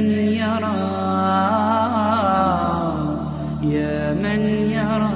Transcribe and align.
من 0.00 0.04
يرى 0.36 0.76
يا 3.74 4.14
من 4.14 4.40
يرى 4.70 5.12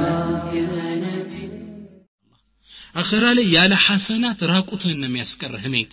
ما 0.00 0.16
كان 0.52 1.02
من 1.30 1.50
አኸራ 2.94 3.24
ላይ 3.38 3.46
ያለ 3.56 3.72
ሐሰናት 3.86 4.40
ራቁትህን 4.52 4.98
ነው 5.02 5.08
የሚያስቀርህ 5.10 5.64
ሜት 5.74 5.92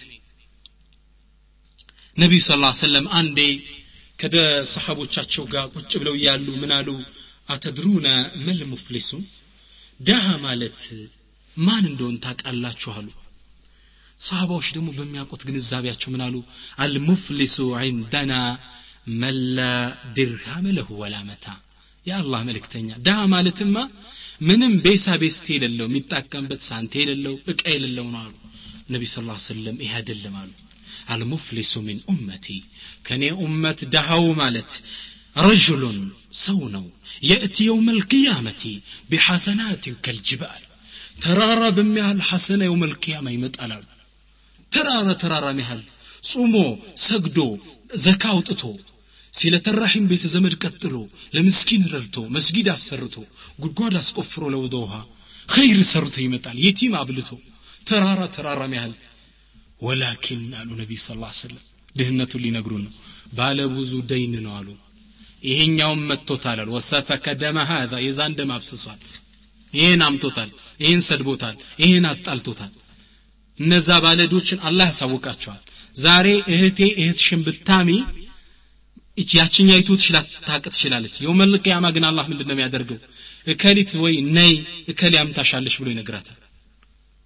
ነቢዩ 2.18 2.42
ስ 2.48 2.52
ሰለም 2.84 3.06
አንዴ 3.20 3.40
ከደ 4.20 4.36
ሰሓቦቻቸው 4.74 5.44
ጋር 5.54 5.66
ቁጭ 5.76 5.92
ብለው 6.02 6.16
እያሉ 6.20 6.48
ምን 6.64 6.72
አሉ 6.78 6.90
አተድሩነ 7.50 8.08
መል 8.46 8.60
ሙፍሊሱ 8.74 9.10
ደሃ 10.00 10.26
ማለት 10.46 10.80
ማን 11.58 11.84
እንደሆን 11.92 12.18
ታውቃላችሁ 12.26 12.92
አሉ 13.00 13.08
ሰሃባዎች 14.20 14.68
ደግሞ 14.76 14.88
በሚያውቁት 14.98 15.42
ግንዛቤያቸው 15.48 16.10
ምን 16.14 16.22
አሉ 16.26 16.36
አልሙፍሊሱ 16.84 17.56
ዒንደና 17.82 18.34
መላ 19.22 19.60
ድርሃም 20.18 20.66
ለሁ 20.78 20.90
ወላ 21.02 21.16
መታ 21.30 21.46
የአላህ 22.06 22.42
መልእክተኛ 22.50 22.90
ድሃ 23.06 23.20
ማለትማ 23.34 23.78
ምንም 24.42 24.74
ቤሳ 24.86 25.16
ቤስት 25.22 25.46
የሌለው 25.54 25.88
የሚጣቀምበት 25.90 26.62
ሳንቴ 26.70 26.94
የሌለው 27.02 27.36
እቃ 27.52 27.64
የሌለው 27.74 28.08
ነው 28.14 28.20
አሉ 28.24 28.34
ነቢ 28.94 29.04
ስ 29.10 29.18
ሰለም 29.48 29.76
ይህ 29.84 29.92
አይደለም 30.00 30.36
አሉ 30.42 30.52
አልሙፍሊሱ 31.14 31.74
ሚን 31.88 32.00
ኡመቲ 32.14 32.48
ከእኔ 33.08 33.24
ኡመት 33.44 33.80
ድሃው 33.94 34.26
ማለት 34.42 34.72
ረጅሉን 35.42 36.00
ሰው 36.42 36.60
ነው 36.76 36.86
የእቲ 37.30 37.58
የውም 37.68 37.88
ልቅያመቲ 37.98 38.62
ቢሐሰናትን 39.12 39.96
ከልጅባል 40.06 40.62
ተራራ 41.24 41.64
በሚያህል 41.78 42.20
ሐሰና 42.30 42.62
የውም 42.68 42.84
ልቅያማ 42.92 43.28
ይመጣል 43.36 43.72
አሉ 43.78 43.86
ተራራ 44.72 45.10
ተራራ 45.24 45.48
ያህል 45.62 45.82
ጾሞ 46.30 46.56
ሰግዶ 47.06 47.40
ዘካ 48.04 48.24
አውጥቶ 48.34 48.62
ሲለተራሒም 49.34 50.06
ቤተ 50.12 50.26
ዘመድ 50.34 50.54
ቀጥሎ 50.64 50.96
ለምስኪን 51.36 51.84
ረድቶ 51.94 52.18
መስጊድ 52.36 52.68
አሰርቶ 52.74 53.16
ጉድጓድ 53.64 53.94
አስቆፍሮ 54.02 54.44
ለወደ 54.54 54.76
ውሃ 54.84 54.94
ኸይር 55.50 55.80
ሰርቶ 55.92 56.16
ይመጣል 56.26 56.58
የቲም 56.66 56.94
አብልቶ 57.02 57.30
ተራራ 57.88 58.22
ተራራ 58.36 58.64
ያህል 58.78 58.94
ወላኪን 59.82 60.42
አሉ 60.60 60.70
ነቢይ 60.82 61.00
ስ 61.04 61.08
ሰለም 61.42 61.62
ድህነቱን 61.96 62.44
ሊነግሩን 62.46 62.84
ነው 62.88 62.94
ባለ 63.38 63.60
ብዙ 63.76 63.94
ደይን 64.12 64.36
ነው 64.46 64.54
አሉ 64.60 64.68
ይሄኛውም 65.50 66.02
መጥቶታል 66.12 66.60
አሉ 66.64 66.70
ወሰፈከ 66.78 67.34
ደመ 67.42 67.60
ሀዛ 67.70 67.94
የዛን 68.06 68.36
ደም 68.40 68.52
አፍስሷል 68.58 69.00
ይህን 69.74 70.02
አምቶታል 70.08 70.50
ይህን 70.84 71.02
ሰድቦታል 71.08 71.56
ይህን 71.84 72.06
አጣልቶታል 72.12 72.72
እነዛ 73.61 73.89
ባለዶችን 74.05 74.63
አላህ 74.69 74.87
ያሳውቃቸዋል። 74.91 75.63
ዛሬ 75.97 76.27
እህቴ 76.55 76.81
እህትሽን 77.01 77.43
ብታሚ 77.47 77.91
ያችኛይቱ 79.35 79.89
ትችላታቅ 79.99 80.63
ትችላለች። 80.67 81.15
የውመል 81.25 81.55
ቅያማ 81.63 81.87
ግን 81.95 82.05
አላህ 82.09 82.25
ምንድንነው 82.31 82.55
የሚያደርገው? 82.57 82.99
እከሊት 83.47 83.91
ወይ 84.03 84.15
ነይ 84.37 84.53
እከሊ 84.93 85.15
አምታሻለሽ 85.23 85.75
ብሎ 85.81 85.89
ይነግራታል። 85.95 86.39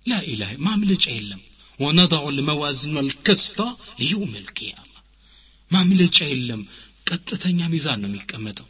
ላኢላህ 0.07 0.51
ማምለጫ 0.67 1.05
የለም። 1.17 1.41
ወነضع 1.79 2.23
الموازن 2.29 2.97
القسط 2.99 3.59
ليوم 4.01 4.33
القيامة 4.43 4.97
ማምለጫ 5.71 6.19
የለም። 6.31 6.61
ቀጥተኛ 7.07 7.61
ሚዛን 7.73 7.99
ነው 8.03 8.09
የሚቀመጠው። 8.11 8.67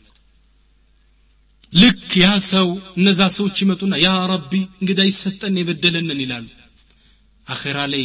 ልክ 1.73 2.11
ያ 2.23 2.29
ሰው 2.51 2.69
እነዛ 2.99 3.21
ሰዎች 3.37 3.57
ይመጡና 3.63 3.95
ያ 4.05 4.11
ረቢ 4.33 4.53
እንግዳ 4.81 5.01
ይሰጠን 5.09 5.55
የበደለንን 5.61 6.21
ይላሉ። 6.25 6.47
አኼራ 7.51 7.79
ላይ 7.93 8.05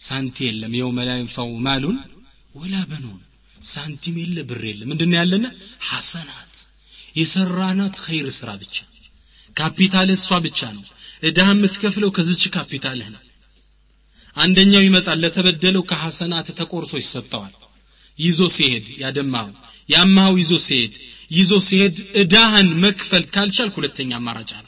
ሳንቲ 0.00 0.36
የለም 0.46 0.72
የውመ 0.78 0.98
ላ 1.08 1.12
ማሉን 1.66 1.98
ወላ 2.54 2.74
በኑን። 2.90 3.20
ሳንቲም 3.66 4.16
የለ 4.20 4.38
ብር 4.48 4.62
የለ። 4.68 4.80
ምንድን 4.90 5.12
ያለነ? 5.18 5.44
ሐሰናት። 5.88 6.54
የሰራናት 7.16 7.96
ኸይር 8.04 8.26
ስራ 8.38 8.50
ብቻ። 8.62 8.76
ካፒታል 9.56 10.08
እሷ 10.14 10.38
ብቻ 10.44 10.60
ነው። 10.76 10.84
እዳህ 11.22 11.48
የምትከፍለው 11.52 12.10
ከዝች 12.16 12.42
ካፒታልህ 12.56 13.08
ነው። 13.14 13.22
አንደኛው 14.36 14.82
ይመጣል 14.86 15.18
ለተበደለው 15.24 15.82
ከሐሰናት 15.90 16.48
ተቆርሶ 16.60 16.92
ይሰጠዋል። 17.02 17.52
ይዞ 18.18 18.40
ሲሄድ 18.56 18.86
ያደማው 19.02 19.48
ያማው 19.88 20.32
ይዞ 20.40 20.52
ሲሄድ 20.66 20.94
ይዞ 21.30 21.52
ሲሄድ 21.68 21.96
እዳህን 22.22 22.68
መክፈል 22.84 23.24
ካልቻል 23.34 23.70
ሁለተኛ 23.76 24.10
አማራጭ 24.20 24.50
አለ። 24.58 24.66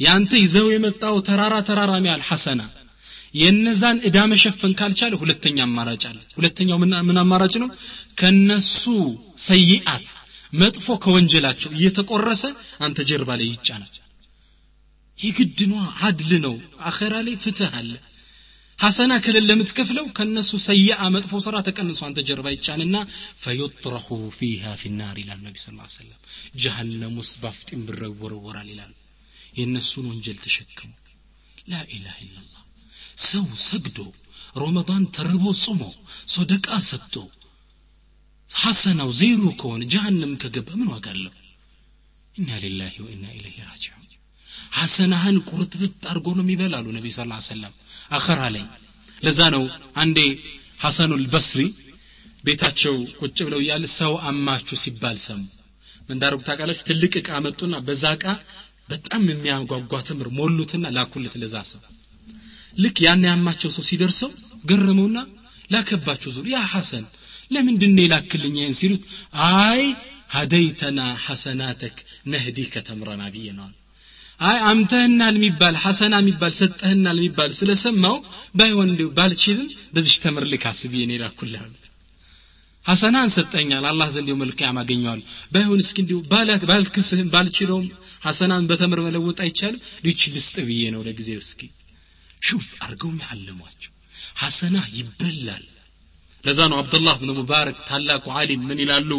ያንተ 0.00 0.32
ይዘው 0.42 0.66
የመጣው 0.72 1.16
ተራራ 1.28 1.54
ተራራ 1.68 1.92
ያህል 2.06 2.22
ሐሰና 2.28 2.60
የነዛን 3.38 3.98
እዳ 4.08 4.18
መሸፈን 4.32 4.72
ካልቻለ 4.78 5.14
ሁለተኛ 5.22 5.58
አማራጭ 5.66 6.02
አለ። 6.10 6.18
ሁለተኛው 6.36 6.78
ምን 7.08 7.18
አማራጭ 7.22 7.54
ነው? 7.62 7.68
ከነሱ 8.20 8.82
ሰይአት 9.48 10.06
መጥፎ 10.52 10.86
ከወንጀላቸው 11.04 11.70
እየተቆረሰ 11.76 12.42
አንተ 12.84 12.98
ጀርባ 13.10 13.30
ላይ 13.40 13.48
ይጫናል። 13.54 13.94
የግድ 15.18 15.60
ነው 15.70 15.78
አድል 16.08 16.32
ነው። 16.46 16.54
አኸራ 16.88 17.14
ላይ 17.26 17.34
ፍትህ 17.44 17.72
አለ። 17.78 17.92
ሐሰና 18.78 19.12
ከሌለ 19.22 19.50
የምትከፍለው 19.54 20.04
ከነሱ 20.16 20.50
ሰይአ 20.66 20.98
መጥፎ 21.14 21.40
ስራ 21.46 21.56
ተቀንሶ 21.68 22.00
አንተ 22.08 22.18
ጀርባ 22.28 22.48
ይጫንና 22.54 22.96
ፈዩጥረሁ 23.42 24.06
ፊሃ 24.36 24.74
ፊናር 24.82 25.16
ይላል 25.22 25.40
ነቢ 25.46 25.56
ስ 25.58 25.66
ሰለም 25.96 26.20
ጀሃነም 26.62 27.16
ውስጥ 27.22 27.34
ባፍጢም 27.44 27.82
ብረ 27.88 28.02
ይወረወራል 28.10 28.68
ይላሉ። 28.72 28.92
የእነሱን 29.58 30.06
ወንጀል 30.10 30.38
ተሸክሙ 30.44 30.90
ላኢላህ 31.68 32.16
ኢላላህ 32.24 32.57
ሰው 33.22 33.46
ሰግዶ 33.64 33.98
ረመዳን 34.56 35.04
ተርቦ 35.16 35.44
ጾሞ 35.62 35.80
ሶደቃ 36.34 36.68
ሰጥቶ 36.88 37.14
ሐሰናው 38.50 39.10
ዜሮ 39.20 39.42
ከሆነ 39.60 39.82
ጀሃነም 39.92 40.32
ከገባ 40.42 40.68
ምን 40.78 40.88
ዋጋ 40.92 41.06
አለው? 41.14 41.32
ኢና 42.34 42.50
ሊላሂ 42.62 42.94
ወኢና 43.04 43.24
ኢለይሂ 43.36 43.56
ራጂዑን። 43.68 44.04
ሐሰናህን 44.72 45.36
ቁርጥጥጥ 45.48 45.92
አድርጎ 46.10 46.26
ነው 46.36 46.44
የሚበላሉ 46.44 46.86
ነቢ 46.96 47.06
ስ 47.10 47.18
ሰለም 47.48 47.74
አኸራ 48.16 48.40
ላይ 48.54 48.64
ለዛ 49.22 49.40
ነው 49.54 49.64
አንዴ 50.02 50.18
ሐሰኑል 50.84 51.24
በስሪ 51.32 51.62
ቤታቸው 52.44 52.96
ቁጭ 53.20 53.38
ብለው 53.46 53.60
እያለ 53.62 53.84
ሰው 53.98 54.12
አማችሁ 54.28 54.76
ሲባል 54.82 55.16
ሰሙ። 55.26 55.40
ምንዳረጉ 56.08 56.40
ታውቃላችሁ? 56.48 56.84
ትልቅ 56.90 57.12
እቃ 57.20 57.30
መጡና 57.46 57.74
በዛ 57.86 58.04
እቃ 58.16 58.24
በጣም 58.92 59.22
የሚያጓጓ 59.30 59.92
ትምር 60.08 60.28
ሞሉትና 60.38 60.86
ላኩለት 60.96 61.34
ለዛ 61.42 61.56
ሰው 61.72 61.80
ልክ 62.74 62.96
ያን 63.04 63.24
ያማቸው 63.28 63.70
ሰው 63.76 63.84
ሲደርሰው 63.88 64.30
ገረመውና 64.64 65.18
ላከባቸው 65.70 66.30
ዙር 66.34 66.46
ያ 66.52 66.58
ሐሰን! 66.72 67.04
ለምንድን 67.50 67.98
የላክልኝ? 68.00 68.54
ይህን 68.60 68.74
ሲሉት 68.78 69.04
አይ 69.48 69.82
ሀደይተና 70.34 71.00
ሐሰናተክ 71.26 71.96
ነህዲከ 72.32 72.74
ተምረና 72.88 73.22
ብዬ 73.34 73.46
ነዋል 73.58 73.74
አይ 74.40 74.58
አምተህናል 74.70 75.34
የሚባል 75.38 75.74
ሐሰና 75.84 76.14
የሚባል 76.22 76.52
ሰጠህናል 76.58 77.16
የሚባል 77.20 77.50
ስለሰማው 77.58 78.16
ባይሆን 78.58 78.90
እንዲሁ 78.92 79.08
ባልችልም 79.16 79.68
በዚች 79.94 80.16
ተምር 80.24 80.44
ልካስ 80.52 80.80
ብዬ 80.92 81.02
ነው 81.08 81.16
የላኩልህ 81.16 81.62
አሉት። 81.64 81.84
ሐሰናን 82.84 83.30
ሰጠኛል 83.36 83.84
አላህ 83.90 84.08
ዘንድ 84.14 84.28
መልካም 84.42 84.78
አገኘዋል 84.82 85.20
ባይሆን 85.54 85.80
እስኪ 85.84 85.98
እንዲሁ 86.04 86.18
ባልክስህም 86.70 87.28
ባልችለውም 87.34 87.88
ሐሰናን 88.22 88.68
በተምር 88.70 89.00
መለወጥ 89.06 89.38
አይቻልም? 89.46 89.82
ሊች 90.06 90.22
ልስጥ 90.36 90.56
ብዬ 90.68 90.82
ነው 90.94 91.02
ለጊዜው 91.08 91.42
እስኪ 91.44 91.60
ሹፍ 92.42 92.68
አርገው 92.84 93.10
የሚያለሟቸው 93.12 93.92
ሐሰና 94.40 94.76
ይበላል። 94.96 95.64
ለዛ 96.44 96.58
ነው 96.70 96.76
አብዱላህ 96.80 97.14
ብን 97.20 97.30
ሙባረክ 97.38 97.78
ታላቁ 97.88 98.24
ዓሊም 98.38 98.60
ምን 98.68 98.78
ይላሉ? 98.82 99.10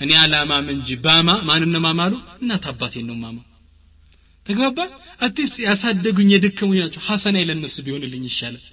እኔ 0.00 0.10
አላማም 0.20 0.68
እንጂ 0.74 0.88
ባማ 1.04 1.28
ማንን 1.48 1.74
ማማሉ 1.84 2.12
እናት 2.36 2.64
አባቴን 2.70 3.06
ነው 3.10 3.16
ማማ 3.22 3.36
ተግባባ? 4.46 4.78
አትስ 5.20 5.52
ያሳደጉኝ 5.66 6.28
የደከሙኝ 6.32 6.78
ናቸው። 6.84 7.02
ሐሰና 7.08 7.36
ለነሱ 7.48 7.76
ቢሆንልኝ 7.86 8.24
ይሻላል። 8.30 8.64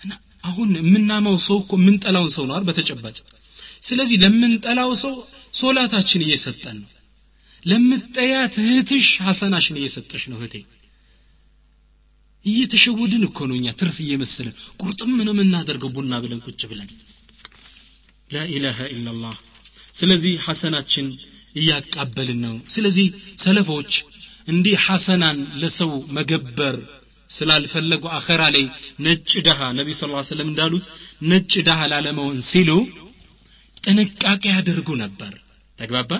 እና 0.00 0.12
አሁን 0.44 0.70
የምናማው 0.80 1.36
ሰው 1.48 1.58
እኮ 1.62 1.72
የምንጠላውን 1.80 2.30
ሰው 2.36 2.44
ነው 2.48 2.64
በተጨባጭ 2.68 3.18
ስለዚህ 3.82 4.16
ለምንጠላው 4.22 4.90
ሰው 5.02 5.14
ሶላታችን 5.54 6.24
እየሰጠን 6.26 6.76
ነው። 6.82 6.90
ለምትጠያት 7.64 8.54
እህትሽ 8.62 9.08
ሐሰናሽን 9.26 9.76
እየሰጠሽ 9.80 10.22
ነው 10.30 10.38
እህቴ 10.40 10.54
እየተሸወድን 12.44 13.24
እኮ 13.28 13.38
ነው 13.48 13.56
እኛ 13.58 13.68
ትርፍ 13.80 13.96
እየመሰለን። 14.04 14.54
ቁርጥም 14.80 15.12
ነው 15.26 15.32
የምናደርገው 15.34 15.90
ቡና 15.96 16.12
ብለን 16.22 16.40
ቁጭ 16.46 16.62
ብለን። 16.70 16.88
ላኢላሃ 18.30 18.78
ኢላላህ 18.94 19.36
ስለዚህ 19.94 20.34
ሐሰናችን 20.46 21.06
እያቃበልን 21.56 22.40
ነው። 22.46 22.54
ስለዚህ 22.74 23.06
ሰለፎች 23.36 23.92
እንዲህ 24.48 24.76
ሐሰናን 24.86 25.38
ለሰው 25.62 25.90
መገበር 26.16 26.76
ስላልፈለጉ 27.30 28.04
አኸራ 28.16 28.42
ላይ 28.54 28.64
ነጭ 29.00 29.32
ደሃ 29.46 29.60
ነቢዩ 29.78 29.94
ስ 29.94 30.04
ሰለም 30.30 30.48
እንዳሉት 30.50 30.86
ነጭ 31.22 31.52
ደሃ 31.68 31.80
ላለመሆን 31.92 32.38
ሲሉ 32.50 32.70
ጥንቃቄ 33.84 34.42
ያደርጉ 34.54 34.88
ነበር። 35.04 35.32
ተግባባ? 35.78 36.10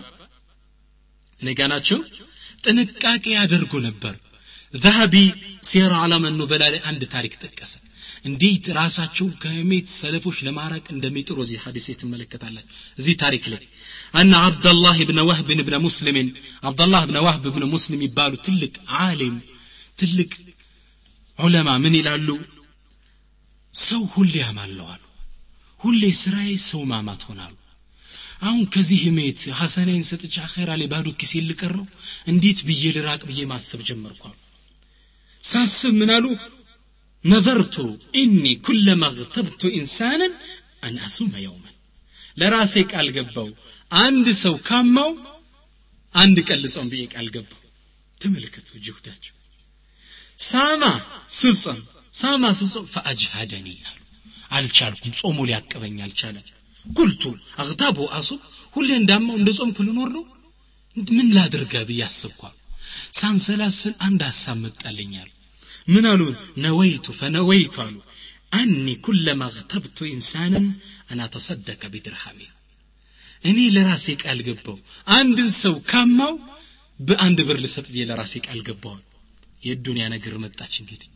እኔ 1.41 1.49
ጋ 1.53 1.63
ጥንቃቄ 2.65 3.25
ያደርጉ 3.37 3.73
ነበር 3.87 4.15
ዛሀቢ 4.74 5.16
ሲራ 5.70 5.94
ዓላመ 6.06 6.26
ኑበላ 6.40 6.64
ላይ 6.74 6.82
አንድ 6.90 7.02
ታሪክ 7.16 7.34
ጠቀሰ 7.44 7.74
እንዴት 8.30 8.66
ራሳቸውን 8.80 9.34
ከህሜት 9.42 9.88
ሰለፎች 10.00 10.38
ለማራቅ 10.48 10.86
እንደሚጥሩ 10.96 11.38
እዚህ 11.46 11.60
ሐዲስ 11.66 11.88
ትመለከታላችሁ 12.04 12.70
እዚህ 13.02 13.16
ታሪክ 13.26 13.46
ላይ 13.54 13.66
أن 14.16 14.34
عبد 14.46 14.68
الله 14.68 14.98
بن 15.04 15.20
وهب 15.20 15.50
بن 15.60 15.74
مسلم 15.78 16.18
عبد 16.64 16.82
الله 16.82 17.02
بن 17.06 17.18
وهب 17.18 17.46
بن 17.48 17.64
مسلم 17.66 18.00
يبالو 18.02 18.36
تلك 18.48 18.74
عالم 18.90 19.36
تلك 20.00 20.32
علماء 21.40 21.78
من 21.86 21.94
ይላሉ 22.00 22.28
ሰው 23.74 24.02
ሁሌ 24.14 24.34
ያማለው 24.46 24.88
አሉ 24.94 25.04
ሁሌ 25.82 26.02
ስራዬ 26.24 26.52
ሰው 26.70 26.82
ማማት 26.92 27.22
ሆናሉ 27.30 27.56
አሁን 28.48 28.64
ከዚህ 28.74 29.00
ህሜት 29.06 29.40
ሐሰናይን 29.60 30.06
ሰጥቼ 30.12 30.36
አኼራ 30.48 30.70
ላይ 30.80 30.88
ባዶ 30.94 31.08
ኪሴ 31.20 31.34
ልቀር 31.50 31.74
ነው 31.80 31.88
እንዴት 32.32 32.60
ብዬ 32.68 32.84
ልራቅ 32.96 33.22
ብዬ 33.30 33.40
ማሰብ 33.52 33.82
ጀመርኩ 33.90 34.24
አሉ 34.30 34.36
ሳስብ 35.43 35.93
ምን 36.01 36.11
አሉ? 36.17 36.27
ነዘርቱ 37.25 37.75
ኢኒ 38.21 38.45
ኩለማ 38.65 39.03
እግተብቱ 39.15 39.63
ኢንሳንን 39.79 40.33
አን 40.85 40.97
አሱመ 41.07 41.33
የውመን። 41.45 41.75
ለራሴ 42.39 42.75
ቃል 42.93 43.09
ገባው። 43.17 43.49
አንድ 43.91 44.27
ሰው 44.43 44.55
ካማው 44.67 45.11
አንድ 46.15 46.37
ልጾም 46.63 46.87
ብዬ 46.93 47.03
ቃል 47.15 47.27
ገባው። 47.35 47.59
ተመልከቱ 48.19 48.69
ጅሁዳቸው። 48.85 49.35
ሳማ 50.47 50.83
ስጾም 51.39 51.81
ሳማ 52.15 52.45
ስጾም 52.61 52.87
ፈአጅሃደኒ 52.95 53.69
አሉ። 53.89 53.99
አልቻልኩም 54.51 55.13
ጾሙ 55.21 55.39
ሊያቀበኝ 55.49 55.97
አልቻለም። 56.07 56.47
ቁልቱ 56.87 57.23
አግታቡ 57.63 57.99
አሱብ 58.19 58.41
ሁሌ 58.75 58.89
እንዳማው 59.01 59.37
እንደ 59.41 59.51
ጾምኩ 59.59 59.79
ልኖር 59.87 60.11
ነው? 60.17 60.25
ምን 60.97 61.29
ላድርጋ 61.37 61.75
ብዬ 61.89 62.01
አስብኳል 62.09 62.57
ሳንሰላስል 63.19 63.95
አንድ 64.07 64.21
ሀሳብ 64.29 64.57
መጣልኛል 64.65 65.31
ምን 65.94 66.06
አሉ 66.12 66.22
ነወይቱ 66.66 67.08
ፈነወይቱ 67.20 67.76
አሉ 67.86 67.96
አኒ 68.60 68.88
ኩለማ 69.06 69.42
እግተብቱ 69.52 69.98
ኢንሳንን 70.12 70.68
አና 71.12 71.22
ተሰደቀ 71.34 71.82
ቢድርሃሚ 71.94 72.40
እኔ 73.44 73.60
ለራሴ 73.76 74.16
ቃል 74.24 74.40
ገባው 74.48 74.78
አንድን 75.18 75.50
ሰው 75.64 75.76
ካማው 75.90 76.36
በአንድ 77.00 77.40
ብር 77.48 77.58
ልሰጥ 77.64 77.86
ብዬ 77.94 78.04
ለራሴ 78.10 78.34
ቃል 78.48 78.60
ገባዋል 78.70 79.04
የዱንያ 79.62 80.06
ነገር 80.16 80.34
መጣች 80.44 80.74
እንግዲህ 80.82 81.10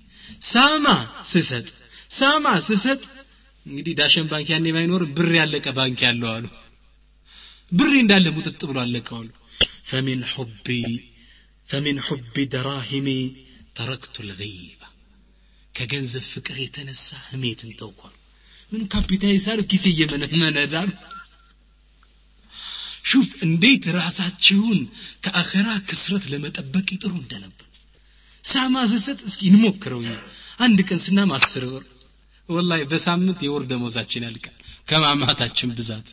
ሳማ 0.50 0.86
ስሰጥ 1.32 1.68
ሳማ 2.18 2.46
ስሰጥ 2.68 3.02
እንግዲህ 3.66 3.94
ዳሸን 4.00 4.28
ባንክ 4.32 4.48
ያኔ 4.54 4.68
ባይኖር 4.76 5.04
ብር 5.18 5.32
ያለቀ 5.40 5.68
ባንክ 5.80 6.00
ያለው 6.08 6.30
አሉ 6.36 6.46
ብሬ 7.72 7.92
እንዳለ 8.04 8.28
ሙጥጥ 8.38 8.62
ብሎ 8.70 8.78
አለቀዋሉ 8.84 9.30
ፈሚን 9.90 10.22
ሑቢ 10.32 10.68
ፈሚን 11.70 11.98
ሑቢ 12.08 12.36
ደራሂሚ 12.54 13.10
ተረክቱ 13.76 14.16
ልገይባ 14.30 14.82
ከገንዘብ 15.76 16.26
ፍቅር 16.32 16.58
የተነሳ 16.64 17.10
ህሜትን 17.28 17.72
ተውኳሉ 17.82 18.14
ምን 18.72 18.82
ካፒታሊሳሉ 18.94 19.60
ኪሴ 19.72 19.86
እየመነመነዳሉ 19.94 20.90
ሹፍ 23.12 23.30
እንዴት 23.46 23.86
ራሳቸውን 24.00 24.80
ከአኸራ 25.26 25.70
ክስረት 25.90 26.26
ለመጠበቅ 26.34 26.88
ይጥሩ 26.96 27.14
እንደነበር 27.22 27.68
ሳማ 28.44 28.76
ስሰጥ 28.92 29.20
እስኪ 29.30 29.42
እንሞክረው 29.52 30.02
አንድ 30.66 30.80
ቀን 30.88 31.00
ስናም 31.06 31.32
አስር 31.38 31.64
ብር 31.74 31.84
ወላሂ 32.50 32.82
በሳምንት 32.92 33.40
የወር 33.46 33.64
ደሞዛችን 33.72 34.26
ያልቃል 34.28 34.56
ከማማታችን 34.90 35.74
ብዛት 35.80 36.08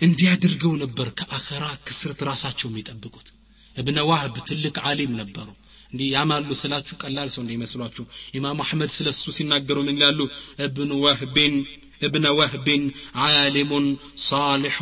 እንዲያደርገው 0.00 0.72
ነበር 0.82 1.08
ከአኸራ 1.18 1.64
ክስረት 1.86 2.20
ራሳቸው 2.30 2.68
የሚጠብቁት 2.70 3.28
እብነ 3.76 3.98
ዋህብ 4.10 4.34
ትልቅ 4.48 4.76
ዓሊም 4.88 5.12
ነበሩ 5.20 5.48
እንዲህ 5.92 6.06
ያማሉ 6.14 6.50
ስላችሁ 6.62 6.94
ቀላል 7.02 7.28
ሰው 7.34 7.42
እንዳይመስሏችሁ 7.44 8.04
ኢማም 8.38 8.60
አሕመድ 8.64 8.90
ስለ 8.96 9.08
እሱ 9.14 9.24
ሲናገሩ 9.38 9.78
ምን 9.86 9.96
ይላሉ 9.98 10.20
እብኑ 10.66 10.92
ዋህቤን 11.06 11.56
ابن 12.02 12.24
وهب 12.38 12.68
عالم 13.16 13.70
صالح 14.30 14.76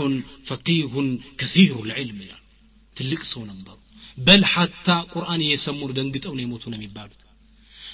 فقيه 0.49 0.95
كثير 1.41 1.75
العلم 1.87 2.19
ይላሉ 2.25 2.41
ትልቅ 2.97 3.23
ሰው 3.33 3.43
ነበሩ 3.51 3.77
በል 4.19 4.43
ሐታ 4.53 4.89
ቁርአን 5.13 5.41
እየሰሙ 5.47 5.81
ደንግጠው 5.99 6.33
ነው 6.37 6.43
የሞቱ 6.45 6.65
ነው 6.73 6.79
የሚባሉት 6.79 7.21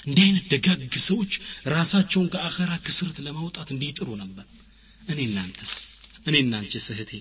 እንዲህ 0.08 0.22
አይነት 0.26 0.44
ደጋግ 0.52 0.94
ሰዎች 1.08 1.32
ራሳቸውን 1.74 2.28
ከአኸራ 2.34 2.70
ክስረት 2.86 3.16
ለማውጣት 3.26 3.68
እንዲጥሩ 3.74 4.08
ነበር 4.22 4.46
እኔ 5.08 5.18
እናንተስ 5.28 5.72
እኔ 6.28 6.34
እናንቺ 6.44 6.72
ስህቴ 6.86 7.12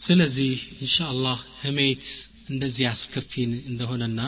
ስለዚህ 0.00 0.52
ኢንሻአላህ 0.84 1.38
ህሜት 1.64 2.04
እንደዚህ 2.52 2.86
አስከፊን 2.92 3.50
እንደሆነና 3.70 4.20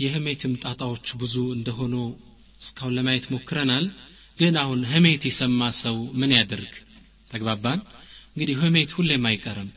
የህሜትም 0.00 0.52
ጣጣዎች 0.64 1.06
ብዙ 1.20 1.36
እንደሆኑ 1.56 1.94
እስካሁን 2.60 2.94
ለማየት 2.96 3.26
ሞክረናል። 3.32 3.86
ግን 4.38 4.54
አሁን 4.62 4.80
ህሜት 4.92 5.22
የሰማ 5.28 5.60
ሰው 5.80 5.96
ምን 6.20 6.30
ያደርግ 6.36 6.74
ተግባባን? 7.30 7.80
እንግዲህ 8.32 8.56
ህሜት 8.62 8.90
ሁሌም 8.96 9.24
አይቀርም። 9.30 9.70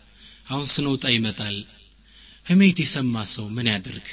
አሁን 0.49 0.65
ስንውጣ 0.73 1.03
ይመጣል። 1.13 1.57
ህሜት 2.45 2.77
የሰማ 2.83 3.15
ሰው 3.33 3.45
ምን 3.55 3.67
ያድርግ? 3.73 4.07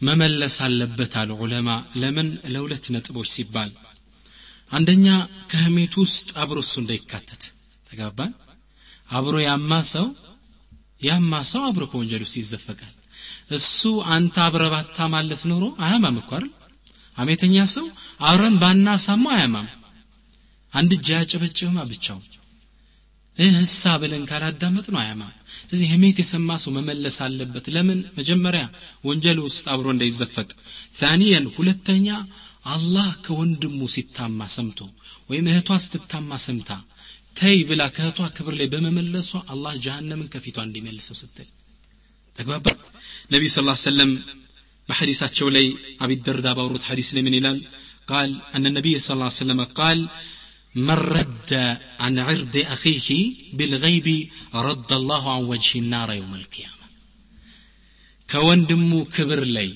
መመለስ 0.00 0.56
አለበት 0.66 1.14
አሉ 1.20 1.30
ዑለማ። 1.42 1.68
ለምን? 2.02 2.28
ለሁለት 2.54 2.86
ነጥቦች 2.94 3.28
ሲባል 3.36 3.70
አንደኛ 4.72 5.06
ከህሜት 5.50 5.94
ውስጥ 6.02 6.28
አብሮ 6.42 6.58
እሱ 6.64 6.74
እንዳይካተት። 6.82 7.42
ተጋባን 7.90 8.32
አብሮ 9.10 9.36
ያማ 9.48 9.72
ሰው 9.92 10.06
ያማ 11.02 11.32
ሰው 11.50 11.62
አብሮ 11.68 11.84
ከወንጀል 11.90 12.22
ውስጥ 12.26 12.36
ይዘፈቃል 12.40 12.92
እሱ 13.50 13.80
አንተ 14.14 14.36
አብረባታ 14.44 14.98
ማለት 15.14 15.42
ኖሮ 15.50 15.64
አያማም 15.84 16.16
እኮ 16.22 16.30
አይደል? 16.36 16.52
አሜተኛ 17.16 17.56
ሰው 17.74 17.86
አብረን 18.28 18.56
ባናሳማው 18.62 19.32
አያማም። 19.36 19.68
አንድ 20.72 20.90
እጅ 20.96 21.08
አያጨበጭብማ 21.16 21.78
ብቻው 21.90 22.18
ህሳ 23.56 23.82
ብለን 24.02 24.22
ካላዳመጥ 24.30 24.86
ነው 24.92 25.00
አያማም። 25.02 25.32
ስለዚህ 25.60 25.88
ህሜት 25.92 26.18
የሰማ 26.20 26.50
ሰው 26.62 26.70
መመለስ 26.76 27.16
አለበት። 27.26 27.66
ለምን? 27.74 27.98
መጀመሪያ 28.18 28.64
ወንጀል 29.04 29.38
ውስጥ 29.46 29.64
አብሮ 29.72 29.86
እንዳይዘፈቅ። 29.94 30.48
ታኒየን 31.00 31.46
ሁለተኛ 31.56 32.08
አላህ 32.66 33.08
ከወንድሙ 33.24 33.80
ሲታማ 33.94 34.40
ሰምቶ 34.54 34.80
ወይም 35.30 35.46
እህቷ 35.50 35.78
ስትታማ 35.84 36.30
ሰምታ 36.46 36.70
ተይ 37.36 37.58
ብላ 37.68 37.82
ከእህቷ 37.94 38.28
ክብር 38.36 38.54
ላይ 38.60 38.68
በመመለሷ 38.72 39.30
አላህ 39.52 39.74
ጀሃነምን 39.84 40.30
ከፊቷ 40.34 40.58
እንዲመልሰው 40.66 41.16
ስትል 41.22 41.48
ተግባባ 42.39 42.67
ነቢይ 43.33 43.49
ስ 43.55 43.61
ሰለም 43.87 44.11
በሐዲሳቸው 44.89 45.47
ላይ 45.55 45.65
አቢ 46.03 46.11
ደርዳ 46.27 46.47
ባወሩት 46.57 46.85
ሐዲስ 46.89 47.09
ላይ 47.15 47.23
ምን 47.27 47.35
ይላል 47.39 47.59
ቃል 48.11 48.31
አነ 48.57 48.65
ነቢይ 48.77 48.95
ስ 49.07 49.17
ሰለም 49.41 49.61
ቃል 49.79 50.01
من 50.75 50.99
رد 51.15 51.51
عن 51.99 52.13
عرض 52.19 52.55
أخيه 52.75 53.09
بالغيب 53.53 54.07
رد 54.67 54.91
الله 54.93 55.23
عن 55.35 55.43
وجه 55.43 55.79
النار 55.79 56.09
يوم 56.13 56.33
القيامة 56.35 56.85
كوندمو 58.29 58.99
كبر 59.05 59.41
لي 59.55 59.69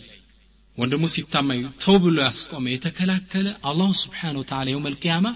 ወንድሙ 0.77 1.03
ሲታማኝ 1.13 1.59
ተው 1.83 1.95
ብሎ 2.03 2.17
ያስቆመ 2.27 2.65
የተከላከለ 2.71 3.47
አላሁ 3.69 3.89
ስብሓን 4.01 4.39
ወተላ 4.39 4.67
የውም 4.71 4.87
አልቅያማ 4.89 5.27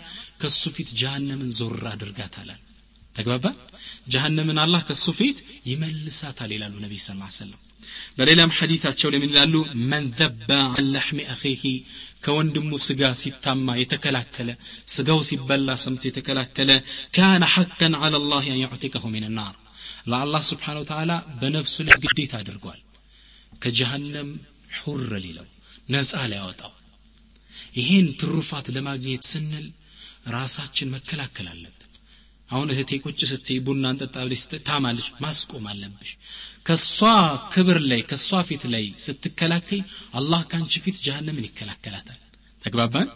ከሱ 0.41 0.61
ፊት 0.75 0.89
ጀሃነምን 1.01 1.51
ዞር 1.59 1.83
አድርጋታላል 1.91 2.59
ተግባባ 3.15 3.45
ጀሃነምን 4.13 4.57
አላህ 4.63 4.81
ከሱ 4.87 5.05
ፊት 5.17 5.37
ይመልሳታል 5.71 6.51
ይላሉ 6.55 6.75
ነቢይ 6.83 6.99
ስ 7.01 7.09
ሰለም 7.39 7.59
በሌላም 8.17 8.51
ሐዲታቸው 8.57 9.09
ላይ 9.13 9.19
ምን 9.21 9.31
ይላሉ 9.33 9.55
መን 9.91 10.05
ዘባ 10.19 10.49
አን 10.71 10.87
ለሕሚ 10.95 11.19
አኺህ 11.33 11.61
ከወንድሙ 12.25 12.71
ስጋ 12.85 13.01
ሲታማ 13.21 13.75
የተከላከለ 13.81 14.49
ስጋው 14.95 15.19
ሲበላ 15.29 15.77
ሰምቶ 15.83 16.03
የተከላከለ 16.09 16.71
ካነ 17.17 17.43
ሐቀን 17.55 17.95
አላ 17.99 18.21
ላህ 18.31 18.45
አን 18.53 18.59
ዩዕቲቀሁ 18.63 19.03
ምን 19.15 19.25
ናር 19.39 19.55
ለአላህ 20.11 20.43
ስብሓን 20.51 20.79
ወተላ 20.81 21.11
በነፍሱ 21.41 21.75
ላይ 21.87 21.97
ግዴታ 22.05 22.33
አድርጓል 22.41 22.79
ከጀሃነም 23.63 24.29
ሑር 24.77 25.11
ሊለው 25.25 25.47
ነፃ 25.93 26.21
ሊያወጣው 26.31 26.73
ይሄን 27.79 28.07
ትሩፋት 28.21 28.67
ለማግኘት 28.75 29.23
ስንል 29.31 29.67
ራሳችን 30.35 30.91
መከላከል 30.95 31.47
አለብን 31.53 31.75
አሁን 32.48 32.68
እህቴ 32.72 32.92
ቁጭ 33.04 33.20
ስትይ 33.30 33.58
ቡና 33.66 33.84
እንጠጣ 33.92 34.16
ብለሽ 34.24 34.42
ታማለች 34.66 35.06
ማስቆም 35.24 35.64
አለብሽ። 35.70 36.10
ከሷ 36.66 36.98
ክብር 37.54 37.78
ላይ 37.90 38.00
ከሷ 38.10 38.40
ፊት 38.48 38.62
ላይ 38.74 38.84
ስትከላከይ 39.04 39.80
አላህ 40.18 40.42
ከአንቺ 40.50 40.82
ፊት 40.84 40.96
ጀሃነምን 41.06 41.46
ይከላከላታል። 41.48 42.20
ተግባባን? 42.62 43.08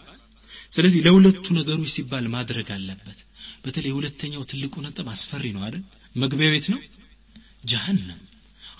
ስለዚህ 0.72 1.00
ለሁለቱ 1.06 1.44
ነገሮች 1.58 1.90
ሲባል 1.94 2.24
ማድረግ 2.34 2.68
አለበት። 2.76 3.20
በተለይ 3.64 3.92
ሁለተኛው 3.98 4.42
ትልቁ 4.50 4.74
ነጥብ 4.86 5.06
አስፈሪ 5.14 5.44
ነው 5.56 5.62
አይደል? 5.66 5.84
መግቢያ 6.16 6.48
ቤት 6.54 6.66
ነው? 6.72 6.80
ጀሃነም። 7.64 8.20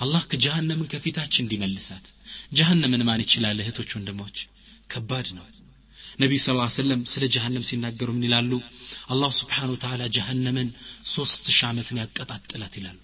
አላህ 0.00 0.23
ከጀሃነምን 0.31 0.90
ከፊታችን 0.93 1.45
እንዲመልሳት። 1.45 2.05
ጀሃነምን 2.52 3.02
ማን 3.09 3.23
ይችላል? 3.25 3.59
እህቶች 3.62 3.90
ወንድሞች 3.97 4.37
ከባድ 4.90 5.28
ነው። 5.38 5.47
ነቢዩ 6.21 6.38
ስ 6.40 6.49
ሰለም 6.76 7.00
ስለ 7.12 7.25
ጀሃነም 7.35 7.64
ሲናገሩ 7.69 8.09
ምን 8.14 8.25
ይላሉ 8.26 8.52
አላሁ 9.13 9.31
ስብሓን 9.39 9.72
ወተላ 9.74 10.03
ጀሃነምን 10.17 10.69
ሶስት 11.13 11.43
ሺህ 11.50 11.65
ዓመትን 11.69 12.00
ያቀጣጥላት 12.03 12.75
ይላሉ 12.79 13.00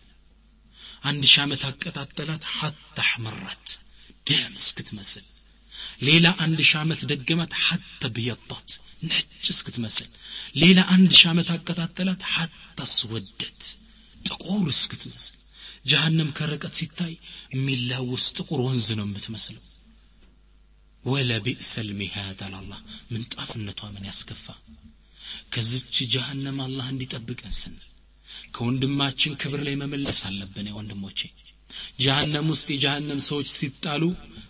አንድ 1.03 1.23
ሺህ 1.31 1.41
ዓመት 1.43 1.61
አቀጣጠላት 1.69 2.43
ሐታ 2.55 2.97
አሕመራት 3.05 3.67
ደም 4.27 4.53
እስክትመስል 4.61 5.25
ሌላ 6.07 6.27
አንድ 6.43 6.59
ሺህ 6.67 6.77
ዓመት 6.81 7.01
ደገማት 7.11 7.53
ሐተ 7.65 8.11
ብየጣት 8.15 8.69
ነጭ 9.09 9.25
እስክትመስል 9.53 10.09
ሌላ 10.61 10.79
አንድ 10.95 11.11
ሺህ 11.19 11.27
ዓመት 11.31 11.49
አቀጣጠላት 11.55 12.23
ሐታ 12.33 12.55
አስወደት 12.87 13.61
ጥቁር 14.25 14.65
እስክትመስል 14.73 15.35
ጀሃነም 15.89 16.29
ከርቀት 16.37 16.73
ሲታይ 16.79 17.13
የሚላውስ 17.53 18.25
ጥቁር 18.37 18.59
ወንዝ 18.65 18.87
ነው 18.99 19.05
የምትመስለው 19.07 19.63
ወለቢእሰ 21.03 21.73
ልሚሃድ 21.87 22.39
አላላህ 22.47 22.79
ምንጣፍነቷ 23.11 23.81
ምን 23.93 24.07
ያስከፋ 24.09 24.45
ከዝች 25.53 25.95
ጀሃነም 26.13 26.57
አላህ 26.65 26.87
እንዲጠብቀን 26.93 27.53
ስንል 27.59 27.85
ከወንድማችን 28.55 29.37
ክብር 29.41 29.61
ላይ 29.67 29.75
መመለስ 29.81 30.19
አለብን 30.29 30.67
ወንድሞቼ 30.77 31.19
ጀሃነም 32.03 32.47
ውስጥ 32.53 32.67
የጀሃነም 32.73 33.19
ሰዎች 33.27 33.47
ሲጣሉ 33.57 34.03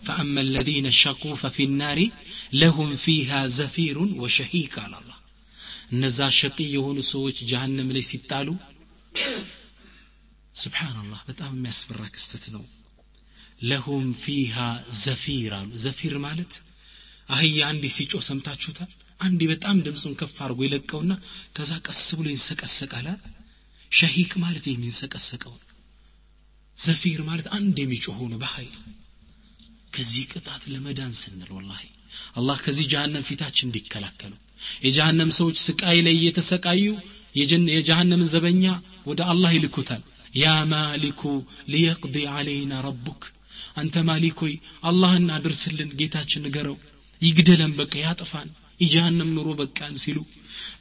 ፈአማ 0.06 0.34
አለዚነ 0.44 0.88
ሸቁ 1.00 1.22
ፈፊ 1.42 1.66
ናሪ 1.80 2.00
ለሁም 2.60 2.90
ፊሃ 3.04 3.40
ዘፊሩን 3.58 4.12
ወሸሂቅ 4.22 4.74
አላላ 4.84 5.10
እነዛ 5.94 6.28
ሸቂ 6.38 6.58
የሆኑ 6.74 6.98
ሰዎች 7.12 7.38
ጀሃነም 7.50 7.88
ላይ 7.96 8.04
ሲጣሉ 8.10 8.48
ስብሓንላህ 10.54 11.20
በጣም 11.28 11.52
የሚያስፈራ 11.56 12.02
ክስተት 12.14 12.44
ነው 12.54 12.64
ለሁም 13.62 14.06
ፊሃ 14.22 14.56
ዘፊር 15.02 15.52
አሉ 15.58 15.70
ዘፊር 15.84 16.14
ማለት 16.26 16.52
አህያ 17.28 17.58
አንዴ 17.70 17.84
ሲጮ 17.96 18.22
ሰምታችሁታል 18.28 18.92
አንዴ 19.19 19.41
በጣም 19.51 19.77
ድምፁን 19.85 20.13
ከፍ 20.19 20.35
አድርጎ 20.45 20.59
ይለቀውና 20.65 21.13
ከዛ 21.55 21.71
ቀስ 21.87 22.01
ብሎ 22.17 22.27
ይንሰቀሰቃል 22.33 23.07
ሸሂቅ 23.91 24.31
ማለት 24.43 24.65
የሚንሰቀሰቀው 24.67 25.53
ዘፊር 26.77 27.19
ማለት 27.27 27.47
አንድ 27.57 27.77
የሚጮሆ 27.81 28.19
ነው 28.31 28.39
በኃይል። 28.41 28.73
ከዚህ 29.93 30.23
ቅጣት 30.31 30.63
ለመዳን 30.71 31.13
ስንል 31.19 31.51
ወላሂ 31.57 31.83
አላህ 32.39 32.57
ከዚህ 32.65 32.85
ጀሃነም 32.93 33.27
ፊታችን 33.27 33.67
እንዲከላከሉ 33.67 34.33
የጀሃነም 34.85 35.31
ሰዎች 35.37 35.57
ስቃይ 35.65 35.97
ላይ 36.05 36.15
እየተሰቃዩ 36.17 36.83
የጀሃነምን 37.71 38.29
ዘበኛ 38.33 38.65
ወደ 39.09 39.21
አላህ 39.31 39.51
ይልኩታል። 39.55 40.03
ያ 40.35 40.53
ማሊኩ 40.71 41.21
ሊየቅዲ 41.73 42.17
አለይና 42.33 42.73
ረቡክ 42.87 43.23
አንተ 43.75 44.03
ማሊኮይ 44.09 44.53
አላህን 44.89 45.25
አድርስልን 45.35 45.89
ጌታችን 45.99 46.43
ንገረው 46.45 46.77
ይግደለን 47.21 47.73
በቃ 47.79 47.93
ያጥፋን 48.03 48.49
የጀሃነም 48.79 49.29
ኑሮ 49.35 49.49
በቃን 49.59 49.93
ሲሉ 50.01 50.17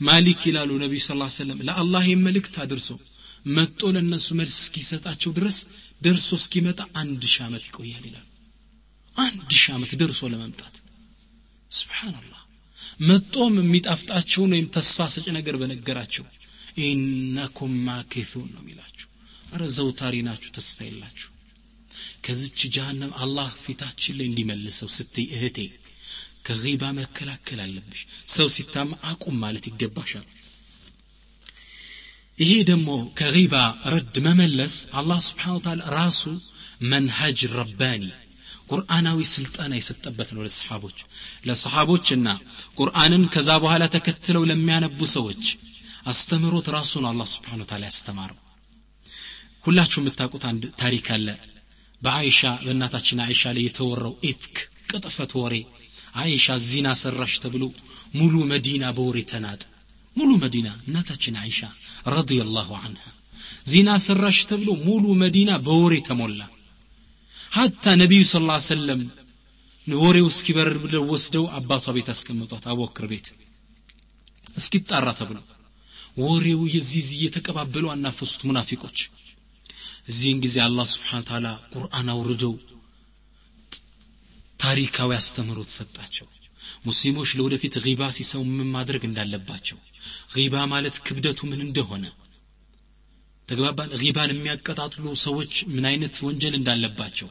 ማሊክ 0.06 0.40
ይላሉ 0.48 0.70
ነቢዩ 0.82 1.00
ስ 1.02 1.10
ሰለም 1.36 1.58
ለአላህ 1.68 2.06
መልእክት 2.24 2.54
አድርሶ 2.62 2.88
መጦ 3.48 3.80
ለእነሱ 3.94 4.26
መልስ 4.38 4.56
እስኪሰጣቸው 4.60 5.30
ድረስ 5.38 5.58
ደርሶ 6.02 6.28
እስኪመጣ 6.40 6.80
አንድ 7.00 7.22
ሺህ 7.32 7.42
ዓመት 7.46 7.64
ይቆያል 7.68 8.04
ይላሉ። 8.08 8.26
አንድ 9.16 9.50
ሺህ 9.56 9.72
ዓመት 9.74 9.90
ደርሶ 10.00 10.30
ለመምጣት። 10.32 10.76
ስብሓንላህ 11.70 12.40
መጦም 13.00 13.54
የሚጣፍጣቸውን 13.60 14.52
ወይም 14.54 14.66
ተስፋ 14.76 15.06
ሰጭ 15.14 15.26
ነገር 15.38 15.54
በነገራቸው 15.60 16.24
ኢነኩም 16.84 17.72
ማኪቱን 17.88 18.48
ነው 18.54 18.62
የሚላችሁ። 18.62 19.08
አረ 19.52 19.62
ዘውታሪ 19.76 20.14
ናችሁ 20.28 20.50
ተስፋ 20.56 20.78
የላችሁ። 20.86 21.28
ከዚች 22.24 22.60
ጀሃነም 22.74 23.12
አላህ 23.24 23.48
ፊታችን 23.64 24.16
ላይ 24.18 24.26
እንዲመልሰው 24.30 24.88
ስትይ 24.96 25.26
እህቴ 25.36 25.58
ከባ 26.47 26.83
መከላከል 26.99 27.59
አለብሽ 27.65 28.01
ሰው 28.35 28.47
ሲታማ 28.55 28.91
አቁም 29.11 29.35
ማለት 29.43 29.65
ይገባሻል 29.69 30.27
ይሄ 32.37 32.51
ደግሞ 32.69 32.89
ከባ 33.19 33.53
ረድ 33.93 34.15
መመለስ 34.27 34.75
አላህ 34.99 35.19
ስብሓን 35.27 35.61
ታላ 35.65 35.81
ራሱ 35.97 36.21
መንሀጅ 36.91 37.39
ረባኒ 37.57 38.03
ቁርአናዊ 38.69 39.19
ስልጠና 39.31 39.73
የሰጠበት 39.77 40.29
ነው 40.35 40.41
ለሰሓቦች 40.45 40.97
ለሰሓቦችና 41.47 42.27
ቁርአንን 42.79 43.23
ከዛ 43.33 43.49
በኋላ 43.63 43.83
ተከትለው 43.95 44.43
ለሚያነቡ 44.51 44.99
ሰዎች 45.15 45.43
አስተምሮት 46.11 46.67
ራሱ 46.75 46.91
ነው 47.03 47.09
አላህ 47.11 47.27
ስብሓን 47.33 47.63
ታላ 47.71 47.83
ያስተማረው 47.89 48.39
ሁላችሁ 49.65 49.99
የምታውቁት 50.01 50.43
አንድ 50.51 50.63
ታሪክ 50.81 51.07
አለ 51.15 51.27
በአይሻ 52.01 52.41
በእናታችን 52.63 53.23
አይሻ 53.25 53.43
ላይ 53.55 53.63
የተወራው 53.67 54.13
ኢፍክ 54.29 54.55
ቅጥፈት 54.91 55.31
ወሬ 55.41 55.55
አይሻ 56.21 56.55
ዚና 56.69 56.87
ሰራሽ 57.01 57.33
ተብሎ 57.43 57.63
ሙሉ 58.19 58.35
መዲና 58.51 58.85
በወሬ 58.97 59.17
ተናጠ 59.31 59.61
ሙሉ 60.15 60.31
መዲና 60.43 60.69
እናታችን 60.85 61.35
አይሻ 61.43 61.59
ረዲየላሁ 62.15 62.69
አንሃ 62.81 63.03
ዚና 63.71 63.89
ሰራሽ 64.05 64.39
ተብሎ 64.51 64.69
ሙሉ 64.87 65.05
መዲና 65.23 65.51
በወሬ 65.67 65.95
ተሞላ 66.09 66.41
ሀታ 67.51 67.93
ነቢዩ 68.01 68.23
ስ 68.31 68.41
ላ 68.47 68.57
ሰለም 68.69 69.01
ወሬው 69.87 70.27
እስኪበርር 70.31 70.77
ብለው 70.83 71.03
ወስደው 71.11 71.45
አባቷ 71.59 71.85
ቤት 71.95 72.09
አስቀምጧት 72.13 72.65
አቡበክር 72.71 73.05
ቤት 73.11 73.27
እስኪጣራ 74.55 75.07
ተብሎ 75.19 75.37
ወሬው 76.23 76.61
የዚህ 76.75 77.07
እየተቀባበሉ 77.17 77.85
አናፈሱት 77.93 78.41
ሙናፊቆች 78.47 78.99
እዚህን 80.11 80.39
ጊዜ 80.45 80.57
አላህ 80.65 80.85
ስብሓን 80.93 81.23
ታላ 81.29 81.47
ቁርአን 81.73 82.07
አውርደው 82.13 82.53
ታሪካዊ 84.64 85.10
አስተምህሮት 85.16 85.70
ሰጣቸው። 85.70 86.26
ሙስሊሞች 86.86 87.30
ለወደፊት 87.38 87.74
ሪባ 87.86 88.02
ሲሰው 88.16 88.42
ምን 88.50 88.68
ማድረግ 88.70 89.02
እንዳለባቸው? 89.06 89.78
ሪባ 90.36 90.64
ማለት 90.72 90.96
ክብደቱ 91.06 91.40
ምን 91.50 91.60
እንደሆነ? 91.60 92.04
ተግባባን? 93.48 93.90
ሪባን 94.02 94.30
የሚያቀጣጥሉ 94.32 95.04
ሰዎች 95.24 95.52
ምን 95.74 95.84
አይነት 95.90 96.14
ወንጀል 96.26 96.54
እንዳለባቸው? 96.56 97.28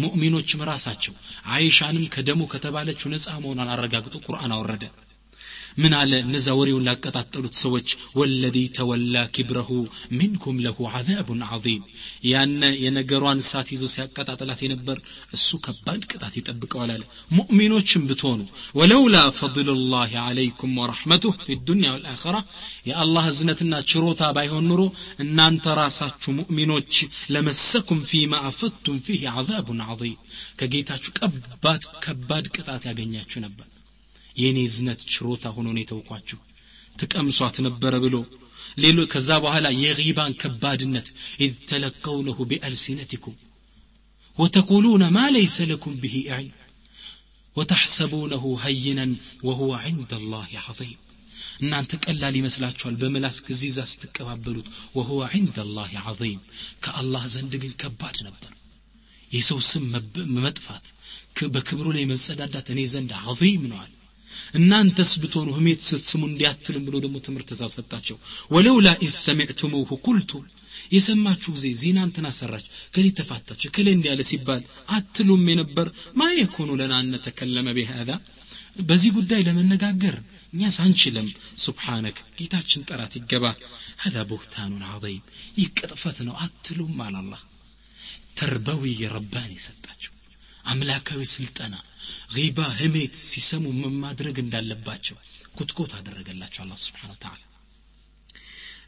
ሙእሚኖችም 0.00 0.64
ራሳቸው። 0.70 1.14
አይሻንም 1.54 2.04
ከደሙ 2.14 2.40
ከተባለችው 2.52 3.10
ነፃ 3.12 3.26
መሆኗን 3.44 3.70
አረጋግጦ 3.74 4.16
ቁርአን 4.26 4.52
አወረደ 4.56 4.84
من 5.78 5.94
على 5.94 6.22
نزوري 6.22 6.72
ولا 6.72 6.92
قطعت 6.92 7.36
والذي 8.14 8.68
تولى 8.68 9.28
كبره 9.32 9.86
منكم 10.10 10.60
له 10.60 10.76
عذاب 10.90 11.38
عظيم 11.50 11.82
يعني 12.24 12.66
يا 12.84 12.90
نغروان 12.90 13.40
سات 13.40 13.72
يزو 13.72 13.86
سيقطعطلات 13.86 14.62
ينبر 14.62 15.02
اسو 15.34 15.58
كباد 15.58 16.04
قطعت 16.04 16.36
يطبقوا 16.36 16.86
لا 16.86 16.98
مؤمنين 17.30 17.82
بتونو 18.08 18.46
ولولا 18.74 19.30
فضل 19.30 19.68
الله 19.70 20.10
عليكم 20.18 20.78
ورحمته 20.78 21.30
في 21.46 21.52
الدنيا 21.52 21.90
والاخره 21.92 22.44
يا 22.86 23.02
الله 23.02 23.28
زنتنا 23.28 23.78
شروتا 23.90 24.30
بايهون 24.36 24.64
نورو 24.68 24.92
ان 25.20 25.40
انت 25.40 25.66
راساتكم 25.68 26.32
مؤمنين 26.36 26.82
لمسكم 27.30 27.98
فيما 28.10 28.48
افدتم 28.48 28.98
فيه 28.98 29.28
عذاب 29.28 29.66
عظيم 29.88 30.16
كجيتاچو 30.58 31.10
كباد 31.12 31.82
كباد 32.02 32.44
قطعت 32.56 32.84
ያገኛችሁ 32.90 33.40
ነበር። 33.46 33.79
የእኔ 34.42 34.58
ዝነት 34.74 35.00
ችሮታ 35.12 35.44
ሆኖ 35.56 35.66
ነው 35.76 35.82
የተውኳችሁ 35.84 36.38
ትቀምሷት 37.00 37.56
ነበረ 37.66 37.94
ብሎ 38.04 38.16
ሌሎ 38.82 38.98
ከዛ 39.12 39.30
በኋላ 39.44 39.66
የባን 40.08 40.34
ከባድነት 40.42 41.06
ኢዝ 41.46 41.54
ተለቀውነሁ 41.70 42.38
ቢአልሲነትኩም 42.50 43.36
وتقولون 44.38 45.02
ما 45.08 45.30
ليس 45.30 45.56
لكم 45.60 45.92
به 46.02 46.16
علم 46.28 46.52
وتحسبونه 47.56 48.44
هينا 48.64 49.06
وهو 49.46 49.70
عند 49.84 50.10
الله 50.20 50.48
عظيم 50.66 50.98
እናንተ 51.62 51.92
ቀላል 52.04 52.34
ይመስላችኋል 52.40 52.94
በምላስ 53.00 53.36
ጊዜዛ 53.48 53.78
ስትቀባበሉት 53.92 54.66
وهو 54.96 55.18
عند 55.34 55.56
الله 55.66 55.90
عظيم 56.06 56.40
ከአላህ 56.84 57.22
ዘንድ 57.34 57.52
ግን 57.62 57.72
ከባድ 57.82 58.16
ነበር 58.28 58.52
የሰው 59.30 59.58
ስም 59.70 59.84
መጥፋት 60.46 60.86
በክብሩ 61.54 61.86
ላይ 61.96 62.04
መጸዳዳት 62.12 62.68
እኔ 62.74 62.80
ዘንድ 62.94 63.10
عظيم 63.26 63.62
ነዋል 63.72 63.92
እናንተስ 64.54 65.12
ብትሆኑ 65.22 65.48
ህሜት 65.58 65.80
ስትስሙ 65.88 66.22
እንዲያትልም 66.28 66.84
ብሎ 66.86 66.96
ደግሞ 67.04 67.16
ትምህርት 67.26 67.48
ትእዛዝ 67.50 67.74
ሰጣቸው 67.78 68.16
ወለውላ 68.54 68.88
ኢዝ 69.06 69.14
ሰሚዕቱሙሁ 69.26 69.98
ቁልቱ 70.06 70.32
የሰማችሁ 70.94 71.50
ጊዜ 71.56 71.66
ዜና 71.80 71.98
እንትና 72.06 72.28
ሰራች 72.38 72.64
ከሌ 72.94 73.06
ተፋታች 73.18 73.62
ከሌ 73.74 73.88
እንዲያለ 73.96 74.20
ሲባል 74.30 74.62
አትሉም 74.96 75.44
የነበር 75.52 75.88
ማ 76.20 76.28
የኩኑ 76.40 76.70
ለና 76.80 76.94
እነተከለመ 77.04 77.68
ቢሃዛ 77.78 78.10
በዚህ 78.88 79.10
ጉዳይ 79.18 79.40
ለመነጋገር 79.48 80.16
እኛስ 80.54 80.76
አንችልም 80.84 81.28
ሱብሓነክ 81.64 82.18
ጌታችን 82.38 82.86
ጠራት 82.90 83.12
ይገባ 83.18 83.44
هذا 84.04 84.20
بهتان 84.22 84.72
عظيم 84.84 85.22
ይህ 85.58 85.68
ቅጥፈት 85.78 86.18
ነው 86.26 86.34
አትሉም 86.44 86.98
አላላህ 87.06 87.40
ተርበዊ 88.38 88.82
ረባን 89.14 89.50
የሰጣቸው 89.56 90.12
አምላካዊ 90.64 91.20
ስልጠና 91.34 91.74
ሪባ 92.36 92.58
ህሜት 92.80 93.14
ሲሰሙ 93.30 93.64
ማድረግ 94.04 94.36
እንዳለባቸው 94.44 95.16
ኩትኮት 95.58 95.92
አደረገላቸው 95.98 96.62
አላ 96.64 96.74
ስብሓን 96.84 97.14
ተላ 97.24 97.40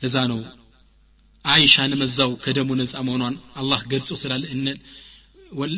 ለዛ 0.03 0.17
ነው 0.33 0.41
አይሻንም 1.45 2.03
እዛው 2.07 2.33
ከደሙ 2.45 2.71
ነፃ 2.81 2.95
መሆኗን 3.07 3.37
አላህ 3.61 3.81
ገልጾ 3.93 4.11
ስላለ 4.23 4.45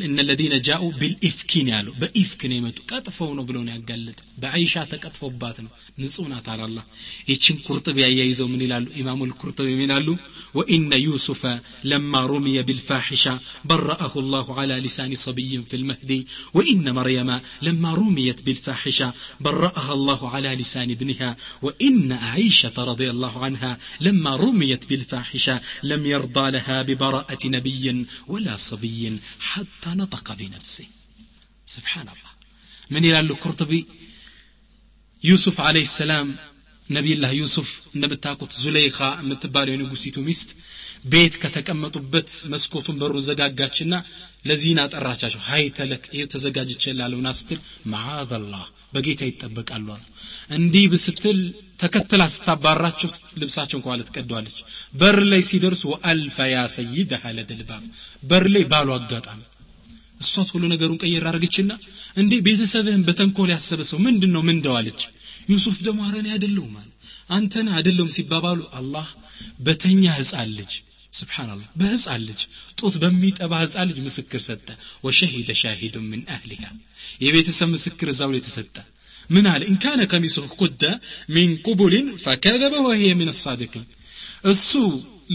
እነ 0.06 0.18
ለዚነ 0.28 0.54
ጃኡ 0.66 0.84
ቢልኢፍኪን 1.00 1.66
ያለው 1.72 1.92
በኢፍክ 2.00 2.40
ነው 2.50 2.56
የመጡ 2.58 2.78
ቀጥፈው 2.90 3.30
ነው 3.38 3.44
ብለው 3.48 3.62
ነው 3.66 3.72
ያጋለጠ 3.74 4.18
በአይሻ 4.42 4.82
ተቀጥፎባት 4.92 5.58
ነው 5.64 5.70
ንጹህ 6.02 6.26
ናት 6.32 6.46
አላላ 6.52 6.78
ይችን 7.30 7.56
ቁርጥብ 7.66 7.96
ያያይዘው 8.02 8.48
ምን 8.52 8.62
ይላሉ 8.66 8.86
ኢማሙ 9.00 9.20
ልቁርጥብ 9.30 9.66
ምን 9.70 9.82
ይላሉ 9.86 10.08
ወኢነ 10.58 10.92
ዩሱፈ 11.04 11.42
ለማ 11.90 12.22
ሩሚየ 12.32 12.58
ቢልፋሒሻ 12.70 13.26
በረአሁ 13.70 14.14
ላሁ 14.34 14.48
على 14.60 14.76
لسان 14.86 15.12
صبي 15.16 15.52
في 15.70 15.76
المهدي 15.76 16.20
وإن 16.56 16.94
مريم 16.94 17.30
لما 17.62 17.90
رميت 17.94 18.42
بالفاحشة 18.46 19.08
برأها 19.40 19.92
الله 19.92 20.20
على 20.30 20.50
لسان 20.54 20.90
ابنها 20.90 21.30
وإن 21.62 22.12
عائشة 22.24 22.76
رضي 22.90 23.08
الله 23.10 23.34
عنها 23.44 23.72
لما 24.00 24.32
رميت 24.36 24.82
بالفاحشة 24.90 25.56
لم 25.82 26.02
يرضى 26.06 26.46
لها 26.50 26.76
ببراءة 26.82 27.42
نبي 27.56 27.84
ولا 28.28 28.56
صبي 28.68 29.02
حتى 29.40 29.63
نطق 29.86 30.26
بنفسه 30.32 30.86
سبحان 31.66 32.08
الله 32.14 32.32
من 32.90 33.02
إلى 33.04 33.20
القرطبي 33.20 33.80
يوسف 35.22 35.56
عليه 35.60 35.82
السلام 35.82 36.28
ነቢይላህ 36.96 37.30
ዩሱፍ 37.40 37.68
እንደምታውቁት 37.94 38.52
ዙሌይኻ 38.62 38.98
የምትባለው 39.22 39.72
የንጉሲቱ 39.74 40.16
ሚስት 40.28 40.50
ቤት 41.12 41.34
ከተቀመጡበት 41.42 42.30
መስኮቱን 42.52 42.96
በሩ 43.00 43.12
ዘጋጋችና 43.28 43.94
ለዚህን 44.48 44.80
አጠራቻቸው 44.84 45.40
ሀይ 45.48 45.64
ተለክ 45.78 46.04
ይህ 46.16 46.26
ተዘጋጅቼላለሁና 46.32 47.28
ስትል 47.40 47.60
መዓዘላህ 47.92 48.64
በጌታ 48.94 49.22
ይጠበቃሉ 49.30 49.86
አሉ 49.96 50.04
እንዲህ 50.58 50.86
ብስትል 50.94 51.40
ተከትላ 51.82 52.22
ስታባራቸው 52.36 53.10
ልብሳቸው 53.42 53.78
እንኳ 53.80 53.96
ትቀደዋለች 54.08 54.58
በር 55.02 55.18
ላይ 55.32 55.42
ሲደርሱ 55.50 55.82
ወአልፈ 55.92 56.48
ያ 56.54 56.66
ሰይደሃ 56.78 57.32
ለደልባብ 57.38 57.84
በር 58.32 58.46
ላይ 58.56 58.66
ባሉ 58.72 58.90
አጋጣሚ 58.98 59.40
እሷ 60.20 60.42
ቶሎ 60.48 60.62
ነገሩን 60.72 61.00
ቀየር 61.02 61.24
አድርግችና 61.30 61.72
እንዴ 62.16 62.32
ቤተሰብህን 62.46 63.02
በተንኮል 63.08 63.50
ያሰበ 63.54 63.80
ሰው 63.90 63.98
ምንድን 64.06 64.32
ነው 64.36 64.42
ምን 64.46 64.56
እንደዋለች 64.56 65.02
ዩሱፍ 65.52 65.78
ደግሞ 65.86 66.00
አረኔ 66.08 66.26
አይደለሁም 66.34 66.74
አለ 66.80 66.88
አንተን 67.30 67.66
አይደለሁም 67.76 68.12
ሲባባሉ 68.16 68.60
አላህ 68.78 69.08
በተኛ 69.66 70.04
ህፃን 70.18 70.50
ልጅ 70.58 70.72
ስብሓንላህ 71.12 71.68
በህፃን 71.80 72.22
ልጅ 72.28 72.40
ጡት 72.80 72.94
በሚጠባ 73.02 73.52
ህፃን 73.62 73.86
ልጅ 73.90 73.98
ምስክር 74.06 74.40
ሰጠ 74.48 74.66
ወሸሂደ 75.06 75.50
ሻሂዱ 75.62 75.96
ምን 76.10 76.20
አህሊሃ 76.34 76.64
የቤተሰብ 77.24 77.70
ምስክር 77.74 78.10
እዛው 78.12 78.30
ላይ 78.34 78.42
ተሰጠ 78.48 78.76
ምን 79.30 79.46
አለ 79.52 79.62
ኢንካነ 79.72 80.02
ከሚሱሁ 80.12 80.46
ቁደ 80.60 80.84
ሚን 81.34 81.50
ቁቡልን 81.66 82.06
ፈከዘበ 82.24 82.74
ወህየ 82.86 83.10
ምን 83.20 83.28
አሳድቅን 83.34 83.84
እሱ 84.52 84.70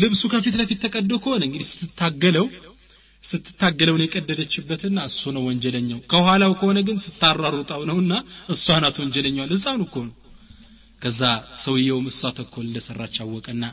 ልብሱ 0.01 0.23
ከፊት 0.33 0.55
ለፊት 0.61 0.79
ተቀዶ 0.85 1.11
ከሆነ 1.23 1.41
እንግዲህ 1.47 1.67
ስትታገለው 1.71 2.45
ስትታገለውን 3.22 4.02
የቀደደችበትና 4.04 4.98
እሱ 5.08 5.22
ነው 5.36 5.42
ወንጀለኛው። 5.48 6.00
ከኋላው 6.12 6.52
ከሆነ 6.60 6.78
ግን 6.86 6.98
ስታራሩጣው 7.06 7.82
ነውና 7.90 8.12
እሷ 8.54 8.78
ናት 8.84 8.98
ወንጀለኛዋ። 9.02 9.46
ህፃኑ 9.52 9.80
እኮ 9.88 9.96
ነው። 10.06 10.14
ከዛ 11.02 11.20
ሰውየውም 11.62 12.06
እሷ 12.10 12.30
ተኮል 12.38 12.66
እንደሰራች 12.68 13.14
አወቀና 13.24 13.64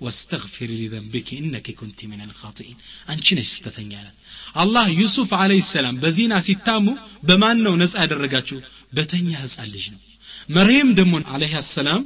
ወስተግፊሪ 0.00 0.70
ሊዘንብኪ 0.80 1.28
እነኪ 1.42 1.68
ኩንቲ 1.78 2.00
ምን 2.10 2.20
አልኻጢኢን 2.24 2.76
አንቺ 3.12 3.26
ነሽ 3.38 3.48
ስተተኛ 3.54 3.92
ናት 3.98 4.16
አላህ 4.62 4.86
ዩሱፍ 5.00 5.30
አለህ 5.38 5.62
ሰላም 5.70 5.96
በዚና 6.02 6.34
ሲታሙ 6.46 6.86
በማን 7.22 7.58
ነው 7.66 7.74
ነፃ 7.80 7.94
ያደረጋቸው 8.02 8.58
በተኛ 8.94 9.30
ህፃን 9.42 9.68
ልጅ 9.74 9.86
ነው። 9.94 10.00
መርየም 10.48 10.90
ደግሞ 10.98 11.14
አለህ 11.32 11.54
ሰላም 11.70 12.02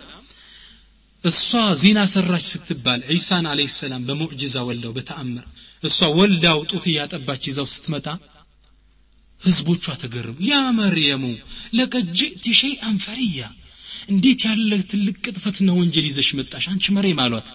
እሷ 1.25 1.49
ዚና 1.81 1.99
ሰራች 2.13 2.45
ስትባል 2.53 3.01
ዒሳን 3.11 3.45
አለህ 3.51 3.69
ሰላም 3.75 4.07
በሙዕጅዛ 4.07 4.57
ወልደው 4.69 4.93
በተአምር 4.97 5.45
እሷ 5.83 6.09
ወልዳው 6.19 6.61
ጡት 6.71 6.85
እያጠባች 6.91 7.43
ይዛው 7.51 7.67
ስትመጣ 7.75 8.07
ህዝቦቿ 9.43 9.85
ተገረሙ። 10.03 10.37
ያ 10.49 10.57
መርየሙ 10.79 11.25
ለቀድ 11.79 12.09
ሸይአን 12.61 12.97
ፈሪያ 13.07 13.43
እንዴት 14.09 14.41
ያለ 14.49 14.73
ትልቅ 14.91 15.17
ቅጥፈትና 15.27 15.71
ወንጀል 15.79 16.07
ይዘሽ 16.11 16.29
መጣሽ 16.39 16.65
አንቺ 16.73 16.85
መሬም 16.97 17.21
አሏት። 17.25 17.49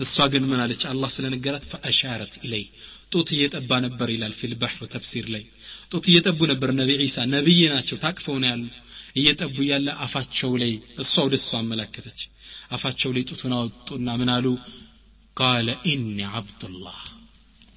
እሷ 0.00 0.26
ግን 0.32 0.44
ምን 0.50 0.60
አለች? 0.62 0.82
አላህ 0.92 1.10
ስለነገራት 1.16 1.64
ፈአሻረት 1.72 2.34
ኢለይ 2.44 2.64
ጡት 3.12 3.28
እየጠባ 3.36 3.70
ነበር 3.86 4.08
ይላል 4.14 4.32
ፊል 4.38 4.54
ባሕር 4.60 4.86
ተፍሲር 4.94 5.26
ላይ። 5.34 5.44
ጡት 5.92 6.04
እየጠቡ 6.10 6.40
ነበር 6.52 6.70
ነቢ 6.80 6.90
ዒሳ። 7.02 7.26
ነቢይ 7.34 7.60
ናቸው 7.74 7.98
ታቅፈው 8.04 8.36
ነው 8.42 8.48
ያሉ። 8.52 8.64
እየጠቡ 9.16 9.56
ያለ 9.70 9.88
አፋቸው 10.04 10.52
ላይ 10.62 10.72
እሷ 11.02 11.14
ወደ 11.26 11.34
እሷ 11.40 11.50
አመላከተች 11.60 12.20
አፋቸው 12.70 13.10
ላይ 13.14 13.24
ጡቱን 13.30 13.52
አወጡና 13.56 14.08
ምን 14.20 14.30
አሉ? 14.34 14.46
ቃለ 15.36 15.68
ኢኒ 15.90 16.18
ዓብዱላህ 16.32 17.00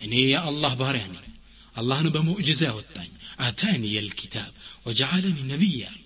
እኔ 0.02 0.14
የአላህ 0.28 0.74
ባሪያ 0.82 1.06
ነኝ። 1.14 1.24
አላህን 1.76 2.08
በሙዕጅዛ 2.16 2.62
ያወጣኝ። 2.70 3.12
አታኒ 3.40 3.84
የልኪታብ 3.96 4.52
ወጀዓለኒ 4.86 5.38
ነቢይ 5.52 5.80
አሉ። 5.90 5.98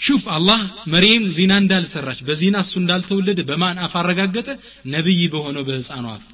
ሹፍ 0.00 0.24
አላህ 0.36 0.60
መርየም 0.92 1.24
ዚና 1.36 1.52
እንዳልሰራች 1.62 2.20
በዚና 2.28 2.56
እሱ 2.64 2.74
እንዳልተወለደ 2.80 3.40
በማን 3.50 3.76
አፍ 3.84 3.94
አረጋገጠ? 4.00 4.48
ነቢይ 4.86 5.22
በሆነው 5.34 5.64
በህፃኑ 5.68 6.06
አፍ። 6.14 6.24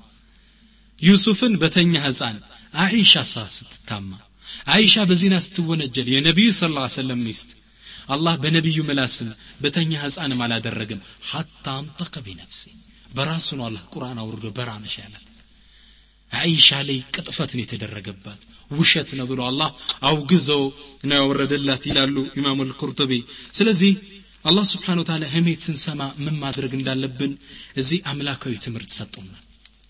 ዩሱፍን 0.99 1.53
በተኛ 1.61 1.95
ህፃን 2.07 2.39
አይሻ 2.83 3.23
ሳ 3.29 3.45
ስትታማ 3.55 4.11
አይሻ 4.69 5.05
በዚና 5.11 5.35
ስትወነጀል 5.45 6.09
የነቢዩ 6.13 6.49
ስ 6.57 6.69
ላ 6.75 6.87
ሰለም 6.97 7.21
ሚስት 7.27 7.51
አላህ 8.09 8.35
በነቢዩ 8.43 8.79
ምላስም 8.87 9.29
በተኛ 9.63 9.93
ህፃንም 10.03 10.41
አላደረግም 10.45 11.01
ሐታ 11.31 11.67
አንጠቀ 11.79 12.15
ቢነፍሲ 12.27 12.63
በራሱ 13.15 13.49
ነው 13.59 13.65
አላህ 13.69 13.83
ቁርአን 13.95 14.21
አውርዶ 14.23 14.47
በራነሽ 14.57 14.95
ያላት። 15.01 15.27
አይሻ 16.33 16.69
ላይ 16.89 16.99
ቅጥፈትን 17.15 17.61
የተደረገባት። 17.63 18.41
ውሸት 18.71 19.11
ነው 19.19 19.27
ብሎ 19.31 19.41
አላህ 19.49 19.71
አውግዘው 20.09 20.63
ነው 21.05 21.17
ያወረደላት 21.19 21.85
ይላሉ 21.89 22.17
ኢማሙ 22.39 22.67
ልኩርቱቢ 22.69 23.13
ስለዚህ 23.59 23.93
አላህ 24.45 24.65
ስብሓን 24.71 25.01
ታላ 25.09 25.25
ህሜት 25.33 25.61
ስንሰማ 25.67 26.03
ምን 26.25 26.37
ማድረግ 26.43 26.73
እንዳለብን 26.77 27.33
እዚህ 27.77 27.99
አምላካዊ 28.13 28.55
ትምህርት 28.67 28.91
ሰጡናል 28.99 29.43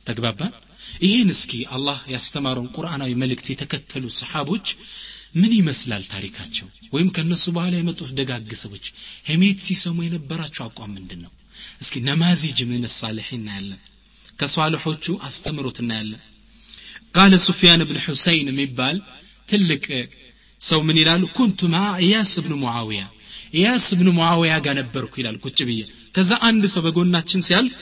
ተግባባን። 0.06 0.54
ይህን 1.02 1.28
እስኪ 1.34 1.52
አላህ 1.74 1.98
ያስተማረውን 2.14 2.72
ቁርአናዊ 2.76 3.12
መልእክት 3.20 3.48
የተከተሉ 3.50 4.04
ሰሓቦች 4.16 4.66
ምን 5.34 5.52
ይመስላል 5.58 6.04
ታሪካቸው? 6.12 6.66
ወይም 6.94 7.08
ከነሱ 7.16 7.44
በኋላ 7.56 7.74
የመጡት 7.78 8.10
ደጋግ 8.18 8.50
ሰዎች 8.62 8.84
ሄሜት 9.28 9.58
ሲሰሙ 9.66 9.98
የነበራቸው 10.04 10.62
አቋም 10.66 10.90
ምንድን 10.96 11.20
ነው 11.24 11.32
እስኪ 11.82 11.94
ነማዚጅ 12.08 12.58
ምን 12.70 12.84
ሳልሕ 12.96 13.28
እናያለን? 13.38 13.80
ከሷልሖቹ 14.38 15.04
አስተምሮት 15.26 15.78
እናያለን። 15.82 16.22
ቃለ 17.16 17.32
ሱፊያን 17.46 17.82
ብን 17.88 17.98
ሑሰይን 18.06 18.48
የሚባል 18.52 18.96
ትልቅ 19.48 19.84
ሰው 20.60 20.80
ምን 20.88 20.96
ይላሉ? 21.02 21.22
ኩንቱ 21.36 21.60
ማ 21.72 21.76
ኢያስ 22.06 22.32
ብኑ 22.44 22.54
ሙዓውያ 22.64 23.02
ኢያስ 23.54 23.86
ብኑ 23.98 24.08
ሙዓውያ 24.18 24.52
ጋር 24.66 24.74
ነበርኩ 24.80 25.12
ይላል 25.20 25.36
ቁጭ 25.44 25.58
ብዬ። 25.68 25.80
ከዛ 26.16 26.30
አንድ 26.48 26.64
ሰው 26.74 26.82
በጎናችን 26.86 27.44
ሲያልፍ 27.48 27.74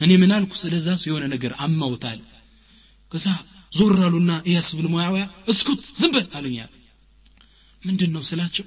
እኔ 0.00 0.10
ምን 0.22 0.32
አልኩ? 0.36 0.52
ስለዛ 0.62 0.88
የሆነ 1.08 1.24
ነገር 1.34 1.52
አማውታል። 1.64 2.20
ከዛ 3.12 3.26
ዞር 3.78 3.96
አሉና 4.06 4.32
ኢያስ 4.50 4.68
ብን 4.78 4.86
ሙዓውያ 4.94 5.24
እስኩት 5.52 5.82
ዝም 6.00 6.12
በል 6.14 6.28
አሉኛል 6.38 6.70
ምንድን 7.82 8.10
ነው 8.14 8.22
ስላቸው? 8.22 8.64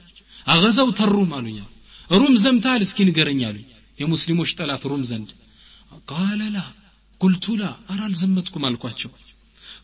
أغزوت 0.48 0.88
الروم 0.92 1.32
አሉኛል 1.38 1.70
ሩም 2.10 2.34
ዘምታል 2.38 2.82
እስኪ 2.86 3.00
ንገረኝ 3.08 3.42
አሉኝ። 3.50 3.68
የሙስሊሞች 4.00 4.52
ጠላት 4.60 4.84
ሩም 4.92 5.04
ዘንድ። 5.10 5.30
قال 6.12 6.42
لا 6.56 6.60
አራ 7.88 8.00
አልዘመትኩም 8.08 8.64
አልኳቸው። 8.68 9.12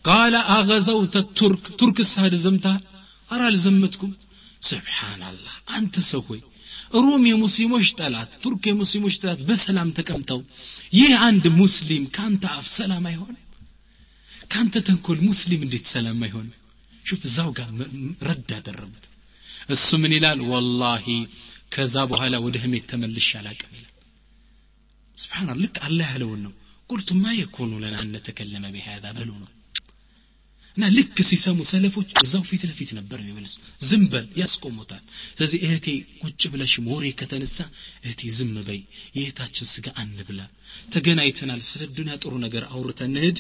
قال 0.06 0.36
أغزوت 0.56 1.16
الترك 1.38 1.66
ቱርክ 1.80 1.98
ሳድ 2.10 2.34
ዘምታል 2.44 2.82
አራ 3.30 3.42
አልዘመትኩም። 3.50 4.12
سبحان 4.62 5.15
الله 5.15 5.56
አንተ 5.72 6.02
ሰው 6.10 6.22
ሆይ 6.30 6.40
ሮም 7.00 7.24
የሙስሊሞች 7.30 7.88
ጠላት 8.00 8.32
ቱርክ 8.44 8.64
የሙስሊሞች 8.70 9.16
ጠላት 9.22 9.42
በሰላም 9.50 9.90
ተቀምጠው 9.98 10.40
ይህ 10.94 11.12
አንድ 11.28 11.46
ሙስሊም 11.60 12.04
ከአንተ 12.16 12.44
አፍ 12.56 12.68
ሰላም 12.72 13.04
አይሆንም? 13.10 13.44
ከአንተ 14.52 14.76
ተንኮል 14.88 15.20
ሙስሊም 15.28 15.62
እንዴት 15.66 15.86
ሰላም 15.94 16.20
አይሆንም? 16.26 16.56
ሹፍ 17.06 17.22
እዛው 17.30 17.50
ጋር 17.58 17.70
ረድ 18.22 18.50
አደረጉት 18.58 19.06
እሱ 19.75 19.89
ምን 20.03 20.15
ይላል 20.17 20.41
ወላሂ 20.51 21.07
ከዛ 21.75 21.97
በኋላ 22.11 22.35
ወደ 22.47 22.57
ህሜት 22.65 22.85
ተመልሽ 22.91 23.29
አላቅም 23.41 23.73
ይላል 23.79 23.91
ስብሓና 25.19 25.51
ልክ 25.63 25.77
አላህ 25.89 26.09
ያለውን 26.15 26.41
ነው 26.47 26.53
ቁልቱ 26.91 27.11
ማ 27.21 27.35
የኮኑ 27.37 27.73
ለና 27.83 27.97
እነተከለመ 28.07 28.65
ቢሃዛ 28.75 29.05
በሉ 29.19 29.31
ነው 29.43 29.51
እና 30.77 30.87
ልክ 30.95 31.19
ሲሰሙ 31.29 31.59
ሰለፎች 31.71 32.09
እዛው 32.23 32.43
ፊት 32.49 32.63
ለፊት 32.69 32.89
ነበር 32.97 33.19
የሚመልሱ 33.21 33.55
ዝም 33.89 34.05
በል 34.13 34.25
ያስቆሙታል 34.41 35.03
ስለዚህ 35.37 35.61
እህቴ 35.67 35.87
ቁጭ 36.23 36.43
ብለሽም 36.53 36.87
ወሬ 36.93 37.13
ከተነሳ 37.21 37.59
እህቴ 38.05 38.31
ዝም 38.39 38.55
በይ 38.69 38.81
የእህታችን 39.17 39.69
ስጋ 39.73 39.87
አንብላ 40.03 40.41
ተገናኝተናል 40.95 41.61
ስለ 41.69 41.83
ዱንያ 41.97 42.17
ጥሩ 42.23 42.33
ነገር 42.47 42.65
አውርተን 42.73 43.13
ንህድ 43.17 43.39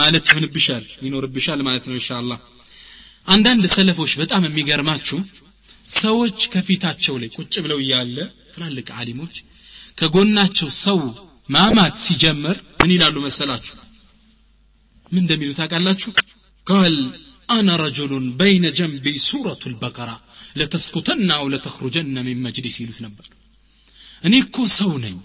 ማለት 0.00 0.24
ይሆንብሻል 0.30 0.86
ይኖርብሻል 1.06 1.62
ማለት 1.68 1.86
ነው 1.90 1.96
ኢንሻአላህ 2.00 2.40
አንዳንድ 3.28 3.66
ሰለፎች 3.76 4.14
በጣም 4.22 4.46
የሚገርማችሁ 4.48 5.18
ሰዎች 5.87 6.39
ከፊታቸው 6.53 7.15
ላይ 7.21 7.29
ቁጭ 7.35 7.53
ብለው 7.63 7.79
እያለ 7.83 8.17
ትላልቅ 8.53 8.87
አሊሞች 8.99 9.35
ከጎናቸው 9.97 10.69
ሰው 10.83 10.99
ማማት 11.49 11.95
ሲጀምር 12.03 12.57
ምን 12.81 12.91
ይላሉ 12.95 13.15
መሰላችሁ? 13.25 13.75
ምን 15.11 15.21
እንደሚሉ 15.23 15.49
ታውቃላችሁ? 15.57 16.09
ቃል 16.67 16.95
أنا 17.49 17.69
رجل 17.81 18.25
بين 18.39 18.65
جنبي 18.77 19.05
سورة 19.27 19.63
البقرة 19.73 20.11
لتسكتن 20.59 21.29
أو 21.37 21.45
لتخرجن 21.53 22.15
من 22.27 22.39
مجلس 22.45 22.75
ይሉት 22.81 22.99
ነበር። 23.05 23.25
እኔ 24.23 24.33
እኮ 24.45 24.57
ሰው 24.79 24.91
ነኝ። 25.03 25.15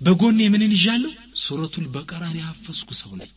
በጎን 0.00 0.38
ምንን 0.54 0.72
ይዣለሁ? 0.76 1.12
سورة 1.44 1.74
البقرة 1.84 2.21
ን 2.21 2.36
ያፈስኩ 2.42 2.88
ሰው 3.02 3.12
ነኝ። 3.20 3.30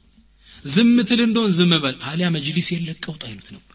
ዝምትል 0.65 1.19
እንደሆን 1.25 1.51
ዝም 1.57 1.73
በል 1.83 1.95
አሊያ 2.09 2.27
መጅሊስ 2.35 2.67
የለቀውጥ 2.73 3.21
አይሉት 3.29 3.47
ነበር። 3.55 3.72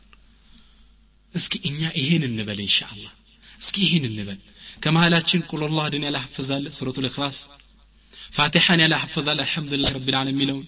እስኪ 1.39 1.55
እኛ 1.69 1.81
ይሄን 2.01 2.23
እንበል 2.29 2.61
ኢንሻአላህ። 2.65 3.13
እስኪ 3.61 3.77
ይሄን 3.87 4.05
እንበል። 4.11 4.39
ከመሃላችን 4.83 5.41
ቁል 5.51 5.63
ላህ 5.71 5.87
ድን 5.93 6.05
ያላሐፍዛለ 6.09 6.65
ሱረቱል 6.77 7.07
ኢኽላስ 7.09 7.39
ፋቲሓን 8.33 8.81
ያላሐፍዛለ 8.85 9.39
الحمد 9.39 9.70
لله 9.70 9.93
رب 9.97 10.17
العالمين 10.17 10.37
የሚለውን 10.37 10.67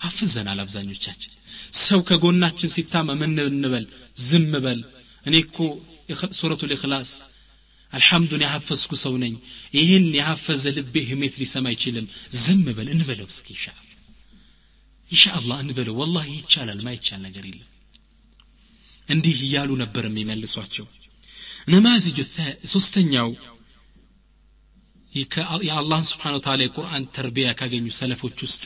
አፍዘናል 0.00 0.58
አብዛኞቻችን። 0.64 1.32
ሰው 1.80 2.00
ከጎናችን 2.08 2.72
ሲታማ 2.74 3.08
ምን 3.20 3.32
እንበል? 3.44 3.84
ዝም 4.24 4.52
በል። 4.64 4.80
እኔ 5.26 5.34
እኮ 5.44 5.58
ሱረቱል 6.38 6.72
ኢኽላስ 6.76 7.10
አልሐምዱን 7.92 8.42
ያሐፈዝኩ 8.46 8.92
ሰው 9.04 9.14
ነኝ። 9.22 9.34
ይህን 9.74 10.06
የሐፈዘ 10.18 10.64
ልቤ 10.76 10.94
ህሜት 11.10 11.34
ሊሰማ 11.40 11.66
አይችልም። 11.72 12.06
ዝም 12.40 12.64
በል። 12.76 12.88
እንበለው 12.94 13.28
እስኪ 13.32 13.48
ኢንሻአላህ። 13.56 13.86
ኢንሻአላህ 15.10 15.58
እንበለው። 15.64 15.94
ወላሂ 16.00 16.28
ይቻላል 16.38 16.80
ማይቻል 16.86 17.20
ነገር 17.26 17.44
የለም 17.50 17.69
እንዲህ 19.08 19.38
እያሉ 19.46 19.70
ነበር 19.82 20.04
የሚመልሷቸው። 20.08 20.86
ነማዚጁ 21.68 22.18
ሶስተኛው 22.72 23.30
የአላህን 25.64 26.06
ስብሓን 26.08 26.36
ወተላ 26.36 26.60
የቁርአን 26.64 27.04
ተርቢያ 27.16 27.48
ካገኙ 27.58 27.86
ሰለፎች 27.98 28.38
ውስጥ 28.46 28.62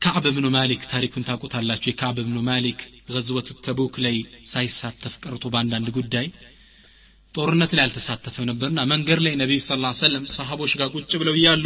ካዕብ 0.00 0.26
ብኑ 0.36 0.46
ማሊክ 0.54 0.82
ታሪኩን 0.92 1.26
ታውቁታላችሁ። 1.28 1.88
የካዕብ 1.90 2.18
ብኑ 2.26 2.38
ማሊክ 2.48 2.80
ገዝወት 3.08 3.48
ተቡክ 3.66 3.94
ላይ 4.04 4.16
ሳይሳተፍ 4.52 5.14
ቀርቶ 5.24 5.44
በአንዳንድ 5.52 5.88
ጉዳይ 5.96 6.26
ጦርነት 7.34 7.72
ላይ 7.76 7.84
አልተሳተፈም 7.86 8.46
ነበርና 8.50 8.80
መንገድ 8.92 9.20
ላይ 9.24 9.34
ነቢዩ 9.40 9.60
ስ 9.62 9.70
ሰለም 10.00 10.24
ሰሃቦች 10.36 10.72
ጋር 10.80 10.88
ቁጭ 10.94 11.12
ብለው 11.22 11.34
እያሉ 11.40 11.64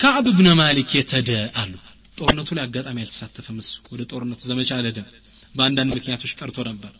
ካዕብ 0.00 0.26
ብነ 0.38 0.48
ማሊክ 0.60 0.90
የተደ 0.98 1.30
አሉ። 1.60 1.72
ጦርነቱ 2.18 2.50
ላይ 2.56 2.64
አጋጣሚ 2.66 2.96
አልተሳተፈም 3.04 3.58
እሱ። 3.62 3.72
ወደ 3.92 4.02
ጦርነቱ 4.12 4.40
ዘመቻ 4.48 4.70
አልሄደም 4.78 5.06
በአንዳንድ 5.54 5.92
ምክንያቶች 5.98 6.32
ቀርቶ 6.40 6.58
ነበር። 6.68 6.92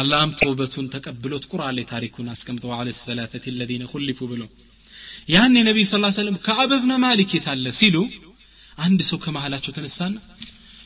አላህም 0.00 0.30
ተውበቱን 0.38 0.86
ተቀብሎት 0.94 1.44
ቁርአን 1.50 1.74
ላይ 1.76 1.84
ታሪኩን 1.92 2.26
አስቀምጠው 2.32 2.72
አለ 2.76 2.88
ሰላተት 2.98 3.44
ለዚነ 3.58 3.84
ሁሊፉ 3.92 4.18
ብሎ 4.32 4.42
ያን 5.28 5.54
ነቢዩ 5.68 5.84
ስ 5.86 6.00
ሰለም 6.18 6.36
ከአብ 6.46 6.72
ማሊክ 7.04 7.30
የታለ 7.36 7.66
ሲሉ 7.78 7.96
አንድ 8.78 9.00
ሰው 9.08 9.18
ከመሃላቸው 9.24 9.74
ተነሳና 9.76 10.16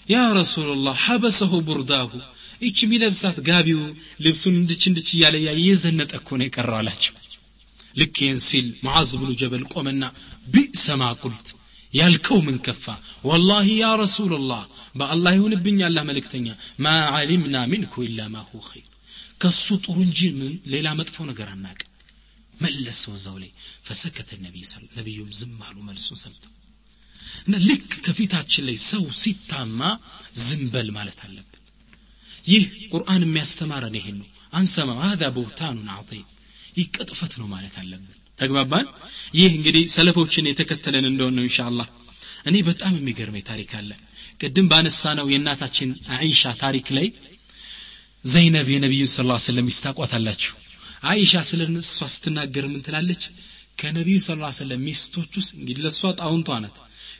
ያ 0.09 0.21
ረሱላላህ 0.39 0.95
ሐበሰሁ 1.07 1.53
ቡርዳሁ 1.67 2.11
ይች 2.63 2.79
የሚለብሳት 2.85 3.37
ጋቢው 3.49 3.81
ልብሱን 4.25 4.55
እንድች 4.61 4.83
እንድች 4.91 5.09
እያለ 5.17 5.37
ያ 5.45 5.51
እየዘነጠ 5.61 6.13
እኮ 6.21 6.29
ነው 6.39 6.47
የቀረው 6.47 6.77
አላቸው። 6.81 7.15
ልክ 7.97 8.17
ይህን 8.23 8.41
ሲል 8.47 8.67
ሙዓዝ 8.87 9.11
ብኑ 9.21 9.31
ጀበል 9.41 9.63
ቆመና 9.73 10.03
ቢእሰ 10.47 10.97
ማ 11.01 11.13
ቁልት 11.23 11.49
ያልከው 11.94 12.40
ምን 12.48 12.58
ከፋ 12.66 12.86
ወላሂ 13.30 13.68
ያ 13.82 13.90
ረሱላላህ 14.04 14.64
በአላህ 15.00 15.32
ይሁንብኝ 15.38 15.80
አላህ 15.88 16.04
መልእክተኛ 16.10 16.48
ማ 16.86 16.94
ዓሊምና 17.18 17.56
ሚንኩ 17.74 18.04
ኢላ 18.08 18.22
ማ 18.36 18.44
ሁ 18.50 18.62
ኸይር 18.70 18.90
ከሱ 19.42 19.66
ጥሩ 19.86 19.98
እንጂ 20.08 20.20
ሌላ 20.74 20.88
መጥፎ 21.00 21.26
ነገር 21.32 21.48
አናቅ 21.56 21.80
መለሰው 22.58 23.14
እዛው 23.18 23.38
ላይ 23.44 23.52
ፈሰከተ 23.88 24.30
ነቢይ 24.46 24.66
ነቢዩም 24.98 25.32
ዝም 25.40 25.58
አሉ 25.68 25.78
መልሱን 25.88 26.20
ሰምተው 26.24 26.54
እና 27.46 27.56
ልክ 27.68 27.92
ከፊታችን 28.06 28.66
ላይ 28.70 28.78
ሰው 28.92 29.04
ሲታማ 29.22 29.80
ዝም 30.46 30.64
በል 30.74 30.90
ማለት 30.98 31.20
አለብን 31.28 31.62
ይህ 32.46 32.64
ቁርአን 32.94 33.24
የሚያስተማረን 33.28 33.98
ይሄን 34.00 34.18
ነው 34.22 34.30
አንሰማ 34.54 34.90
هذا 35.06 35.28
بهتان 35.30 35.78
عظيم 35.90 36.28
ይህ 36.78 36.86
ቅጥፈት 36.96 37.34
ነው 37.40 37.48
ማለት 37.48 37.76
አለብን 37.82 38.19
ተግባባን? 38.41 38.87
ይህ 39.35 39.51
እንግዲህ 39.57 39.83
ሰለፎችን 39.95 40.49
የተከተለን 40.51 41.07
እንደሆነ 41.11 41.35
ነው 41.39 41.45
ኢንሻአላህ። 41.49 41.89
እኔ 42.47 42.57
በጣም 42.69 42.93
የሚገርመኝ 42.99 43.45
ታሪክ 43.51 43.71
አለ። 43.81 43.91
ቅድም 44.41 44.67
ባነሳ 44.71 45.03
ነው 45.19 45.27
የእናታችን 45.33 45.89
አይሻ 46.17 46.53
ታሪክ 46.63 46.87
ላይ 46.97 47.07
ዘይነብ 48.25 48.69
የነቢዩን 48.73 49.11
ስ 49.11 49.19
ስለም 49.47 49.67
ይስታቋታላችሁ። 49.71 50.55
አይሻ 51.05 51.35
ስለ 51.51 51.61
እሷ 51.83 52.09
ስትናገር 52.15 52.65
ምን 52.73 52.83
ትላለች? 52.87 53.23
ከነቢዩ 53.79 54.17
ስ 54.21 54.31
ስለም 54.59 54.81
ሚስቶች 54.87 55.31
ውስጥ 55.39 55.53
እንግዲህ 55.59 55.83
ለእሷ 55.85 56.11
ጣውንቷ 56.21 56.59
ናት። 56.65 56.79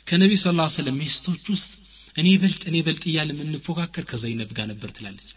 ከነቢዩ 0.09 0.39
ስ 0.39 0.47
ስለም 0.75 0.97
ሚስቶች 1.01 1.45
ውስጥ 1.53 1.71
እኔ 2.17 2.29
በልጥ 2.37 2.61
እኔ 2.69 2.77
በልጥ 2.81 3.03
እያለ 3.11 3.29
የምንፎካከር 3.35 4.05
ከዘይነብ 4.05 4.49
ጋር 4.57 4.67
ነበር 4.71 4.89
ትላለች። 4.91 5.29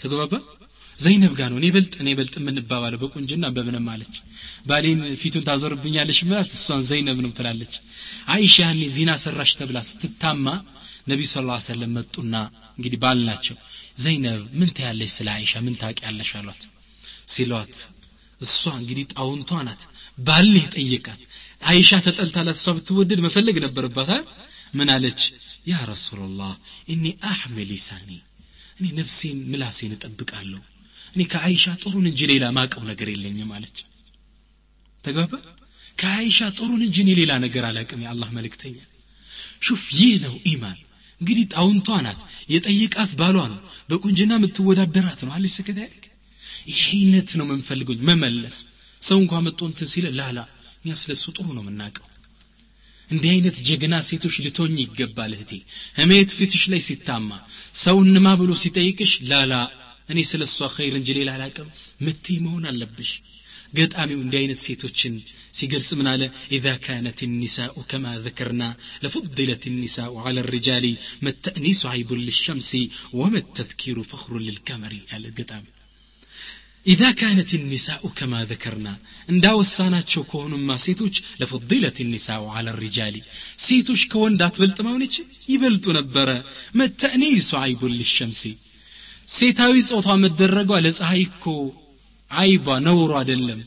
ተግባባ 0.00 0.32
ዘይነብ 0.97 1.31
ጋር 1.39 1.49
ነው 1.51 1.57
እኔ 1.59 1.67
በልጥ 1.75 1.93
እኔ 2.01 2.09
በልጥ 2.17 2.33
የምንባባለው 2.39 2.99
በቁንጅና 3.03 3.45
በምንም 3.55 3.85
አለች 3.93 4.15
ባሌን 4.69 4.99
ፊቱን 5.21 5.45
ታዞርብኛለሽ 5.47 6.19
ምላት 6.27 6.51
እሷን 6.57 6.81
ዘይነብ 6.89 7.17
ነው 7.25 7.31
ትላለች 7.37 7.73
አይሻ 8.35 8.55
ያኔ 8.65 8.81
ዚና 8.95 9.11
ሰራሽ 9.23 9.51
ተብላ 9.59 9.79
ስትታማ 9.89 10.45
ነቢ 11.11 11.21
ስ 11.31 11.41
ላ 11.47 11.55
ሰለም 11.67 11.91
መጡና 11.97 12.35
እንግዲህ 12.77 12.99
ባል 13.03 13.19
ናቸው 13.29 13.55
ዘይነብ 14.03 14.41
ምን 14.59 14.69
ታያለሽ 14.77 15.11
ስለ 15.17 15.29
አይሻ 15.37 15.61
ምን 15.65 15.75
ታውቂያለሽ 15.81 16.31
አሏት 16.39 16.61
ሲሏት 17.33 17.75
እሷ 18.41 18.61
እንግዲህ 18.79 19.05
ጣውንቷ 19.13 19.51
ናት 19.67 19.81
ባል 20.19 20.51
የጠየቃት 20.59 21.21
አይሻ 21.63 21.99
ተጠልታላት 22.07 22.57
እሷ 22.59 22.73
ብትወደድ 22.77 23.19
መፈለግ 23.25 23.57
ነበረባት 23.65 24.11
ምን 24.79 24.89
አለች 24.95 25.21
ያ 25.71 25.79
ረሱላላህ 25.91 26.53
እኒ 26.93 27.03
አሕምል 27.31 27.67
ሊሳኒ 27.71 28.09
እኔ 28.79 28.85
ነፍሴን 28.99 29.39
ምላሴን 29.51 29.91
እጠብቃለሁ 29.97 30.61
እኔ 31.14 31.22
ከአይሻ 31.32 31.64
ጥሩን 31.82 32.06
እንጂ 32.10 32.20
ሌላ 32.30 32.44
ማቀው 32.56 32.82
ነገር 32.90 33.08
የለኝም 33.12 33.50
አለች 33.56 33.78
ተግባባ 35.04 35.32
ከአይሻ 35.98 36.38
ጥሩን 36.56 36.82
እንጂ 36.86 36.96
እኔ 37.04 37.10
ሌላ 37.20 37.32
ነገር 37.44 37.64
አላቅም 37.68 38.02
የአላህ 38.04 38.28
መልእክተኛ። 38.36 38.76
ሹፍ 39.66 39.84
ይህ 39.98 40.12
ነው 40.24 40.34
ኢማን። 40.50 40.78
እንግዲህ 41.20 41.44
ጣውንቷ 41.54 41.88
ናት 42.04 42.20
የጠየቃት 42.52 43.12
ባሏ 43.20 43.36
ነው 43.52 43.58
በቁንጅና 43.88 44.32
የምትወዳደራት 44.38 45.20
ነው። 45.26 45.32
አለች 45.36 45.54
ስከታያልክ 45.56 46.04
ይህ 46.68 46.82
አይነት 46.92 47.30
ነው 47.38 47.44
የምንፈልገው 47.46 47.96
መመለስ። 48.08 48.56
ሰው 49.02 49.18
እንኳ 49.22 49.34
መጥቶ 49.46 49.60
እንትን 49.70 49.88
ሲለ 49.92 50.06
ላላ 50.18 50.38
እኛ 50.84 50.92
ስለ 51.00 51.10
እሱ 51.16 51.26
ጥሩ 51.36 51.46
ነው 51.56 51.62
የምናውቀው። 51.64 52.04
እንዲህ 53.08 53.30
አይነት 53.34 53.56
ጀግና 53.68 53.94
ሴቶች 54.08 54.34
ልቶኝ 54.44 54.74
ይገባል 54.82 55.32
እህቴ። 55.36 55.52
ህሜት 55.98 56.30
ፊትሽ 56.38 56.62
ላይ 56.72 56.80
ሲታማ 56.88 57.30
ሰው 57.82 57.96
እንማ 58.04 58.28
ብሎ 58.40 58.50
ሲጠይቅሽ 58.62 59.12
ላላ 59.30 59.52
እኔ 60.08 60.18
ስለ 60.30 60.42
እሷ 60.48 60.68
ኸይር 60.76 60.94
እንጂ 61.00 61.08
ሌላ 61.18 61.30
አላቅም 61.36 61.68
ምት 62.06 62.26
መሆን 62.44 62.64
አለብሽ 62.70 63.10
ገጣሚው 63.74 64.20
እንዲህ 64.24 64.38
አይነት 64.40 64.60
ሴቶችን 64.66 65.14
ሲገልጽ 65.58 65.90
ምን 65.98 66.06
አለ 66.12 66.22
ኢዛ 66.56 66.66
ካነት 66.84 67.18
ኒሳኡ 67.40 67.74
ከማ 67.90 68.12
ዘከርና 68.24 68.62
ለፉድለት 69.02 69.64
ኒሳኡ 69.80 70.14
አለ 70.28 70.44
ሪጃሊ 70.54 70.86
መተእኒሱ 71.26 71.82
አይቡ 71.92 72.16
ልሸምሲ 72.20 72.70
ወመተዝኪሩ 73.20 73.98
ፈክሩ 74.12 74.32
ልልከመሪ 74.46 74.94
አለ 75.16 75.24
ገጣሚ 75.40 75.66
ኢዛ 76.86 77.02
ካነት 77.20 77.50
ኒሳኡ 77.72 78.02
ከማ 78.18 78.34
ዘከርና 78.50 78.88
እንዳወሳናቸው 79.28 80.22
ከሆኑማ 80.30 80.78
ሴቶች 80.84 81.16
ለፉድለት 81.40 81.98
ኒሳኡ 82.14 82.44
አለ 82.58 82.68
ሪጃሊ 82.84 83.16
ሴቶች 83.66 84.02
ከወንድ 84.12 84.42
አትበልጥ 84.46 84.78
መሆንች 84.88 85.16
ይበልጡ 85.52 85.86
ነበረ 85.98 86.28
መተእኒሱ 86.80 87.50
አይቡ 87.64 87.82
ልሸምሲ 87.98 88.42
ሴታዊ 89.28 89.74
ጾቷ 89.88 90.08
መደረጓ 90.22 90.70
ለፀሐይ 90.84 91.22
እኮ 91.26 91.44
አይቧ 92.30 92.66
ነውሩ 92.86 93.10
አይደለም። 93.20 93.60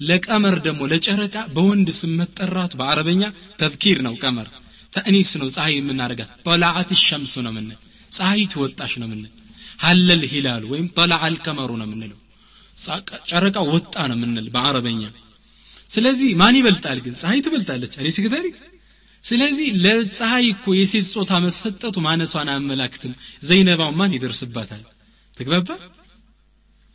ለቀመር 0.00 0.56
ደግሞ 0.66 0.82
ለጨረቃ 0.92 1.36
በወንድ 1.54 1.88
ስም 1.96 2.12
መጠራቱ 2.20 2.72
በአረበኛ 2.80 3.22
ተذኪር 3.60 3.98
ነው 4.06 4.14
ቀመር። 4.22 4.48
ተእኒስ 4.92 5.30
ነው 5.40 5.48
ፀሐይ 5.56 5.74
የምናደርጋት። 5.78 6.30
ጠላዓት 6.46 6.90
ሸምሱ 7.02 7.34
ነው 7.46 7.52
ምንል 7.56 7.76
ፀሐይ 8.10 8.42
ትወጣሽ 8.52 8.92
ነው 9.02 9.08
ምንል 9.12 9.28
ሀለል 9.80 10.22
ሂላሉ 10.32 10.64
ወይም 10.72 10.86
ጠላዓ 10.96 11.22
አልቀመሩ 11.28 11.70
ነው 11.80 11.88
ምንለው 11.92 12.18
ጨረቃ 13.30 13.56
ወጣ 13.72 13.94
ነው 14.10 14.16
ምንል 14.22 14.46
በአረበኛ። 14.54 15.02
ስለዚህ 15.90 16.28
ማን 16.40 16.56
ይበልጣል 16.58 16.98
ግን? 17.04 17.14
ፀሐይ 17.20 17.40
ትበልጣለች። 17.44 17.94
አሌ 17.98 18.08
ስለዚህ 19.24 19.68
ለፀሐይ 19.84 20.46
እኮ 20.52 20.74
የሴት 20.74 21.06
ጾታ 21.14 21.32
መሰጠቱ 21.44 21.96
ማነሷን 22.06 22.50
አያመላክትም። 22.52 23.12
ዘይነባው 23.42 23.90
ማን 23.98 24.14
ይደርስባታል 24.16 24.82
ተግባባ? 25.34 25.68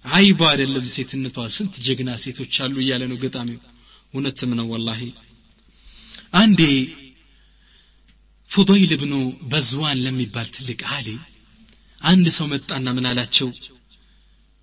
አይባ 0.06 0.42
አይደለም 0.52 0.86
ሴትነቷ 0.96 1.38
ስንት 1.56 1.76
ጀግና 1.86 2.10
ሴቶች 2.24 2.56
አሉ 2.64 2.76
እያለ 2.84 3.04
ነው 3.12 3.18
ገጣሚው። 3.24 3.62
እውነትም 4.14 4.52
ነው 4.60 4.68
ወላሂ። 4.74 5.02
አንዴ 6.34 6.62
ፉضይል 8.52 8.92
ብኑ 9.02 9.14
በዝዋን 9.52 10.02
ለሚባል 10.06 10.48
ትልቅ 10.56 10.82
አሊ 10.96 11.08
አንድ 12.02 12.26
ሰው 12.36 12.46
መጣና 12.52 12.88
ምን 12.98 13.06
አላቸው? 13.12 13.50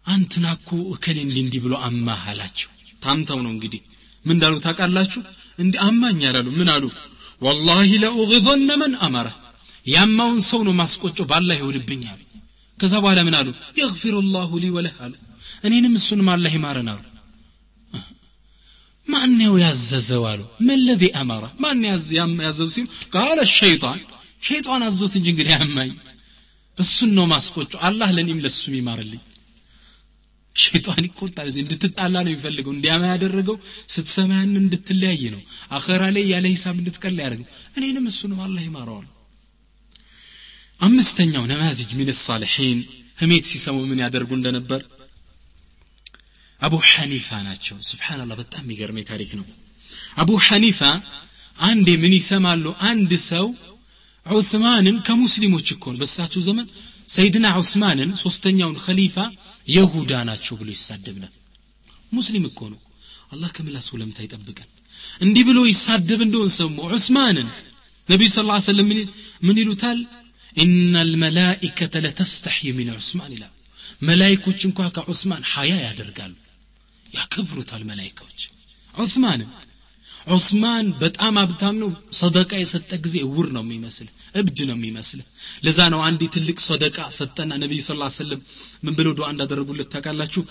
አንትና 0.07 0.47
እኮ 0.59 0.71
እከሌ 0.95 1.17
እንዲ 1.27 1.37
እንዲህ 1.45 1.61
ብሎ 1.65 1.75
አማህ 1.89 2.23
አላቸው። 2.31 2.71
ታምተው 3.03 3.39
ነው 3.45 3.53
እንግዲህ። 3.55 3.81
ምን 4.25 4.35
እንዳሉ 4.35 4.55
ታውቃላችሁ? 4.65 5.21
እንዲ 5.59 5.75
አማኝ 5.87 6.21
አላሉ። 6.31 6.49
ምን 6.59 6.69
አሉ? 6.75 6.85
ወላሂ 7.43 7.91
ለኡግዘነ 8.03 8.71
መን 8.83 8.95
አመረ 9.07 9.29
ያማውን 9.87 10.41
ሰው 10.49 10.61
ነው 10.67 10.75
ማስቆጨው። 10.81 11.27
ባላህ 11.31 11.57
ይሆንብኝ 11.61 12.03
አሉ 12.13 12.21
ከዛ 12.78 12.94
በኋላ 13.04 13.20
ምን 13.28 13.36
አሉ 13.40 13.48
የግፊሩ 13.80 14.16
ላሁ 14.34 14.52
ሊ 14.64 14.68
ወለህ 14.76 14.98
አሉ 15.06 15.14
እኔንም 15.68 15.94
እሱንም 16.00 16.28
አላህ 16.34 16.52
ይማረን 16.58 16.90
አሉ 16.94 17.04
ማን 19.08 19.32
ነው 19.40 19.54
ያዘዘው 19.64 20.24
አሉ 20.32 20.42
ምን 20.68 20.80
ለዚ 20.88 21.04
አመረ 21.22 21.46
ማን 21.64 21.84
ያዘው 22.48 22.70
ሲሉ 22.76 22.86
ቃለ 23.16 23.40
ሸይጣን 23.58 24.00
ሸይጣን 24.42 24.82
አዞት 24.88 25.14
እንጂ 25.20 25.28
እንግዲህ 25.34 25.54
ያማኝ 25.56 25.92
እሱን 26.78 27.12
ነው 27.18 27.26
ማስቆጨው 27.32 27.80
አላህ 27.88 28.10
ለእኔም 28.16 28.42
ለሱም 28.46 28.74
ይማርልኝ 28.80 29.22
ሸይጣን 30.56 31.04
ይቆጣል 31.08 31.50
እንድትጣላ 31.64 32.16
ነው 32.26 32.32
የሚፈልገው 32.32 32.72
እንዲያማ 32.76 33.04
ያደረገው 33.12 33.58
ስትሰማ 33.96 34.32
ያን 34.40 34.54
እንድትለያይ 34.62 35.24
ነው 35.36 35.42
አኸራ 35.78 36.04
ላይ 36.16 36.24
ያለ 36.34 36.46
ሂሳብ 36.54 36.76
እንድትቀላ 36.82 37.18
ያደርገው 37.26 37.48
እኔንም 37.78 38.06
እሱንም 38.12 38.40
አላህ 38.48 38.64
ይማረዋል 38.68 39.08
አምስተኛው 40.82 41.44
ነማዚጅ 41.54 41.90
ሚን 42.00 42.10
ሳሊሒን 42.26 42.80
ህሜት 43.18 43.46
ሲሰሙ 43.52 43.78
ምን 43.90 44.02
ያደርጉ 44.04 44.32
እንደነበር 44.38 44.82
አቡ 46.62 46.76
ሐኒፋ 46.92 47.30
ናቸው 47.48 47.78
ስብሓንላህ 47.90 48.36
በጣም 48.42 48.64
የሚገርመኝ 48.66 49.06
ታሪክ 49.12 49.32
ነው 49.40 49.46
አቡ 50.22 50.30
ሐኒፋ 50.48 50.80
አንዴ 51.60 51.90
ምን 52.04 52.14
ይሰማሉ 52.18 52.66
አንድ 52.90 53.12
ሰው 53.32 53.48
ዑስማንን 54.26 54.96
ከሙስሊሞች 55.08 55.68
እኮ 55.76 55.86
ነው 55.94 56.00
በሳቸው 56.02 56.42
ዘመን 56.48 56.66
ሰይድና 57.10 57.48
ዑስማንን 57.60 58.10
ሶስተኛውን 58.24 58.78
ኸሊፋ 58.86 59.18
የሁዳ 59.68 60.12
ናቸው 60.30 60.56
ብሎ 60.60 60.70
ይሳደብ 60.76 61.16
ነበር 61.24 61.34
ሙስሊም 62.12 62.46
እኮ 62.50 62.60
ነው 62.74 62.80
አላህ 63.34 63.50
ከምላሱ 63.56 63.90
ለምታ 64.02 64.20
ይጠብቀን 64.26 64.70
እንዲህ 65.22 65.44
ብሎ 65.50 65.60
ይሳደብ 65.72 66.20
እንደሆን 66.26 66.52
ሰሙ 66.58 66.78
ዑስማንን 66.90 67.48
ነቢዩ 68.10 68.30
ስ 68.34 68.44
ላ 68.50 68.60
ሰለም 68.68 68.90
ምን 69.48 69.58
ይሉታል 69.62 70.00
ኢነ 70.57 70.95
ልመላኢከተ 71.09 71.95
ለተስተሕይ 72.05 72.73
ሚን 72.79 72.89
ዑስማን 72.95 73.33
ይላሉ 73.37 73.53
መላይኮች 74.03 74.61
እንኳ 74.69 74.89
ከዑስማን 74.97 75.43
ሐያ 75.51 75.73
ያደርጋሉ። 75.85 76.33
ያከብሩታል 77.07 77.83
መላይካዎች 77.91 78.43
ዑስማንን 78.95 79.51
ዑስማን 80.29 80.87
በጣም 81.01 81.39
ሀብታም 81.41 81.77
ነው። 81.83 81.91
ሰደቃ 82.19 82.51
የሰጠ 82.61 82.91
ጊዜ 83.05 83.17
እውር 83.27 83.47
ነው 83.57 83.63
የሚመስል 83.65 84.09
እብድ 84.35 84.59
ነው 84.69 84.77
የሚመስል። 84.79 85.21
ለዛ 85.65 85.81
ነው 85.95 86.01
አንድ 86.09 86.21
ትልቅ 86.35 86.59
ሰደቃ 86.69 86.99
ሰጠና 87.19 87.53
ነቢዩ 87.63 87.81
ስ 87.83 87.91
ሰለም 88.19 88.41
ምን 88.85 88.95
ብለው 88.99 89.15
ዱዓ 89.19 89.29
እንዳደረጉለት 89.33 89.91
ታውቃላችሁ 89.95 90.43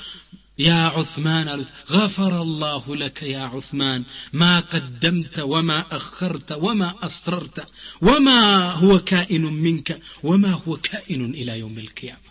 يا 0.59 0.81
عثمان 0.97 1.49
قالت 1.49 1.71
غفر 1.91 2.33
الله 2.43 2.85
لك 2.97 3.19
يا 3.37 3.45
عثمان 3.55 4.01
ما 4.33 4.55
قدمت 4.73 5.37
وما 5.53 5.79
أخرت 5.99 6.51
وما 6.65 6.89
أسررت 7.07 7.59
وما 8.03 8.41
هو 8.83 8.93
كائن 9.13 9.45
منك 9.67 9.89
وما 10.23 10.53
هو 10.63 10.77
كائن 10.91 11.23
إلى 11.41 11.53
يوم 11.59 11.79
القيامة 11.79 12.29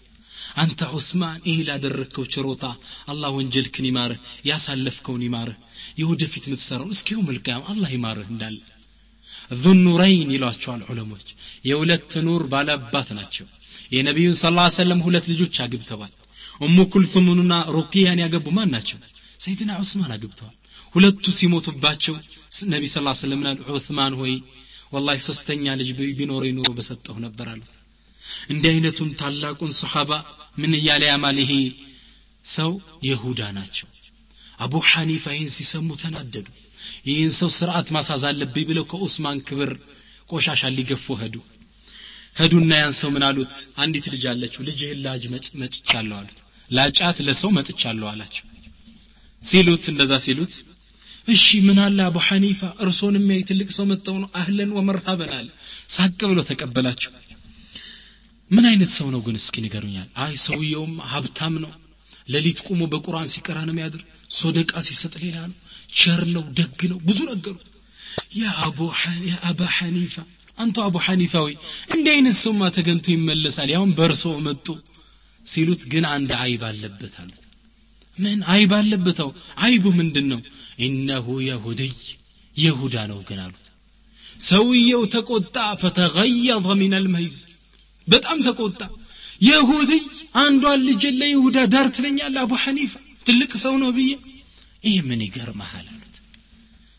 أنت 0.63 0.80
عثمان 0.84 1.39
إيه 1.48 1.60
لا 1.63 1.76
دركو 1.78 2.24
شروطا 2.34 2.71
الله 3.12 3.30
وانجلك 3.30 3.76
نماره 3.82 4.17
يا 4.50 4.58
سلفكو 4.58 5.13
نماره 5.24 5.56
የወደፊት 6.00 6.43
የምትሰራውን 6.48 6.93
እስኪ 6.95 7.10
የውም 7.13 7.28
ልቅያም 7.36 7.63
አላህ 7.71 7.89
ይማርህ 7.95 8.28
እንዳለ 8.34 8.58
ዙኑረይን 9.63 10.30
ይሏቸዋል 10.36 10.82
ዑለሞች 10.91 11.28
የሁለት 11.69 12.13
ኑር 12.28 12.43
ባለአባት 12.54 13.10
ናቸው 13.19 13.48
የነቢዩን 13.95 14.38
ስ 14.41 14.52
ላ 14.58 14.63
ሰለም 14.80 15.02
ሁለት 15.08 15.26
ልጆች 15.32 15.56
አግብተዋል 15.65 16.13
እሙ 16.61 16.79
ኩልሱምንና 16.92 17.53
ሩቅያን 17.77 18.18
ያገቡ 18.23 18.46
ማን 18.57 18.70
ናቸው? 18.75 18.99
ሰይድና 19.40 19.70
ዑስማን 19.83 20.11
አግብተዋል። 20.14 20.57
ሁለቱ 20.94 21.25
ሲሞቱባቸው 21.38 22.14
ነቢ 22.73 22.85
ስ 22.88 22.99
ስለም 23.20 23.40
ናል 23.46 23.59
ዑስማን 23.75 24.14
ሆይ 24.20 24.33
ወላሂ 24.92 25.18
ሶስተኛ 25.29 25.64
ልጅ 25.81 25.88
ቢኖረኝ 26.18 26.53
ኑሮ 26.57 26.70
በሰጠሁ 26.79 27.16
ነበር 27.27 27.46
አሉት። 27.53 27.73
እንዲህ 28.51 28.70
አይነቱን 28.73 29.11
ታላቁን 29.20 29.73
ሰሓባ 29.81 30.11
ምን 30.61 30.73
እያለ 30.79 31.03
ያማል? 31.11 31.37
ይሄ 31.42 31.53
ሰው 32.44 32.70
የሁዳ 33.09 33.40
ናቸው። 33.59 33.88
አቡ 34.59 34.73
ሐኒፋ 34.90 35.25
ይህን 35.35 35.51
ሲሰሙ 35.57 35.88
ተናደዱ። 36.03 36.46
ይህን 37.09 37.33
ሰው 37.38 37.51
ስርዓት 37.59 37.88
ማሳዝ 37.96 38.23
አለብኝ 38.31 38.64
ብለው 38.70 38.85
ከኡስማን 38.90 39.38
ክብር 39.49 39.70
ቆሻሻ 40.31 40.62
ሊገፉ 40.77 41.07
ሄዱ። 41.23 41.37
ሄዱና 42.40 42.73
ያን 42.81 42.94
ሰው 43.01 43.11
ምን 43.14 43.25
አሉት? 43.29 43.53
አንዲት 43.83 44.07
ልጅ 44.14 44.25
አለችው። 44.33 44.61
ልጅህን 44.68 45.01
ላጅ 45.07 45.23
መጭቻለሁ 45.62 46.16
አሉት 46.20 46.38
ላጫት 46.70 47.18
ለሰው 47.26 47.50
መጥቻለሁ 47.56 48.06
አላቸው። 48.11 48.44
ሲሉት 49.42 49.85
እንደዛ 49.92 50.12
ሲሉት 50.24 50.52
እሺ 51.26 51.46
ምን 51.66 51.78
አለ 51.85 51.98
አቡ 52.06 52.16
ሐኒፋ? 52.26 52.61
እርሶን 52.83 53.14
የሚያይ 53.18 53.42
ትልቅ 53.48 53.68
ሰው 53.76 53.85
መጥተው 53.90 54.16
ነው 54.22 54.28
አህለን 54.38 54.70
ወመርሃበን 54.76 55.33
አለ። 55.38 55.48
ሳቅ 55.94 56.18
ብሎ 56.30 56.40
ተቀበላቸው። 56.48 57.12
ምን 58.50 58.64
አይነት 58.70 58.90
ሰው 58.96 59.09
ነው 59.14 59.20
ግን? 59.26 59.37
እስኪ 59.40 59.56
ንገሩኛል 59.64 60.09
አይ 60.22 60.33
ሰውየውም 60.46 60.94
ሀብታም 61.12 61.54
ነው። 61.64 61.72
ሌሊት 62.28 62.59
ቁሞ 62.66 62.80
በቁርአን 62.92 63.28
ሲቀራ 63.33 63.59
ነው 63.66 63.74
የሚያድር። 63.74 64.02
ሶደቃ 64.33 64.72
ሲሰጥ 64.88 65.14
ሌላ 65.24 65.37
ነው። 65.50 65.56
ቸር 65.94 66.22
ነው 66.35 66.44
ደግ 66.59 66.80
ነው። 66.90 66.98
ብዙ 67.09 67.18
ነገሩት። 67.30 67.66
የአባ 68.40 69.61
ሐኒፋ 69.76 70.14
አንተ 70.59 70.76
አቡ 70.87 70.96
ሐኒፋ 71.04 71.35
ወይ 71.44 71.54
እንዲህ 71.94 72.12
አይነት 72.14 72.37
ሰውማ 72.40 72.62
ተገንቶ 72.76 73.06
ይመለሳል? 73.12 73.68
ያሁን 73.74 73.90
በእርሶ 73.98 74.24
መጡ 74.46 74.66
ሲሉት 75.46 75.83
ግን 75.92 76.05
አንድ 76.14 76.31
አይብ 76.40 76.62
አለበት 76.68 77.14
አሉት። 77.20 77.42
ምን 78.18 78.38
አይብ 78.55 78.72
አለበተው 78.79 79.31
አይቡ 79.61 79.85
ምንድን 79.98 80.31
ኢነሁ 80.81 81.26
የሁድይ 81.48 81.92
የሁዳ 82.57 82.96
ነው 83.11 83.20
ግን 83.29 83.40
አሉት። 83.44 83.66
ሰውየው 84.40 85.03
ተቆጣ 85.14 85.57
ፈተገየظ 85.81 86.66
ምን 86.81 86.94
በጣም 88.09 88.38
ተቆጣ። 88.46 88.81
የሁድይ 89.40 90.03
አንዷን 90.40 90.81
ልጅ 90.88 91.03
ለይሁዳ 91.20 91.59
ዳር 91.74 91.87
ትለኛለ 91.96 92.37
አቡ 92.42 92.53
ሐኒፋ 92.64 92.92
ትልቅ 93.26 93.53
ሰው 93.62 93.74
ነው 93.83 93.90
ብዬ። 93.96 94.11
ይህ 94.85 94.98
ምን 95.09 95.20
ይገርመሃል 95.26 95.87
አሉት። 95.90 96.16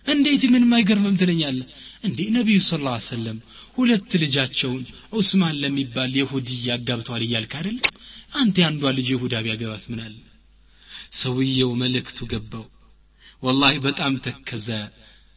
እንዴት 0.06 0.44
ምን 0.54 0.64
ማይገርምም 0.72 1.18
ትለኛለ 1.22 1.60
እንዴ 2.04 2.20
ነቢዩ 2.38 2.60
ስ 2.68 2.80
ላ 2.84 2.94
ሰለም 3.08 3.38
ሁለት 3.78 4.12
ልጃቸውን 4.22 4.82
ዑስማን 5.14 5.56
ለሚባል 5.62 6.12
የሁዲ 6.20 6.50
ያጋብተዋል 6.70 7.24
እያልክ 7.28 7.54
አይደለም 7.60 7.86
አንተ 8.41 8.57
የአንዷ 8.63 8.93
ልጅ 8.99 9.09
የሁዳ 9.15 9.35
ቢያገባት 9.47 9.85
ምን 9.93 10.01
አለ 10.07 10.17
ሰውየው 11.21 11.71
መልእክቱ 11.83 12.19
ገባው 12.33 12.67
ወላሂ 13.43 13.75
በጣም 13.87 14.13
ተከዘ 14.27 14.69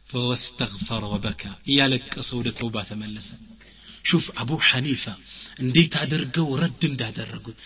ፈወስተግፈረ 0.08 1.02
ወበካ 1.12 1.42
እያለቀሰ 1.70 2.28
ወደ 2.38 2.48
ተውባ 2.58 2.76
ተመለሰ 2.88 3.28
ሹፍ 4.10 4.26
አቡ 4.42 4.50
ሐኒፋ 4.68 5.04
እንዴት 5.64 5.94
አድርገው 6.02 6.48
ረድ 6.62 6.82
እንዳደረጉት 6.90 7.60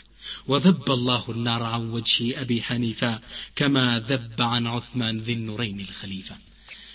وذب 0.50 0.86
الله 0.98 1.24
النار 1.34 1.62
عن 1.74 1.82
وجه 1.96 2.16
أبي 2.42 2.58
حنيفة 2.68 3.12
كما 3.58 3.84
ذب 4.10 4.38
عن 4.52 4.64
عثمان 4.74 5.14
ذي 5.26 5.34
النورين 5.38 5.78
الخليفة 5.80 6.36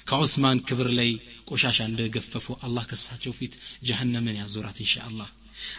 كعثمان 0.10 0.58
كبر 0.68 0.88
لي 1.00 1.12
ቆሻሻ 1.50 1.78
እንደገፈፉ 1.90 2.46
አላህ 2.66 2.84
ከሳቸው 2.90 3.32
ፊት 3.40 3.54
ጀሃነምን 3.88 4.36
ያዞራት 4.42 4.78
እንሻ 4.84 4.96
አላህ 5.10 5.30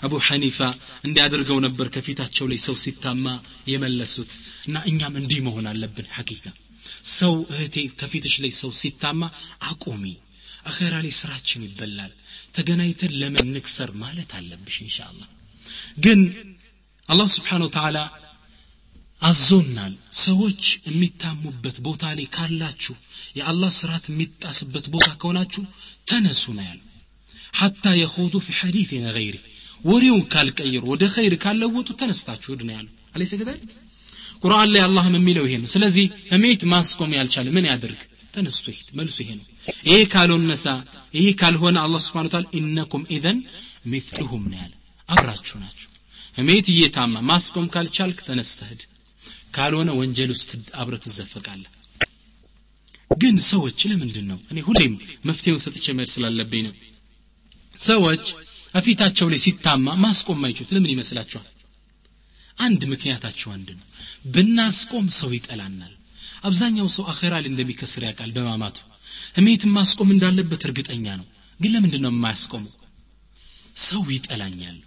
አቡ 0.05 0.15
ሐኒፋ 0.27 0.59
እንዲያደርገው 1.07 1.59
ነበር 1.67 1.87
ከፊታቸው 1.95 2.47
ላይ 2.51 2.59
ሰው 2.67 2.77
ሲታማ 2.85 3.27
የመለሱት 3.73 4.33
እና 4.67 4.77
እኛም 4.91 5.15
እንዲህ 5.21 5.41
መሆን 5.47 5.67
አለብን 5.71 6.09
ሐቂቃ 6.17 6.45
ሰው 7.19 7.35
እህቴ 7.53 7.77
ከፊትሽ 8.01 8.35
ላይ 8.45 8.53
ሰው 8.61 8.71
ሲታማ 8.81 9.23
አቆሚ 9.71 10.05
አኼራ 10.71 10.95
ላይ 11.05 11.13
ስራችን 11.21 11.67
ይበላል 11.67 12.13
ተገናኝተን 12.57 13.13
ለምን 13.21 13.47
ንክሰር 13.55 13.91
ማለት 14.03 14.31
አለብሽ 14.39 14.77
እንሻ 14.85 14.99
አላህ 15.11 15.29
ግን 16.05 16.21
አላህ 17.09 17.29
ስብሓን 17.37 17.65
ወተዓላ 17.67 17.99
አዞናል 19.23 19.95
ሰዎች 20.21 20.63
የሚታሙበት 20.89 21.77
ቦታ 21.87 22.13
ላይ 22.19 22.27
ካላችሁ 22.37 22.95
የአላህ 23.39 23.71
ስርዓት 23.79 24.05
የሚጣስበት 24.11 24.87
ቦታ 24.95 25.09
ከሆናችሁ 25.21 25.63
ተነሱ 26.11 26.45
ነው 26.59 26.65
ያሉ 26.69 26.81
ሐታ 27.61 27.93
የኹዱ 28.01 28.35
ፊ 28.47 28.57
ሐዲትን 28.61 29.05
ገይሪ 29.17 29.37
ወሬውን 29.86 30.24
ካልቀየሩ 30.32 30.84
ወደ 30.92 31.04
ኸይር 31.14 31.34
ካለወጡ 31.44 31.90
ተነስታችሁ 32.00 32.50
ሂድ 32.54 32.62
ነው 32.68 32.74
ያሉ። 32.78 32.88
አለይሰ 33.16 33.34
ከዛሊክ 33.40 33.72
ቁርአን 34.44 34.70
ላይ 34.74 34.82
አላህም 34.86 35.16
የሚለው 35.18 35.46
ይሄ 35.48 35.56
ነው። 35.62 35.70
ስለዚህ 35.74 36.06
እሜት 36.36 36.62
ማስቆም 36.72 37.12
ያልቻለ 37.18 37.48
ምን 37.56 37.68
ያደርግ 37.72 38.02
ተነስቶ 38.34 38.66
ይሄድ። 38.74 38.88
መልሱ 38.98 39.18
ይሄ 39.24 39.30
ነው። 39.40 39.46
ይሄ 39.88 39.98
ካልሆነሳ 40.14 40.66
ይሄ 41.14 41.28
ካልሆነ 41.42 41.78
አላህ 41.86 42.02
ስብሓን 42.06 42.30
ታላ 42.34 42.46
ኢነኩም 42.60 43.04
ኢዘን 43.16 43.38
ሚትልሁም 43.86 44.44
ነው 44.52 44.58
ያለ። 44.62 44.74
አብራችሁ 45.10 45.56
ናችሁ። 45.62 45.90
እሜት 46.38 46.68
እየታማ 46.74 47.16
ማስቆም 47.30 47.68
ካልቻልክ 47.74 48.20
ተነስተህድ 48.28 48.82
ካልሆነ 49.56 49.90
ወንጀል 50.00 50.32
ውስጥ 50.36 50.50
አብረ 50.80 50.96
ትዘፈቃለህ። 51.04 51.72
ግን 53.18 53.36
ሰዎች 53.50 53.80
ለምንድን 53.90 54.26
ነው? 54.32 54.40
እኔ 54.52 54.58
ሁሌም 54.68 54.94
መፍትሄውን 55.28 55.62
ሰጥቼ 55.66 55.86
መሄድ 55.98 56.10
ስላለብኝ 56.14 56.64
ነው። 56.68 56.74
ሰዎች 57.76 58.24
እፊታቸው 58.76 59.28
ላይ 59.34 59.40
ሲታማ 59.46 59.96
ማስቆም 60.06 60.42
አይችሉት 60.48 60.72
ለምን 60.76 60.94
ይመስላችኋል 60.94 61.48
አንድ 62.58 62.82
ምክንያታቸው 62.94 63.50
አንድ 63.56 63.70
ነው 63.78 63.86
ብናስቆም 64.34 65.08
ሰው 65.20 65.32
ይጠላናል 65.38 65.94
አብዛኛው 66.48 66.88
ሰው 66.96 67.06
አኼራ 67.12 67.34
ላይ 67.44 67.50
እንደሚከስር 67.52 68.04
ያውቃል 68.08 68.32
በማማቱ 68.36 68.78
እሜትን 69.42 69.72
ማስቆም 69.78 70.10
እንዳለበት 70.16 70.64
እርግጠኛ 70.68 71.06
ነው 71.22 71.28
ግን 71.60 71.72
ለምንድን 71.76 72.02
ነው 72.06 72.12
የማያስቆመው 72.14 72.74
ሰው 73.88 74.04
ይጠላኛል 74.16 74.78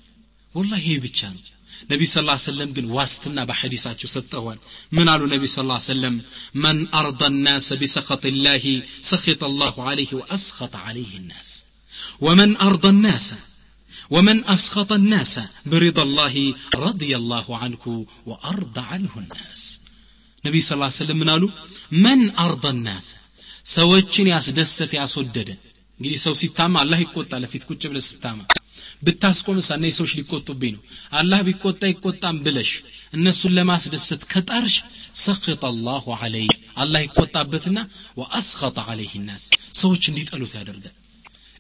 ወላ 0.55 0.72
ይሄ 0.83 0.90
ብቻ 1.07 1.20
ነው 1.35 1.42
ነቢ 1.90 2.03
ስ 2.12 2.22
ሰለም 2.44 2.70
ግን 2.77 2.87
ዋስትና 2.96 3.38
በሐዲሳቸው 3.48 4.09
ሰጠዋል 4.14 4.59
ምን 4.96 5.09
አሉ 5.12 5.22
ነቢ 5.35 5.44
ስ 5.53 5.59
ሰለም 5.88 6.14
መን 6.64 6.79
አርض 7.01 7.22
الناس 7.33 7.68
بسخط 7.81 8.24
الله 8.27 8.64
سخط 9.03 9.42
الله 9.44 9.74
عليه 9.88 10.11
وأسخط 10.12 10.74
عليه 10.87 11.12
الناس 11.20 11.51
ومن 12.20 12.51
أرضى 12.61 12.88
الناس 12.88 13.27
ومن 14.12 14.38
أسخط 14.45 14.91
الناس 14.93 15.33
برضا 15.65 16.03
الله 16.03 16.36
رضي 16.77 17.12
الله 17.15 17.47
عنه 17.57 17.83
وأرضى 18.25 18.83
عنه 18.93 19.13
الناس 19.17 19.62
نبي 20.43 20.59
صلى 20.62 20.75
الله 20.75 20.89
عليه 20.89 21.01
وسلم 21.03 21.17
من 21.19 21.29
قالوا 21.29 21.51
من 22.05 22.19
أرضى 22.39 22.69
الناس 22.69 23.05
ሰዎችን 23.75 24.27
ያስደሰት 24.33 24.91
ያስወደደ 24.99 25.49
እንግዲህ 25.99 26.19
ሰው 26.25 26.33
ሲታማ 26.41 26.73
አላህ 26.83 26.99
ይቆጣል 27.03 27.41
ለፊት 27.43 27.63
ቁጭ 27.69 27.83
ብለ 27.91 27.99
ስታማ 28.07 28.39
ብታስቆም 29.05 29.57
ሳ 29.67 29.75
እነዚህ 29.77 29.95
ሰዎች 29.99 30.12
ሊቆጡብኝ 30.19 30.71
ነው 30.75 30.81
አላህ 31.19 31.39
ቢቆጣ 31.47 31.81
ይቆጣም 31.91 32.36
ብለሽ 32.45 32.71
እነሱን 33.17 33.53
ለማስደሰት 33.57 34.21
ከጣርሽ 34.31 34.75
ሰክጠ 35.23 35.63
አላሁ 35.71 36.05
አለይ 36.25 36.47
አላህ 36.83 37.01
ይቆጣበትና 37.07 37.79
ወአስኸጠ 38.19 38.77
አለይህ 38.91 39.13
ናስ 39.27 39.45
ሰዎች 39.81 40.03
እንዲጠሉት 40.12 40.53
ያደርጋል 40.59 40.95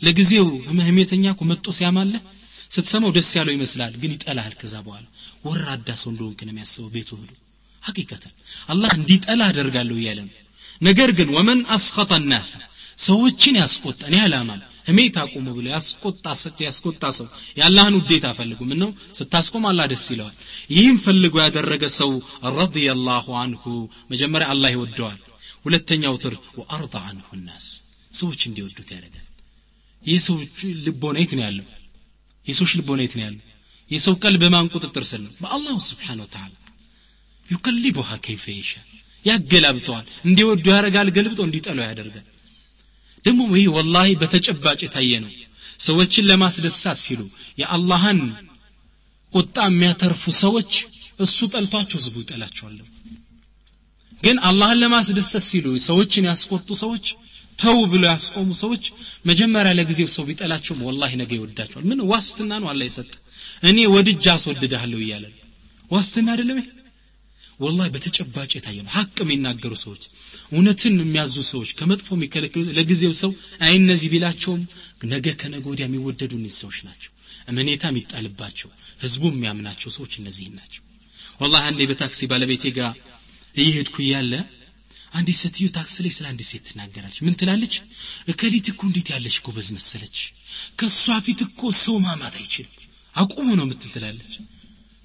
ለጊዜው 0.01 0.47
ህመህሜተኛ 0.69 1.25
እኮ 1.35 1.43
መጦ 1.51 1.65
ሲያማለህ 1.79 2.21
ስትሰማው 2.70 3.12
ደስ 3.16 3.30
ያለው 3.38 3.52
ይመስላል 3.56 3.92
ግን 4.00 4.12
ይጠላል 4.14 4.54
ከዛ 4.60 4.74
በኋላ። 4.86 5.04
ወራዳ 5.46 5.88
ሰው 6.02 6.10
እንደሆንክ 6.12 6.40
ነው 6.46 6.52
የሚያስበው 6.52 6.90
ቤቱ 6.94 7.10
ብሎ 7.20 7.30
ሀቂቀተን 7.82 8.34
አላህ 8.68 8.90
እንዲጠላ 8.98 9.40
አደርጋለሁ 9.50 9.96
እያለ 10.00 10.18
ነው። 10.26 10.34
ነገር 10.80 11.10
ግን 11.18 11.28
ወመን 11.36 11.60
አስኸጠ 11.76 12.12
ናስ 12.32 12.50
ሰዎችን 12.98 13.54
ያስቆጣ 13.60 14.00
እኔ 14.10 14.16
አላማል 14.24 14.60
ህሜት 14.88 15.16
አቁሙ 15.22 15.46
ብሎ 15.56 15.66
ያስቆጣ 15.74 16.26
ሰው 17.18 17.26
የአላህን 17.58 17.96
ውዴታ 17.98 18.26
ፈልጉ 18.38 18.60
ምን 18.70 18.78
ነው 18.82 18.90
ስታስቆም 19.18 19.64
አላህ 19.70 19.86
ደስ 19.92 20.04
ይለዋል። 20.12 20.36
ይህም 20.70 20.98
ፈልጎ 21.04 21.34
ያደረገ 21.44 21.84
ሰው 21.98 22.12
ረዲየላሁ 22.58 23.26
አንሁ 23.42 23.64
መጀመሪያ 24.12 24.46
አላህ 24.54 24.72
ይወደዋል 24.76 25.18
ሁለተኛው 25.66 26.16
ትር 26.24 26.34
ወአርض 26.58 26.94
አንሁ 27.04 27.28
ናስ 27.42 27.66
ሰዎች 28.12 28.40
እንዲወዱት 28.48 28.90
ያደርጋል። 28.94 29.24
ይህ 30.02 30.20
ሰው 30.26 30.36
ልቦና 30.86 31.16
የት 31.22 31.32
ነው 31.38 31.44
ያለው 31.46 31.66
የሰዎች 32.48 32.72
ልቦና 32.78 33.00
የት 33.04 33.14
ነው 33.18 33.24
ያለው? 33.26 33.42
የሰው 33.90 34.14
ቀልብ 34.22 34.42
በማን 34.44 34.66
ቁጥጥር 34.74 35.04
ስር 35.10 35.20
ነው? 35.24 35.32
በአላሁ 35.42 35.76
ስብሓን 35.88 36.18
ወተዓላ። 36.24 36.54
ዩከሊቡሃ 37.48 38.08
ከይፈ 38.24 38.44
ይሻ 38.56 38.72
ያገላብጠዋል። 39.24 40.06
እንዲወዱ 40.26 40.64
ያደርጋል 40.72 41.08
ገልብጦ 41.16 41.40
እንዲጠለው 41.46 41.84
ያደርጋል። 41.88 42.26
ደግሞ 43.24 43.40
ይህ 43.56 43.68
ወላሂ 43.76 44.08
በተጨባጭ 44.20 44.80
የታየ 44.84 45.12
ነው። 45.24 45.32
ሰዎችን 45.80 46.26
ለማስደሳት 46.30 46.98
ሲሉ 47.04 47.20
የአላህን 47.60 48.20
ቁጣ 49.32 49.56
የሚያተርፉ 49.68 50.22
ሰዎች 50.42 50.70
እሱ 51.18 51.38
ጠልቷቸው 51.52 51.98
ህዝቡ 52.00 52.16
ይጠላቸዋል። 52.22 52.76
ግን 54.22 54.36
አላህን 54.48 54.78
ለማስደሰት 54.82 55.44
ሲሉ 55.48 55.66
ሰዎችን 55.88 56.28
ያስቆጡ 56.30 56.68
ሰዎች 56.82 57.06
ተው 57.58 57.78
ብሎ 57.92 58.02
ያስቆሙ 58.10 58.48
ሰዎች 58.60 58.84
መጀመሪያ 59.24 59.70
ለጊዜው 59.78 60.08
ሰው 60.14 60.24
ቢጠላቸውም 60.28 60.82
ወላሂ 60.88 61.12
ነገ 61.20 61.32
ይወዳቸዋል። 61.38 61.84
ምን 61.90 62.00
ዋስትና 62.10 62.50
ነው 62.62 62.68
አላህ 62.72 62.86
የሰጠ? 62.88 63.10
እኔ 63.62 63.78
ወድጃ 63.94 64.26
አስወድድሃለሁ 64.36 64.98
እያለ 65.04 65.24
ዋስትና 65.90 66.28
አይደለም 66.34 66.58
ወላሂ 67.60 67.86
በተጨባጭ 67.94 68.50
የታየ 68.56 68.78
ነው። 68.84 68.92
ሀቅ 68.96 69.14
የሚናገሩ 69.22 69.72
ሰዎች 69.84 70.02
እውነትን 70.52 70.94
የሚያዙ 71.00 71.36
ሰዎች 71.50 71.70
ከመጥፎ 71.78 72.08
የሚከለክሉ 72.16 72.64
ለጊዜው 72.76 73.14
ሰው 73.22 73.30
አይ 73.64 73.72
እነዚህ 73.80 74.10
ቢላቸውም 74.12 74.60
ነገ 75.12 75.26
ከነገ 75.40 75.64
ወዲያ 75.72 75.86
የሚወደዱ 75.88 76.32
እነዚህ 76.38 76.58
ሰዎች 76.62 76.78
ናቸው። 76.88 77.10
እመኔታ 77.48 77.84
የሚጣልባቸው 77.90 78.70
ህዝቡ 79.02 79.24
የሚያምናቸው 79.32 79.90
ሰዎች 79.96 80.14
እነዚህ 80.20 80.46
ናቸው። 80.58 80.82
ወላሂ 81.40 81.64
አንዴ 81.70 81.82
በታክሲ 81.90 82.20
ባለቤቴ 82.30 82.64
ጋር 82.78 82.94
እየሄድኩ 83.56 83.96
እያለ 84.04 84.32
አንዲት 85.12 85.38
ሴትዮ 85.40 85.66
ታክሲ 85.76 85.96
ላይ 86.04 86.12
ስለ 86.16 86.26
አንዲት 86.30 86.48
ሴት 86.50 86.64
ትናገራለች። 86.68 87.18
ምን 87.26 87.34
ትላለች? 87.40 87.74
እከሊት 88.28 88.66
እኮ 88.72 88.80
እንዴት 88.88 89.08
ያለች 89.14 89.36
ጎበዝ 89.46 89.68
መሰለች! 89.76 90.16
ከእሷ 90.78 91.04
ፊት 91.26 91.40
እኮ 91.46 91.70
ሰው 91.82 91.96
ማማት 92.06 92.34
አይችልም! 92.40 92.74
አቁሞ 93.14 93.48
ነው 93.58 93.66
ምትል 93.70 93.90
ትላለች። 93.94 94.32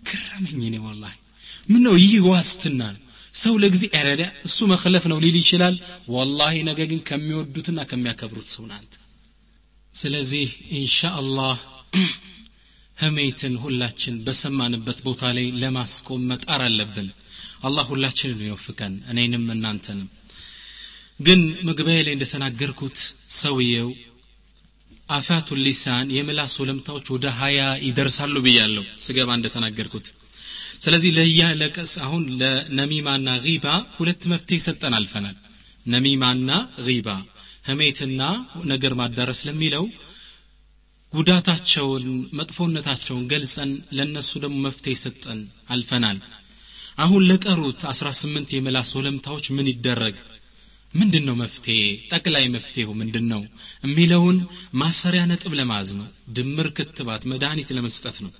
ገረመኝ 0.03 0.59
እኔ 0.69 0.75
ወላሂ! 0.85 1.15
ምን 1.69 1.81
ነው 1.87 1.95
ይህ 2.03 2.13
ዋስትና 2.27 2.81
ነው? 2.93 3.01
ሰው 3.33 3.53
ለጊዜ 3.61 3.83
ረዳ 4.07 4.23
እሱ 4.47 4.57
መክለፍ 4.71 5.03
ነው 5.11 5.17
ሊል 5.23 5.37
ይችላል። 5.39 5.75
ወላሂ 6.07 6.55
ነገ 6.69 6.79
ግን 6.91 6.99
ከሚወዱትና 7.07 7.79
ከሚያከብሩት 7.89 8.47
ሰው 8.53 8.65
ናንተ 8.71 8.93
ስለዚህ 9.93 10.47
ኢንሻአላህ 10.77 11.57
ህሜትን 12.97 13.53
ሁላችን 13.63 14.15
በሰማንበት 14.25 14.99
ቦታ 15.07 15.23
ላይ 15.37 15.45
ለማስቆም 15.61 16.21
መጣር 16.31 16.61
አለብን 16.67 17.07
አላህ 17.63 17.85
ሁላችንን 17.91 18.41
ይወፍቀን 18.45 18.93
እኔንም 19.11 19.45
እናንተንም። 19.53 20.09
ግን 21.19 21.39
መግቢያ 21.67 21.99
ላይ 22.05 22.13
እንደተናገርኩት 22.15 22.97
ሰውየው 23.37 23.89
አፋቱ 25.09 25.55
ሊሳን 25.65 26.07
የምላስ 26.15 26.53
ወለምታዎች 26.61 27.07
ወደ 27.15 27.25
ሀያ 27.39 27.59
ይደርሳሉ 27.87 28.35
ብያለሁ 28.45 28.83
ስገባ 29.05 29.29
እንደተናገርኩት። 29.37 30.07
ስለዚህ 30.81 31.11
ለያ 31.17 31.41
ለቀስ 31.59 31.91
አሁን 32.05 32.23
ለነሚማና 32.39 33.27
ጊባ 33.45 33.65
ሁለት 33.97 34.23
መፍትሄ 34.33 34.59
ሰጠን 34.65 34.95
አልፈናል። 34.99 35.37
ነሚማና 35.85 36.49
ጊባ 36.87 37.07
ህሜትና 37.67 38.21
ነገር 38.71 38.93
ማዳረስ 38.99 39.41
ለሚለው 39.47 39.85
ጉዳታቸውን 41.13 42.05
መጥፎነታቸውን 42.37 43.25
ገልጸን 43.31 43.71
ለነሱ 43.97 44.31
ደግሞ 44.43 44.57
መፍትሄ 44.65 44.95
ሰጠን 45.03 45.39
አልፈናል 45.69 46.17
አሁን 46.97 47.21
ለቀሩት 47.29 47.81
18 47.91 48.53
የምላስ 48.55 48.89
ወለምታዎች 48.97 49.45
ምን 49.55 49.69
ይደረግ? 49.71 50.15
ምንድን 50.93 51.23
ነው 51.27 51.35
መፍትሄ? 51.35 51.77
ጠቅላይ 52.11 52.45
መፍትሄው 52.55 52.91
ምንድን 52.99 53.25
ነው 53.31 53.41
የሚለውን 53.83 54.37
ማሰሪያ 54.73 55.21
ነጥብ 55.31 55.53
ለማዝ 55.59 55.89
ነው። 55.99 56.07
ድምር 56.35 56.67
ክትባት 56.77 57.23
መድኃኒት 57.31 57.69
ለመስጠት 57.77 58.17
ነው። 58.25 58.31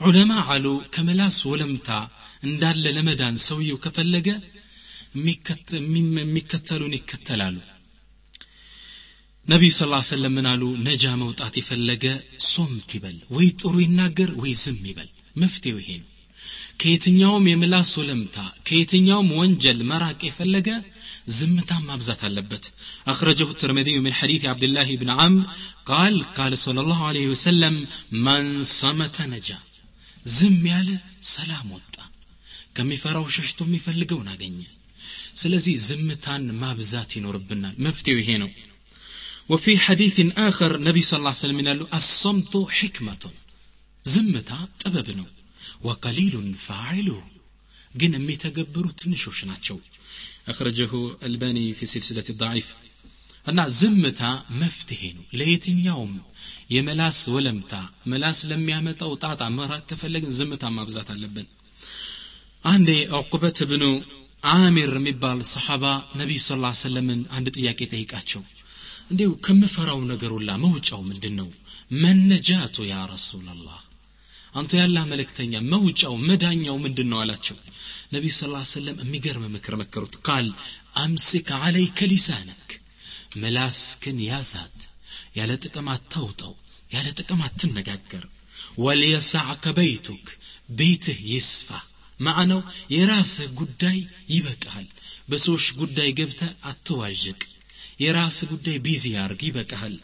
ዑለማ 0.00 0.32
አሉ 0.52 0.66
ከምላስ 0.94 1.38
ወለምታ 1.50 1.88
እንዳለ 2.42 2.84
ለመዳን 2.96 3.34
ሰውየው 3.46 3.80
ከፈለገ 3.84 4.28
የሚከተሉን 6.18 6.96
ይከተላሉ። 6.98 7.56
ነቢዩ 9.46 9.72
ስ 9.72 9.82
ሰለም 10.10 10.34
ምን 10.36 10.46
አሉ? 10.50 10.62
ነጃ 10.86 11.04
መውጣት 11.22 11.54
የፈለገ 11.58 12.04
ሶምት 12.48 12.90
ይበል 12.96 13.18
ወይ 13.36 13.48
ጥሩ 13.60 13.74
ይናገር 13.84 14.30
ወይ 14.42 14.52
ዝም 14.62 14.80
ይበል። 14.90 15.08
መፍትሄው 15.36 15.78
ይሄ 15.82 15.90
ነው 16.00 16.09
ከየትኛውም 16.81 17.45
የምላስ 17.49 17.91
ወለምታ 17.99 18.37
ከየትኛውም 18.67 19.29
ወንጀል 19.39 19.79
መራቅ 19.91 20.19
የፈለገ 20.27 20.69
ዝምታን 21.37 21.83
ማብዛት 21.89 22.21
አለበት 22.27 22.65
أخرجه 23.13 23.47
الترمذي 23.53 23.95
من 24.05 24.13
حديث 24.19 24.41
عبد 24.51 24.63
الله 24.67 24.89
بن 25.01 25.09
عمرو 25.19 25.49
قال 25.91 26.15
قال 26.37 26.53
صلى 26.65 26.79
الله 26.83 26.99
عليه 27.09 27.27
وسلم 27.33 27.75
من 28.27 28.43
صمت 28.79 29.17
نجا 29.33 29.59
ዝም 30.35 30.61
ያለ 30.73 30.89
ሰላም 31.33 31.67
ወጣ 31.77 31.95
ከሚፈራው 32.77 33.25
ሸሽቶ 33.35 33.59
የሚፈልገውን 33.67 34.29
አገኘ 34.33 34.59
ስለዚህ 35.41 35.75
ዝምታን 35.87 36.43
ማብዛት 36.61 37.09
ይኖርብናል 37.17 37.75
መፍትሄው 37.87 38.21
ይሄ 38.23 38.31
ነው 38.43 38.51
وفي 39.51 39.73
حديث 39.85 40.17
آخر 40.49 40.71
نبي 40.87 41.01
صلى 41.01 41.19
الله 41.19 41.33
عليه 41.33 41.45
وسلم 41.45 41.59
قال 41.67 41.79
الصمت 41.99 42.53
حكمة 42.77 43.23
ዝምታ 44.05 44.51
ጥበብ 44.81 45.07
ነው 45.79 45.79
وقليل 45.87 46.35
فاعله 46.65 47.19
ግን 47.95 48.11
የሚተገብሩ 48.17 48.85
ትንሾች 48.99 49.39
ናቸው 49.51 49.77
أخرجه 50.51 50.91
الباني 51.27 51.67
في 51.77 51.85
سلسلة 51.93 52.27
الضعيف 52.33 52.67
እና 53.51 53.59
ዝምታ 53.79 54.21
መፍትሄ 54.61 55.01
ነው 55.17 55.25
ለየትኛውም 55.39 56.13
የመላስ 56.75 57.17
ወለምታ 57.33 57.73
መላስ 58.11 58.39
ለሚያመጣው 58.49 59.11
ጣጣ 59.23 59.41
መራቅ 59.57 59.81
ከፈለግን 59.89 60.31
ዝምታ 60.37 60.63
ማብዛት 60.77 61.09
አለብን 61.13 61.47
አንዴ 62.63 62.89
ዑቅበት 63.19 63.59
ብኑ 63.71 63.83
አሚር 64.55 64.91
የሚባል 64.99 65.39
ሰሓባ 65.53 65.85
ነቢዩ 66.21 66.39
ስ 66.47 66.57
ሰለምን 66.83 67.21
አንድ 67.37 67.47
ጥያቄ 67.57 67.79
ጠይቃቸው 67.93 68.41
እንዲሁ 69.11 69.31
ከምፈራው 69.45 69.99
ነገር 70.11 70.31
ሁላ 70.37 70.51
መውጫው 70.65 71.01
ምንድን 71.09 71.35
ነው 71.41 71.49
መነጃቱ 72.03 72.75
ያ 72.93 72.95
ረሱላላህ 73.15 73.79
አንቱ 74.54 74.70
ያላህ 74.80 75.04
መልእክተኛ 75.10 75.52
መውጫው 75.72 76.14
መዳኛው 76.28 76.76
ምንድን 76.84 77.08
ነው 77.12 77.18
አላቸው። 77.22 77.56
ነቢዩ 78.14 78.32
ስ 78.34 78.42
ሰለም 78.72 78.96
የሚገርም 79.02 79.44
ምክር 79.54 79.74
መከሩት። 79.82 80.14
قال 80.26 80.46
أمسك 81.02 81.48
عليك 81.60 82.08
لسانك 82.12 82.70
ምላስክን 83.36 84.18
ያዛት 84.28 84.78
ያለ 85.38 85.50
ጥቅም 85.64 85.88
አታውጠው 85.94 86.54
ያለ 86.90 87.06
ጥቅም 87.18 87.40
አትነጋገር። 87.46 88.24
وليسعك 88.84 89.66
بيتك 89.76 90.26
ቤትህ 90.70 91.20
ይስፋ። 91.32 91.68
ማዕነው 92.20 92.60
የራስህ 92.94 93.48
ጉዳይ 93.60 93.98
ይበቃሃል። 94.34 94.88
በሰዎች 95.28 95.66
ጉዳይ 95.80 96.10
ገብተ 96.18 96.40
አትዋዥቅ። 96.64 97.40
የራስ 98.00 98.38
ጉዳይ 98.50 98.76
busy 98.84 99.04
ያርግ 99.14 99.40
ይበቃሃል። 99.46 99.94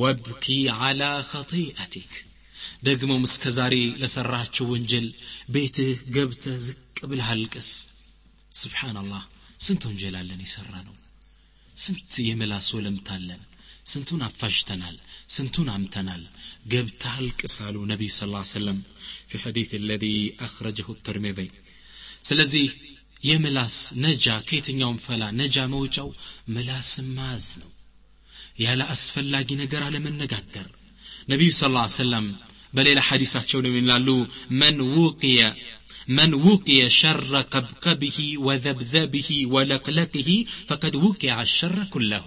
ወብኪ 0.00 0.46
አላ 0.80 1.00
ኸጢአቲክ 1.30 2.12
ደግሞም 2.88 3.22
እስከ 3.28 3.52
ዛሬ 3.58 3.74
ለሠራችው 4.02 4.66
ወንጀል 4.72 5.06
ቤትህ 5.54 6.00
ገብተህ 6.16 6.58
ዝቅ 6.66 6.78
ብልህ 7.10 7.28
አልቅስ 7.34 7.70
ስብሓንላህ 8.62 9.22
ስንት 9.60 9.82
ወንጀል 9.88 10.14
አለን 10.20 10.42
የሠራ 10.44 10.74
ነው 10.88 10.96
ስንት 11.76 12.12
የምላስ 12.28 12.68
ወለምታለን 12.76 13.42
ስንቱን 13.90 14.20
አፋሽተናል 14.26 14.96
ስንቱን 15.34 15.68
አምተናል 15.74 16.22
ገብተ 16.72 17.02
አልቅስ 17.14 17.54
አሉ 17.66 17.76
ነቢዩ 17.92 18.10
ስ 18.12 18.20
ሰለም 18.52 18.78
ፊ 19.30 19.40
ሐዲት 19.44 19.72
ለዚ 19.88 20.04
አኽረጀሁ 20.46 20.88
ትርሚዚ 21.06 21.38
ስለዚህ 22.28 22.66
የምላስ 23.22 23.74
ነጃ 24.04 24.26
ከየትኛውም 24.46 25.02
ፈላ 25.04 25.22
ነጃ 25.40 25.56
መውጫው 25.74 26.08
ምላስን 26.54 27.08
መያዝ 27.16 27.48
ነው 27.62 27.70
ያለ 28.62 28.82
አስፈላጊ 28.94 29.48
ነገር 29.62 29.82
አለመነጋገር 29.88 30.68
ነቢዩ 31.32 31.50
ስ 31.52 31.64
ሰለም 31.98 32.26
በሌላ 32.73 32.99
ሐዲሳቸው 33.09 33.59
ነው 33.65 33.73
ይላሉ 33.79 34.07
መን 34.61 34.79
ውቅየ 34.97 35.39
من 36.09 36.33
وقي 36.47 36.89
شر 36.91 37.33
قبقبه 37.53 38.19
وذبذبه 38.37 39.29
ولقلقه 39.45 40.29
فقد 40.67 40.93
وقع 40.97 41.35
الشر 41.41 41.77
كله 41.93 42.25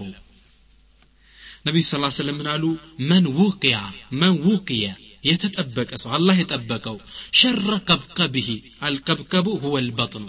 ነቢዩ 1.67 1.83
ስ 1.87 1.97
ሰለም 2.19 2.37
ምን 2.41 2.49
አሉ 2.53 2.65
መን 3.09 3.25
ውቅያ 3.39 3.77
መን 4.21 4.35
ውቅየ 4.47 4.85
የተጠበቀ 5.25 5.91
ሰው 6.03 6.11
አላህ 6.17 6.37
የጠበቀው 6.41 6.97
ሸረ 7.41 7.71
ቀብቀብህ 7.89 8.49
አልቀብቀቡ 8.87 9.47
ሁወ 9.65 9.75
ልበጥኑ 9.87 10.27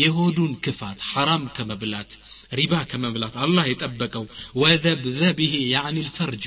የሆዱን 0.00 0.52
ክፋት 0.64 0.98
ሐራም 1.10 1.44
ከመብላት 1.56 2.10
ሪባ 2.60 2.82
ከመብላት 2.90 3.36
አላህ 3.44 3.64
የጠበቀው 3.70 4.26
ወዘብዘብህ 4.62 5.54
ያዕኒ 5.74 5.96
ልፈርጁ 6.08 6.44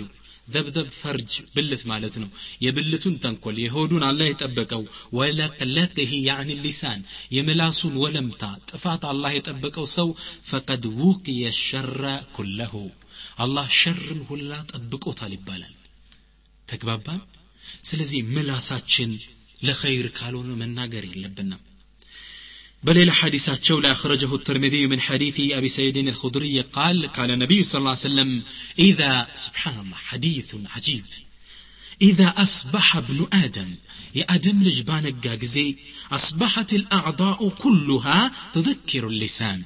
ዘብዘብ 0.48 0.88
ፈርጅ 1.00 1.34
ብልት 1.56 1.82
ማለት 1.92 2.16
ነው 2.22 2.30
የብልቱን 2.66 3.16
ተንኮል 3.24 3.58
የሆዱን 3.64 4.04
አላህ 4.10 4.28
የጠበቀው 4.30 4.84
ወለቅለቅህ 5.18 6.12
ያዕኒ 6.28 6.52
ሊሳን 6.64 7.02
የምላሱን 7.38 7.96
ወለምታ 8.04 8.44
ጥፋት 8.70 9.04
አላህ 9.12 9.34
የጠበቀው 9.36 9.88
ሰው 9.98 10.10
ፈቀድ 10.52 10.86
ውቅየ 11.02 11.52
ሸረ 11.62 12.04
ኩለሁ 12.38 12.74
አላህ 13.46 13.68
ሸርን 13.80 14.22
ሁላ 14.30 14.52
ጠብቆታል 14.72 15.34
ይባላል 15.38 15.76
ተግባባን 16.68 17.22
ስለዚህ 17.90 18.20
ምላሳችን 18.36 19.12
ለኸይር 19.62 20.08
ካልሆነ 20.18 20.52
መናገር 20.62 21.04
የለብንም 21.10 21.62
بل 22.84 23.12
حديثاتشو 23.12 23.80
لا 23.80 23.92
أخرجه 23.92 24.36
الترمذي 24.36 24.88
من 24.88 25.00
حديث 25.02 25.40
أبي 25.40 25.70
سعيد 25.70 25.98
الخضري 25.98 26.62
قال 26.62 27.08
قال 27.08 27.32
النبي 27.32 27.64
صلى 27.64 27.80
الله 27.80 27.90
عليه 27.90 28.00
وسلم 28.00 28.44
إذا 28.80 29.28
سبحان 29.36 29.80
الله 29.80 29.96
حديث 29.96 30.56
عجيب 30.76 31.06
إذا 32.02 32.34
أصبح 32.38 32.96
ابن 32.96 33.28
آدم 33.34 33.76
يا 34.16 34.26
آدم 34.30 34.64
لجبان 34.64 35.06
الجاجزي 35.06 35.76
أصبحت 36.12 36.74
الأعضاء 36.74 37.50
كلها 37.50 38.32
تذكر 38.54 39.08
اللسان 39.08 39.60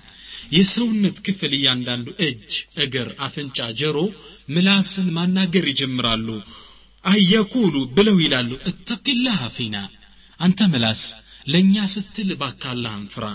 የሰውነት 0.57 1.17
ክፍል 1.25 1.51
እያንዳንዱ 1.57 2.07
እጅ 2.27 2.53
እግር 2.83 3.09
አፍንጫ 3.25 3.67
ጀሮ 3.81 3.97
ምላስን 4.55 5.07
ማናገር 5.17 5.65
ይጀምራሉ 5.71 6.27
አየኩሉ 7.05 7.75
ብለው 7.97 8.17
ይላሉ 8.23 8.51
እተቂላህ 8.71 9.39
ፊና 9.57 9.77
አንተ 10.39 10.67
ምላስ 10.73 11.03
ለእኛ 11.46 11.84
ስትል 11.92 12.30
ባካላህን 12.40 13.04
ፍራ 13.14 13.26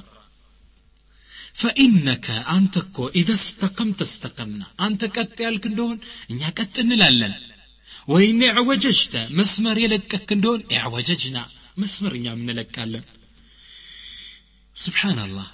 ፈኢነከ 1.61 2.25
አንተ 2.53 2.75
እኮ 2.83 2.97
ኢዘ 3.19 3.31
ስተቀምተ 3.43 4.01
እስተቀምና 4.07 4.63
አንተ 4.85 5.09
ቀጥ 5.15 5.37
ያልክ 5.45 5.63
እንደሆን 5.69 5.97
እኛ 6.31 6.51
ቀጥ 6.59 6.75
እንላለን። 6.83 7.33
ወይም 8.07 8.39
ዕወጀጅተ 8.53 9.15
መስመር 9.37 9.77
የለቀክ 9.81 10.29
እንደሆን 10.35 10.61
ዕወጀጅና 10.79 11.37
መስመር 11.77 12.13
እኛም 12.19 12.39
እንለቃለን። 12.43 13.03
ስብሓናላህ 14.75 15.47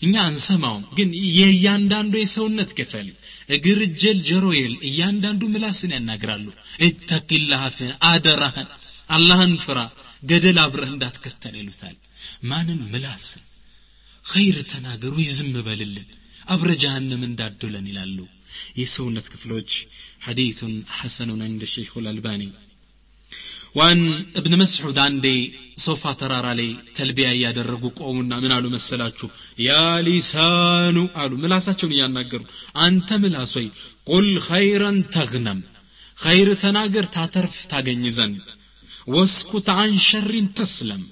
እኛ 0.00 0.14
አንሰማውም 0.28 0.82
ግን 0.96 1.10
የእያንዳንዱ 1.38 2.14
የሰውነት 2.20 2.70
ክፍል 2.78 3.06
እግር 3.48 3.78
እጀል 3.86 4.18
ጀሮዬል 4.28 4.74
እያንዳንዱ 4.88 5.42
ምላስን 5.52 5.94
ያናግራሉ። 5.96 6.46
اتق 6.88 7.14
الله 7.14 7.53
فينا 7.53 7.92
አደራህን 8.10 8.68
አላህን 9.10 9.54
ፍራ 9.64 9.78
ገደል 10.22 10.58
አብረህ 10.62 10.90
እንዳትከተል 10.92 11.54
ይሉታል። 11.60 11.96
ማንን? 12.50 12.80
ምላስ። 12.92 13.26
ኸይር 14.24 14.56
ተናገሩ 14.70 15.14
ይዝም 15.24 15.52
በልልን 15.66 16.08
አብረ 16.46 16.70
ጀሃንም 16.82 17.22
እንዳዶለን 17.28 17.86
ይላሉ። 17.90 18.18
የሰውነት 18.80 19.26
ክፍሎች 19.32 19.70
ሐዲቱን 20.26 20.74
ሐሰኑን 20.98 21.42
እንደ 21.46 21.64
ሼኹ 21.72 21.92
ልአልባኒ 22.04 22.42
ዋን 23.76 24.00
እብን 24.38 24.54
መስዑድ 24.60 24.98
አንዴ 25.04 25.26
ሶፋ 25.84 26.12
ተራራ 26.20 26.46
ላይ 26.58 26.68
ተልቢያ 26.96 27.28
እያደረጉ 27.34 27.84
ቆሙና 27.98 28.32
ምን 28.42 28.52
አሉ 28.56 28.66
መሰላችሁ? 28.74 29.28
ያ 29.60 29.72
ሊሳኑ 30.06 30.96
አሉ። 31.22 31.32
ምላሳቸውን 31.42 31.94
እያናገሩ 31.96 32.42
አንተ 32.84 33.18
ምላስ 33.22 33.54
ቁል 34.10 34.28
ኸይረን 34.46 34.98
ተግነም 35.14 35.60
ኸይር 36.18 36.48
ተናገር 36.62 37.06
ታተርፍ 37.16 37.56
ታገኝ 37.72 38.04
ዘንድ። 38.16 38.44
ወስኩት 39.06 39.68
አን 39.74 39.92
ሸሪን 40.06 40.46
ተስለም። 40.58 41.02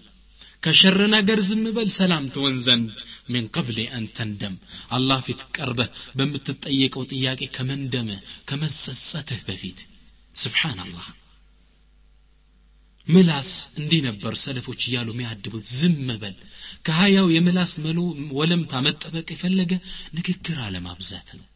ከሸር 0.62 0.99
ነገር 1.14 1.38
ዝም 1.49 1.64
በል 1.76 1.88
ሰላም 1.97 2.24
ትወን 2.34 2.57
ዘንድ 2.66 2.95
ምን 3.28 3.45
ቀብል 3.55 3.78
አን 3.97 4.05
ተንደም። 4.16 4.55
አላህ 4.90 5.18
ፊት 5.26 5.40
ቀርበህ 5.57 5.88
በምትጠየቀው 6.18 7.05
ጥያቄ 7.12 7.40
ከመንደምህ 7.57 8.20
ከመጸጸትህ 8.49 9.42
በፊት 9.49 9.80
ስብሓንላህ 10.36 11.07
ምላስ 13.09 13.51
እንዲህ 13.80 14.01
ነበር 14.07 14.34
ሰለፎች 14.42 14.82
እያሉ 14.86 15.09
የሚያድቡት። 15.12 15.64
ዝም 15.78 16.07
በል። 16.22 16.36
ከሀያው 16.86 17.26
የምላስ 17.32 17.72
መሎ 17.84 17.99
ወለምታ 18.38 18.72
መጠበቅ 18.86 19.26
የፈለገ 19.32 19.72
ንግግር 20.16 20.59
አለማብዛት 20.66 21.28
ነው። 21.38 21.47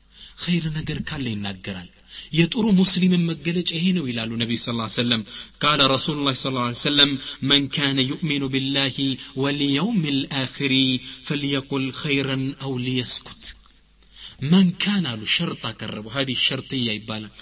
ኸይር 0.42 0.66
ነገር 0.76 0.98
ካለ 1.08 1.26
ይናገራል 1.32 1.88
የጥሩ 2.39 2.65
ሙስሊምን 2.81 3.25
መገለጫ 3.31 3.69
ይሄ 3.77 3.85
ነው 3.97 4.05
ይላሉ 4.11 4.31
ነቢዩ 4.43 4.59
ስ 4.63 4.75
ሰለም 4.99 5.21
ቃለ 5.63 5.81
ረሱሉ 5.93 6.17
ላ 6.27 6.33
ስ 6.41 6.83
ሰለም 6.89 7.11
መን 7.51 7.65
ካነ 7.75 7.99
ዩእሚኑ 8.11 8.43
ቢላህ 8.55 8.97
ወልየውም 9.43 9.99
ልአኽሪ 10.19 10.75
ፈልየቁል 11.29 11.87
ኸይረን 12.01 12.45
አው 12.67 12.75
ሊየስኩት 12.85 13.43
መን 14.51 14.69
ካን 14.83 15.03
አሉ 15.13 15.23
ሸርጥ 15.37 15.61
አቀረቡ 15.71 16.07
ሀዲ 16.17 16.31
ሸርጥያ 16.47 16.89
ይባላል 16.99 17.33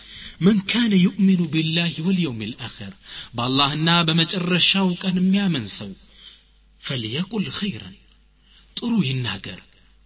من 0.42 0.60
كان 0.62 0.94
يؤمن 1.08 1.42
بالله 1.48 1.94
واليوم 2.00 2.42
الآخر 2.42 2.94
بالله 3.34 4.02
بمجرشا 4.04 4.82
وكان 4.82 5.18
ميامن 5.32 5.66
سو 5.78 5.90
فليقل 6.82 7.46
خيرا 7.60 7.92
ጥሩ 8.78 8.94
ይናገር 9.10 9.60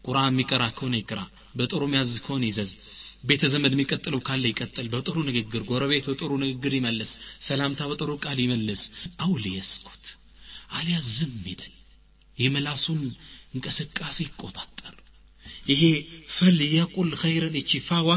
ቁርአን 0.06 0.34
የሚቀራ 0.34 0.64
ከሆነ 0.78 0.96
ይቅራ 1.02 1.20
በጥሩ 1.58 1.82
የሚያዝ 1.88 2.12
ከሆነ 2.26 2.44
ይዘዝ 2.50 2.72
ቤተ 3.25 3.43
ዘመድ 3.53 3.73
የሚቀጥለው 3.75 4.21
ካለ 4.27 4.45
ይቀጥል። 4.51 4.87
በጥሩ 4.93 5.17
ንግግር 5.29 5.63
ጎረቤት 5.71 6.05
በጥሩ 6.11 6.31
ንግግር 6.45 6.73
ይመልስ። 6.79 7.11
ሰላምታ 7.49 7.89
በጥሩ 7.91 8.11
ቃል 8.25 8.39
ይመልስ። 8.45 8.83
አው 9.21 9.33
ሊየስኩት 9.45 10.05
አሊያ 10.73 10.99
ዝም 11.15 11.35
ይበል። 11.47 11.73
የምላሱን 12.39 13.01
እንቅስቃሴ 13.55 14.19
ይቆጣጠር። 14.27 14.95
ይሄ 15.71 15.83
فليقل 16.37 17.11
خيرا 17.23 17.57
እቺ 17.61 17.81
ፋዋ 17.89 18.11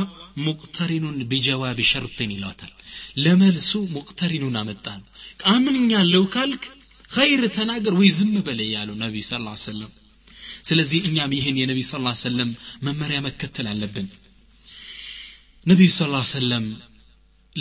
مقترن 0.45 1.17
بجواب 1.31 1.79
الشرط 1.91 2.31
ይሏታል። 2.35 2.71
ለመልሱ 3.17 3.71
ሙቅተሪኑን 3.95 4.55
አመጣ 4.61 4.85
ነው 4.99 5.07
አምንኛለሁ 5.51 6.23
ካልክ 6.35 6.63
ኸይር 7.09 7.43
ተናገር 7.55 7.93
ወይ 7.99 8.09
ዝም 8.17 8.33
በለ 8.45 8.61
ያሉ 8.73 8.89
ነቢ 9.01 9.15
ስ 9.23 9.33
ሰለም 9.65 9.91
ስለዚህ 10.63 10.99
እኛም 11.09 11.31
ይህን 11.37 11.57
የነቢዩ 11.59 11.85
ስ 11.87 11.95
ሰለም 12.23 12.49
መመሪያ 12.83 13.17
መከተል 13.25 13.67
አለብን 13.71 14.07
ነቢዩ 15.70 15.88
ስ 15.98 16.02
ሰለም 16.36 16.66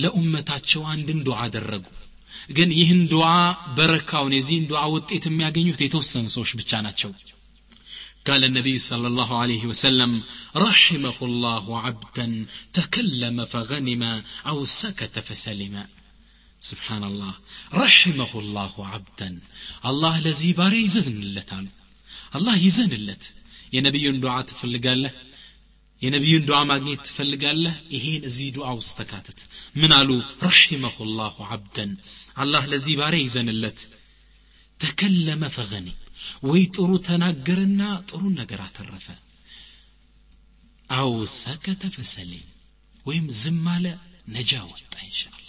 ለኡመታቸው 0.03 0.81
አንድን 0.93 1.19
ዱዓ 1.27 1.37
አደረጉ 1.45 1.85
ግን 2.57 2.69
ይህን 2.79 3.01
ዱዓ 3.13 3.29
በረካውን 3.77 4.35
የዚህን 4.37 4.67
ዱዓ 4.71 4.81
ውጤት 4.95 5.23
የሚያገኙት 5.29 5.81
የተወሰኑ 5.85 6.25
ሰዎች 6.35 6.53
ብቻ 6.61 6.81
ናቸው 6.87 7.11
قال 8.29 8.43
النبي 8.43 8.77
صلى 8.91 9.07
الله 9.11 9.31
عليه 9.41 9.63
وسلم 9.71 10.11
رحمه 10.69 11.17
الله 11.29 11.65
عبدا 11.85 12.27
تكلم 12.77 13.37
فغنم 13.53 14.03
أو 14.49 14.57
سكت 14.81 15.15
فسلم 15.27 15.75
سبحان 16.69 17.03
الله 17.03 17.33
رحمه 17.83 18.31
الله 18.43 18.73
عبدا 18.93 19.29
الله 19.89 20.13
الذي 20.17 20.51
باري 20.53 20.81
يزن 20.87 21.17
اللتان 21.27 21.65
الله 22.37 22.55
يزن 22.67 22.91
اللت 22.99 23.23
يا 23.75 23.81
نبي 23.87 24.03
دعاء 24.25 24.41
تفلقاله 24.49 25.11
የነቢዩን 26.02 26.46
ዱዓ 26.48 26.58
ማግኘት 26.70 27.00
ትፈልጋለህ? 27.06 27.74
ይሄን 27.94 28.22
እዚህ 28.28 28.48
ዱዓ 28.56 28.68
ውስጥ 28.78 28.94
ተካተት። 29.00 29.40
ምን 29.76 29.92
አሉ? 29.98 30.10
ረሒመሁ 30.44 30.96
ላሁ 31.18 31.36
አብደን 31.48 31.92
አላህ 32.36 32.62
ለዚህ 32.72 32.94
ባሪያ 33.00 33.24
ይዘንለት። 33.24 33.80
ተከለመ 34.80 35.42
ፈገኒ 35.56 35.88
ወይ 36.48 36.62
ጥሩ 36.74 36.90
ተናገረና 37.06 37.80
ጥሩን 38.08 38.34
ነገር 38.40 38.60
አተረፈ። 38.66 39.06
አው 40.90 41.12
ሰከተ 41.36 41.82
ፈሰሊም 41.94 42.48
ወይም 43.06 43.26
ዝም 43.40 43.64
አለ 43.74 43.86
ነጃ 44.28 44.52
ወጣ 44.70 44.94
እንሻአላ 45.04 45.48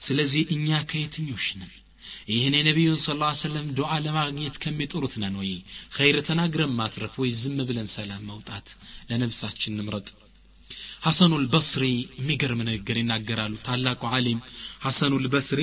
ስለዚህ 0.00 0.42
እኛ 0.54 0.68
ከየትኞች 0.90 1.46
ነን 1.60 1.72
ይህን 2.33 2.55
የነቢዩን 2.59 2.99
ስ 3.05 3.15
ላ 3.21 3.31
ሰለም 3.43 3.65
ዱዓ 3.77 3.91
ለማግኘት 4.05 4.55
ከሚጥሩት 4.63 5.13
ነን 5.23 5.35
ወይ 5.41 5.51
ኸይር 5.97 6.17
ተናግረን 6.29 6.75
ማትረፍ 6.79 7.15
ወይ 7.23 7.31
ዝም 7.41 7.57
ብለን 7.69 7.89
ሰላም 7.97 8.23
መውጣት 8.31 8.67
ለነብሳችን 9.09 9.77
ንምረጥ 9.79 10.07
ሐሰኑ 11.07 11.33
ልበስሪ 11.43 11.85
የሚገርም 12.19 12.61
ንግግር 12.69 12.97
ይናገራሉ 13.01 13.53
ታላቁ 13.67 14.01
ዓሊም 14.17 14.39
ሐሰኑ 14.85 15.13
ልበስሪ 15.25 15.61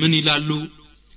ምን 0.00 0.14
ይላሉ 0.20 0.50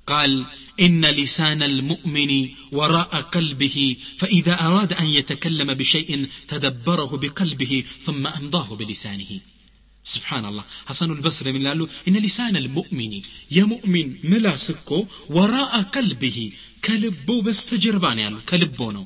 قال 0.07 0.31
إن 0.79 1.03
لسان 1.19 1.61
المؤمن 1.63 2.31
وراء 2.71 3.11
قلبه 3.35 3.77
فإذا 4.19 4.53
أراد 4.67 4.91
أن 4.93 5.07
يتكلم 5.17 5.69
بشيء 5.73 6.09
تدبره 6.47 7.11
بقلبه 7.17 7.73
ثم 7.99 8.23
أمضاه 8.39 8.69
بلسانه 8.75 9.31
سبحان 10.05 10.45
الله 10.45 10.63
حسن 10.89 11.09
البصري 11.11 11.51
من 11.51 11.67
قالوا 11.67 11.87
إن 12.07 12.15
لسان 12.25 12.55
المؤمن 12.63 13.13
يا 13.57 13.63
مؤمن 13.73 14.07
ملاسكو 14.31 15.07
وراء 15.35 15.73
قلبه 15.95 16.37
كلبو 16.85 17.35
بستجربان 17.45 18.19
يعني 18.19 18.39
كلبونو 18.49 19.05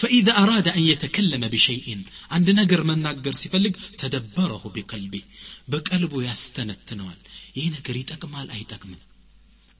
فإذا 0.00 0.32
أراد 0.42 0.66
أن 0.68 0.82
يتكلم 0.92 1.42
بشيء 1.54 1.86
عند 2.30 2.48
نقر 2.50 2.80
من 2.88 2.98
نقر 3.02 3.32
سيفلق 3.32 3.74
تدبره 4.02 4.62
بقلبه 4.74 5.22
بقلبه 5.70 6.18
يستنتنوال 6.28 7.18
ይህ 7.56 7.66
ነገር 7.76 7.94
ይጠቅማል 8.00 8.48
አይጠቅምም 8.56 9.00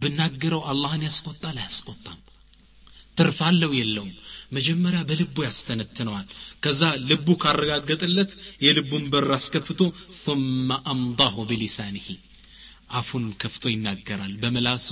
ብናገረው 0.00 0.62
አላህን 0.70 1.02
ያስቆጣል 1.08 1.56
አያስቆጣም 1.62 2.18
ትርፍ 3.16 3.38
አለው 3.48 3.72
የለውም 3.78 4.12
መጀመሪያ 4.56 5.00
በልቡ 5.08 5.36
ያስተነትነዋል 5.46 6.26
ከዛ 6.64 6.80
ልቡ 7.08 7.28
ካረጋገጠለት 7.42 8.30
የልቡን 8.66 9.04
በር 9.12 9.28
አስከፍቶ 9.36 9.80
ثم 10.24 10.68
أمضاه 10.86 11.36
بلسانه 11.50 12.06
አፉን 12.98 13.24
ከፍቶ 13.42 13.64
ይናገራል 13.72 14.32
በምላሱ 14.40 14.86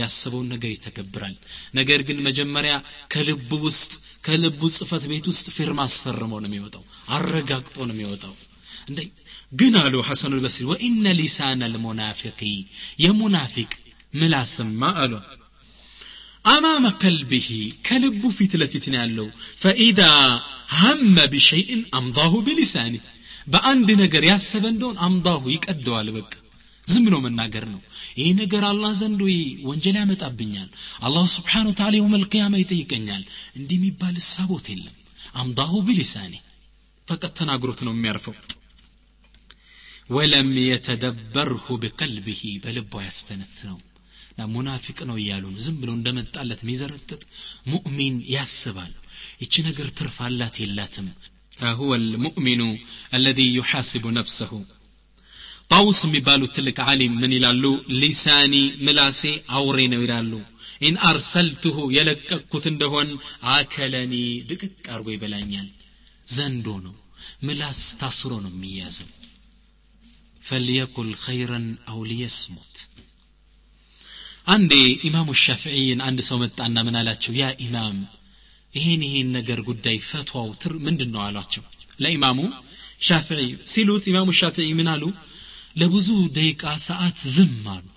ያሰበውን 0.00 0.50
ነገር 0.54 0.70
ይተገብራል 0.72 1.36
ነገር 1.78 2.00
ግን 2.08 2.18
መጀመሪያ 2.26 2.74
ከልቡ 3.12 3.50
ውስጥ 3.66 3.92
ከልቡ 4.26 4.60
ጽፈት 4.76 5.04
ቤት 5.12 5.26
ውስጥ 5.32 5.46
ፊርማ 5.56 5.80
አስፈርሞ 5.88 6.32
ነው 6.42 6.48
የሚወጣው 6.50 6.82
አረጋግጦ 7.16 7.76
ነው 7.88 7.94
የሚወጣው 7.96 8.34
እንደ 8.90 9.00
ግን 9.52 9.74
አሉ 9.82 9.94
ሐሰኑ 10.08 10.32
ልበስሪ 10.38 10.66
ወኢነ 10.72 11.14
ሊሳን 11.20 11.62
ልሙናፊቂ 11.74 12.40
የሙናፊቅ 13.04 13.72
ምላስማ 14.14 14.82
አሉ 15.04 15.14
አማመ 16.44 16.86
ከልብህ 17.02 17.46
ከልቡ 17.86 18.22
ፊት 18.36 18.52
ለፊት 18.60 18.84
ነው 18.92 18.98
ያለው 19.00 19.28
ፈኢዛ 19.62 20.00
ሀመ 20.76 21.16
ቢሸይእን 21.32 21.82
አምዳሁ 21.98 22.32
ቢሊሳኒ 22.46 22.94
በአንድ 23.46 23.88
ነገር 24.02 24.22
ያሰበ 24.30 24.64
እንደሆን 24.72 24.96
አምዳሁ 25.06 25.42
ይቀደዋል 25.54 26.08
በቃ 26.16 26.32
ዝም 26.86 27.04
ብሎ 27.06 27.16
መናገር 27.24 27.64
ነው 27.72 27.80
ይህ 28.18 28.28
ነገር 28.40 28.64
አላህ 28.68 28.92
ዘንድ 29.00 29.20
ወይ 29.26 29.38
ወንጀል 29.68 29.96
ያመጣብኛል 30.00 30.68
አላሁ 31.06 31.24
ስብሓን 31.34 31.68
ወተላ 31.70 31.94
የውም 31.98 32.14
ልቅያማ 32.22 32.54
ይጠይቀኛል 32.60 33.22
እንዲህ 33.58 33.76
የሚባል 33.78 34.14
እሳቦት 34.22 34.66
የለም 34.72 34.94
አምዳሁ 35.42 35.80
ቢሊሳኒ 35.88 36.34
ፈቀት 37.08 37.34
ተናግሮት 37.40 37.80
ነው 37.86 37.92
የሚያርፈው 37.94 38.36
ወለም 40.10 40.50
የተደበርሁ 40.64 41.66
ቢቀልቢሂ 41.82 42.42
በልቦ 42.64 43.02
ያስተነት 43.06 43.56
ነው 43.68 43.78
ሙናፊቅ 44.54 44.98
ነው 45.10 45.16
እያሉ 45.22 45.44
ነው 45.52 45.60
ዝም 45.66 45.76
ብሎ 45.82 45.90
እንደመጣለት 45.98 46.60
የሚዘረጥጥ 46.64 47.22
ሙእሚን 47.72 48.16
ያስባል 48.34 48.92
ይቺ 49.42 49.54
ነገር 49.68 49.88
ትርፍ 50.00 50.18
አላት 50.28 50.56
የላትም 50.64 51.08
هو 51.78 51.90
المؤمن 51.94 52.60
الذي 53.14 53.48
يحاسب 53.56 54.04
نفسه 54.18 54.52
ጣውስ 55.70 56.00
የሚባሉ 56.06 56.42
ትልቅ 56.56 56.76
ዓሊም 56.90 57.14
ምን 57.22 57.32
ይላሉ 57.36 57.64
ሊሳኒ 58.00 58.54
ምላሴ 58.86 59.22
አውሬ 59.58 59.78
ነው 59.92 60.00
ይላሉ 60.04 60.32
ኢን 60.86 60.96
አርሰልትሁ 61.08 61.76
የለቀቅኩት 61.96 62.64
እንደሆን 62.72 63.08
አከለኒ 63.54 64.14
ድቅቅ 64.50 64.84
አርጎ 64.94 65.06
ይበላኛል 65.14 65.68
ዘንዶ 66.26 66.66
ነው 66.86 66.94
ምላስ 67.46 67.80
ታስሮ 68.00 68.32
ነው 68.44 68.52
የሚያዘው 68.54 69.08
ፈልየቁል 70.42 71.10
ኸይረን 71.24 71.66
አው 71.92 72.00
ሊየስሙት 72.10 72.76
አንዴ 74.47 74.73
ኢማሙ 75.07 75.29
ሻፍዒይን 75.41 75.99
አንድ 76.05 76.19
ሰው 76.27 76.37
መጣና 76.43 76.77
ምን 76.85 76.95
አላቸው? 76.99 77.31
يا 77.41 77.45
إمام 77.65 77.97
ይሄን 78.73 79.01
ይሄን 79.07 79.29
ነገር 79.37 79.59
ጉዳይ 79.69 79.97
ፈትዋው 80.09 80.49
ትር 80.61 80.73
ምንድን 80.85 81.09
ነው 81.13 81.21
አሏቸው። 81.25 81.63
ለኢማሙ 82.03 82.39
ሻፍዒ 83.01 83.41
ሲሉት 83.71 84.03
ኢማሙ 84.11 84.29
ሻፍዒ 84.39 84.67
ምን 84.79 84.89
አሉ? 84.93 85.03
ለብዙ 85.75 86.07
ደቂቃ 86.37 86.63
ሰዓት 86.87 87.19
ዝም 87.35 87.65
አሉ። 87.75 87.87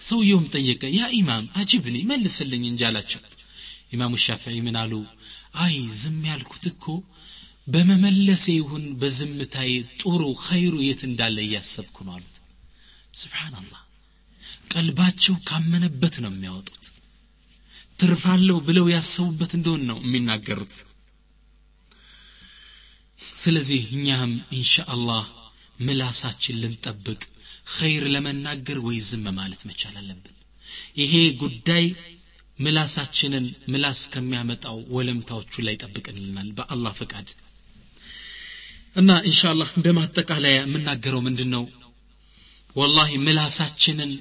ሰውየውም 0.00 0.46
ጠየቀ 0.54 0.82
ያ 0.96 1.02
ኢማም 1.18 1.44
አጅብኒ 1.60 1.96
መልስልኝ 2.10 2.64
እንጂ 2.70 2.82
አላቸው። 2.88 3.22
ኢማሙ 3.94 4.14
ሻፍዒ 4.26 4.56
ምን 4.66 4.76
አሉ? 4.82 4.92
አይ 5.56 5.76
ዝም 6.00 6.20
ያልኩት 6.30 6.64
እኮ 6.72 6.84
በመመለሴ 7.68 8.44
ይሁን 8.58 8.84
በዝምታዬ 9.00 9.70
ጥሩ 10.00 10.22
ኸይሩ 10.46 10.74
የት 10.86 11.02
እንዳለ 11.08 11.36
እያሰብኩ 11.46 11.96
ነው 12.06 12.14
አሉት። 12.16 12.36
ስብሓናላህ 13.14 13.80
ቀልባቸው 14.70 15.34
ካመነበት 15.48 16.14
ነው 16.24 16.30
የሚያወጡት። 16.32 16.84
ትርፋለሁ 17.98 18.56
ብለው 18.68 18.86
ያሰቡበት 18.94 19.52
እንደሆን 19.56 19.82
ነው 19.90 19.98
የሚናገሩት። 20.02 20.74
ስለዚህ 23.36 23.82
እኛም 23.96 24.32
ኢንሻ 24.56 24.74
አላህ 24.94 25.24
ምላሳችን 25.78 26.58
ልንጠብቅ 26.62 27.20
ኸይር 27.74 28.04
ለመናገር 28.14 28.78
ወይ 28.86 28.98
ዝም 29.08 29.24
ማለት 29.38 29.62
መቻል 29.68 29.94
አለብን። 30.00 30.34
ይሄ 31.00 31.12
ጉዳይ 31.42 31.84
ምላሳችንን 32.58 33.46
ምላስ 33.72 34.00
ከሚያመጣው 34.12 34.76
ወለምታዎቹ 34.96 35.62
ላይ 35.66 35.76
ጠብቅልናል 35.82 36.50
በአላህ 36.58 36.92
ፈቃድ። 37.00 37.28
እና 38.96 39.10
ኢንሻአላህ 39.30 39.70
እንደ 39.78 39.88
ማጠቃለያ 39.96 40.58
የምናገረው 40.58 41.22
ምንድን 41.26 41.50
ነው 41.54 41.64
ወላሂ 42.76 43.10
ምላሳችንን 43.24 44.12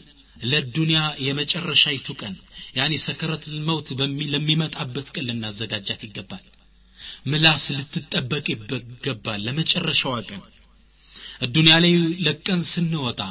ለዱንያ 0.44 1.00
የመጨረሻይቱ 1.26 2.08
ቀን። 2.22 2.36
ያኒ 2.78 2.94
ሰከረት 3.06 3.44
መውት 3.68 3.88
ለሚመጣበት 4.34 5.08
ቀን 5.16 5.28
ልናዘጋጃት 5.30 6.02
ይገባል። 6.08 6.44
ምላስ 7.32 7.66
ልትጠበቅ 7.78 8.46
ይገባል 8.54 9.40
ለመጨረሻዋ 9.48 10.16
ቀን። 10.30 10.42
ዱንያ 11.54 11.76
ላይ 11.84 11.94
ለቀን 12.26 12.62
ስንወጣ 12.72 13.22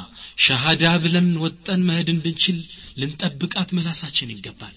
ሸሃዳ 0.45 0.83
ብለን 1.03 1.29
ወጠን 1.43 1.81
መሄድ 1.87 2.09
እንድንችል 2.13 2.57
ልንጠብቃት 3.01 3.69
ምላሳችን 3.77 4.33
ይገባል። 4.33 4.75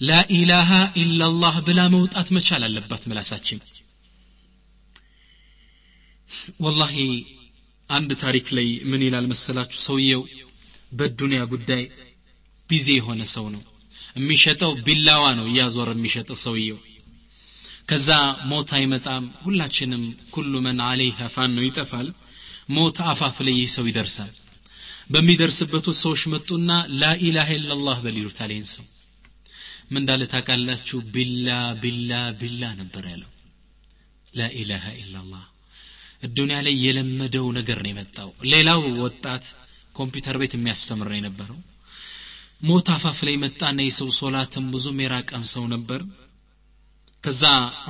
ላኢላሃ 0.00 0.70
ኢላላህ 1.02 1.54
ብላ 1.66 1.80
መውጣት 1.94 2.28
መቻል 2.36 2.62
አለባት 2.66 3.02
ምላሳችን። 3.10 3.60
ወላሂ 6.64 6.96
አንድ 7.90 8.10
ታሪክ 8.22 8.46
ላይ 8.56 8.68
ምን 8.90 9.02
ይላል 9.06 9.26
መሰላችሁ? 9.32 9.78
ሰውየው 9.86 10.22
በዱንያ 10.92 11.40
ጉዳይ 11.52 11.82
busy 12.68 12.86
የሆነ 12.96 13.22
ሰው 13.34 13.46
ነው። 13.54 13.62
የሚሸጠው 14.16 14.72
ቢላዋ 14.86 15.24
ነው 15.38 15.46
እያዞረ 15.50 15.90
የሚሸጠው 15.96 16.38
ሰውየው። 16.44 16.78
ከዛ 17.88 18.08
ሞት 18.50 18.70
አይመጣም። 18.76 19.24
ሁላችንም 19.42 20.02
كل 20.34 20.52
من 20.64 20.78
عليها 20.86 21.28
فان 21.34 21.50
ነው 21.56 21.64
ይጠፋል። 21.66 22.08
ሞት 22.76 22.96
አፋፍ 23.10 23.36
ላይ 23.46 23.54
ይህ 23.58 23.68
ሰው 23.76 23.84
ይደርሳል። 23.90 24.32
በሚደርስበት 25.10 25.86
ሰዎች 26.00 26.22
መጡና 26.32 26.70
لا 27.00 27.50
إله 27.58 27.71
إلا 27.71 27.78
الله 27.78 27.98
በል 28.04 28.16
ይሉታል 28.20 28.50
ይህን 28.54 28.66
ሰው። 28.72 28.86
ምን 29.88 30.00
እንዳለ 30.00 30.22
ታውቃላችሁ? 30.32 30.98
ቢላ 31.14 31.48
ቢላ 31.82 32.10
ቢላ 32.40 32.62
ነበር 32.80 33.04
ያለው። 33.12 33.30
لا 34.34 34.86
إله 35.02 35.16
إلا 35.16 35.23
الله 35.23 35.44
ዱንያ 36.36 36.58
ላይ 36.66 36.74
የለመደው 36.84 37.46
ነገር 37.58 37.78
ነው 37.84 37.90
የመጣው። 37.92 38.30
ሌላው 38.52 38.80
ወጣት 39.02 39.44
ኮምፒውተር 39.96 40.36
ቤት 40.40 40.54
የሚያስተምር 40.56 41.08
ነው 41.12 41.18
የነበረው። 41.18 41.58
ሞት 42.62 42.86
አፋፍ 42.94 43.18
ላይ 43.26 43.34
መጣና 43.42 43.78
የሰው 43.84 44.08
ሶላትም 44.18 44.66
ብዙም 44.74 45.02
የራቀም 45.02 45.44
ሰው 45.52 45.64
ነበር። 45.74 46.00
ከዛ 47.24 47.42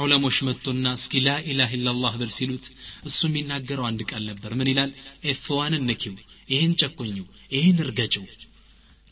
ዑለሞች 0.02 0.36
መጡና 0.48 0.92
እስኪ 0.98 1.22
ላኢላህ 1.24 1.70
ኢላላህ 1.76 2.12
በል 2.20 2.30
ሲሉት 2.36 2.66
እሱ 3.08 3.20
የሚናገረው 3.28 3.84
አንድ 3.88 4.02
ቃል 4.10 4.22
ነበር። 4.30 4.50
ምን 4.58 4.70
ይላል? 4.72 4.90
ኤፍዋንን 5.26 5.82
ንኪው 5.88 6.14
ይህን 6.48 6.72
ጨቁኙ 6.80 7.16
ይህን 7.54 7.78
እርገጭው። 7.84 8.24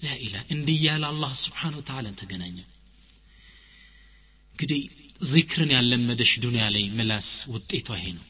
ላኢላ 0.02 0.36
እንዲህ 0.54 0.78
ያለ 0.86 1.04
አላህ 1.12 1.32
ስብሓን 1.42 1.76
ወተዓላን 1.78 2.18
ተገናኘ። 2.20 2.56
እንግዲህ 4.52 4.82
ዚክርን 5.28 5.70
ያለመደሽ 5.76 6.32
ዱንያ 6.42 6.64
ላይ 6.74 6.84
ምላስ 6.96 7.30
ውጤቷ 7.52 7.88
ይሄ 7.98 8.06
ነው 8.16 8.24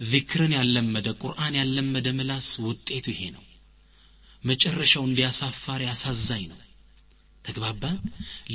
ዚክርን 0.00 0.52
ያለመደ 0.56 1.08
ቁርአን 1.22 1.54
ያለመደ 1.60 2.08
ምላስ 2.16 2.48
ውጤቱ 2.66 3.06
ይሄ 3.14 3.22
ነው። 3.36 3.44
መጨረሻው 4.44 5.04
እንዲያሳፋሪ 5.06 5.82
አሳዛኝ 5.92 6.44
ነው። 6.52 6.60
ተግባባን 7.44 7.98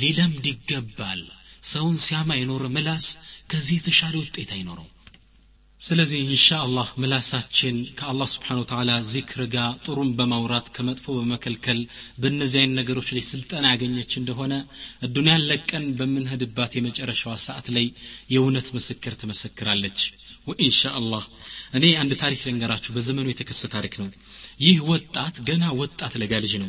ሊለምድ 0.01 0.45
ይገባል። 0.51 1.21
ሰውን 1.65 1.97
ሲያማ 2.03 2.31
የኖረ 2.37 2.65
ምላስ 2.75 3.05
ከዚህ 3.51 3.75
የተሻለ 3.77 4.15
ውጤት 4.21 4.49
አይኖረው 4.55 4.87
ስለዚህ 5.79 6.19
ኢንሻአላህ 6.25 6.87
ምላሳችን 7.01 7.77
ከአላህ 7.99 8.27
ስብሓን 8.33 8.59
ወተዓላ 8.59 8.91
ዚክር 9.11 9.41
ጋር 9.53 9.71
ጥሩም 9.85 10.09
በማውራት 10.17 10.67
ከመጥፎ 10.75 11.05
በመከልከል 11.15 11.79
አይነት 12.55 12.75
ነገሮች 12.79 13.07
ላይ 13.15 13.23
ስልጠና 13.29 13.65
ያገኘች 13.73 14.11
እንደሆነ 14.19 14.53
ዱንያን 15.15 15.45
ለቀን 15.49 15.85
በምንሄድባት 15.99 16.75
የመጨረሻዋ 16.77 17.33
ሰዓት 17.45 17.69
ላይ 17.77 17.87
የእውነት 18.33 18.69
ምስክር 18.77 19.15
ትመሰክራለች 19.21 19.99
ወኢንሻአላህ 20.46 21.24
እኔ 21.78 21.84
አንድ 22.02 22.12
ታሪክ 22.22 22.40
ልንገራችሁ 22.46 22.90
በዘመኑ 22.96 23.26
የተከሰተ 23.30 23.70
ታሪክ 23.74 23.94
ነው 24.00 24.08
ይህ 24.60 24.76
ወጣት 24.90 25.36
ገና 25.48 25.64
ወጣት 25.80 26.12
ለጋ 26.20 26.34
ልጅ 26.44 26.52
ነው 26.62 26.68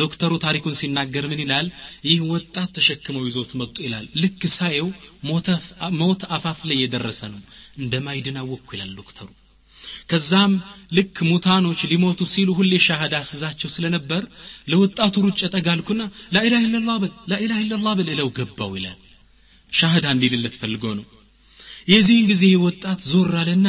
ዶክተሩ 0.00 0.32
ታሪኩን 0.44 0.76
ሲናገር 0.80 1.24
ምን 1.32 1.40
ይላል 1.44 1.66
ይህ 2.08 2.20
ወጣት 2.32 2.70
ተሸክመው 2.76 3.24
ይዞት 3.28 3.50
መጡ 3.60 3.76
ይላል 3.86 4.06
ልክ 4.22 4.42
ሳየው 4.56 4.88
ሞት 6.00 6.22
አፋፍ 6.36 6.60
ላይ 6.70 6.78
የደረሰ 6.82 7.20
ነው 7.32 7.40
እንደማይድን 7.82 8.38
አወቅኩ 8.42 8.70
ይላል 8.76 8.92
ዶክተሩ 9.00 9.28
ከዛም 10.10 10.52
ልክ 10.96 11.16
ሙታኖች 11.28 11.80
ሊሞቱ 11.90 12.20
ሲሉ 12.32 12.50
ሁሌ 12.58 12.74
ሻሃዳ 12.86 13.14
አስዛቸው 13.22 13.70
ስለነበር 13.74 14.22
ለወጣቱ 14.70 15.24
ሩጭ 15.26 15.40
ጠጋልኩና 15.54 16.02
ላኢላህ 16.34 16.62
ኢላላህ 16.66 16.96
በል 17.02 17.12
ላኢላህ 17.32 17.58
ኢላላህ 17.64 17.94
በል 17.98 18.08
እለው 18.14 18.30
ገባው 18.38 18.72
ይላል 18.78 18.98
ሻሃዳ 19.72 20.06
እንዲልለት 20.14 20.56
ፈልጎ 20.62 20.84
ነው 20.98 21.04
የዚህን 21.87 22.25
ጊዜ 22.31 22.43
ወጣት 22.65 23.01
ዞር 23.11 23.31
አለና 23.41 23.67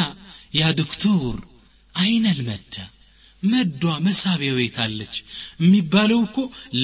ያ 0.55 0.71
ዶክቶር 0.81 1.37
አይነል 1.95 2.41
መዳ 2.49 2.75
መዷ 3.43 3.85
መሳቢያው 4.07 4.59
የታለች 4.63 5.15
የሚባለው 5.63 6.21
እኮ 6.27 6.37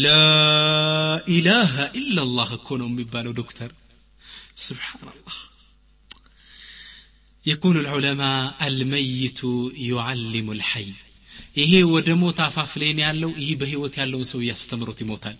ላኢላሃ 0.04 1.74
ኢላላህ 2.00 2.48
እኮ 2.58 2.78
ነው 2.80 2.88
የሚባለው 2.90 3.34
ዶክተር 3.40 3.70
ስብሓናላህ 4.64 5.36
የኩኑ 7.44 7.76
ልዑለማ 7.84 8.22
አልመይቱ 8.64 9.40
ዩዓሊሙ 9.84 10.48
ልሐይ 10.58 10.88
ይሄ 11.60 11.72
ወደ 11.92 12.08
ሞት 12.22 12.38
አፋፍ 12.46 12.72
ላይ 12.80 12.90
ነው 12.96 13.04
ያለው 13.06 13.30
ይህ 13.42 13.52
በህይወት 13.60 13.94
ያለውን 14.00 14.26
ሰው 14.30 14.40
እያስተምሮት 14.42 14.98
ይሞታል 15.04 15.36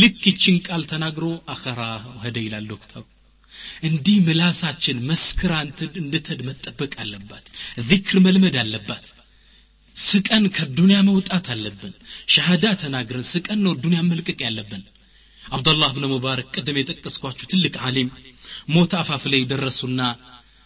ልክ 0.00 0.20
ይችን 0.30 0.56
ቃል 0.66 0.82
ተናግሮ 0.92 1.24
አኸራ 1.54 1.80
ሄደ 2.24 2.36
ይላል 2.46 2.66
ዶክተሩ 2.72 3.04
እንዲህ 3.88 4.16
ምላሳችን 4.26 5.04
መስክራ 5.08 5.52
እንድትድን 5.62 6.44
መጠበቅ 6.48 6.92
አለባት። 7.02 7.46
ዚክር 7.88 8.18
መልመድ 8.26 8.56
አለባት። 8.62 9.06
ስቀን 9.96 10.44
ከዱንያ 10.56 10.98
መውጣት 11.08 11.46
አለብን። 11.54 11.92
ሸሃዳ 12.32 12.64
ተናግረን 12.80 13.26
ስቀን 13.30 13.60
ነው 13.66 13.74
ዱንያ 13.82 14.00
መልቀቅ 14.08 14.38
ያለብን። 14.46 14.82
አብዱላህ 15.44 15.90
ብን 15.96 16.06
ሙባረክ 16.12 16.48
ቅድም 16.54 16.78
የጠቀስኳችሁ 16.78 17.46
ትልቅ 17.52 17.74
አሊም 17.86 18.08
ሞት 18.68 18.92
አፋፍ 19.00 19.24
ላይ 19.32 19.42
ደረሱና 19.52 20.00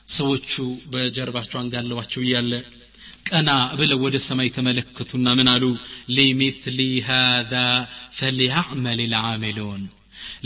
ሰዎቹ 0.08 0.52
በጀርባቸው 0.92 1.58
አንጋለዋቸው 1.60 2.20
እያለ 2.24 2.52
ቀና 3.28 3.50
ብለው 3.78 3.98
ወደ 4.04 4.16
ሰማይ 4.26 4.48
ተመለከቱና 4.54 5.28
ምን 5.38 5.48
አሉ? 5.52 5.64
ሊሚትሊ 6.16 6.78
ሃዛ 7.08 7.52
ፈሊያዕመል 8.18 9.00
ልዓሚሉን 9.12 9.82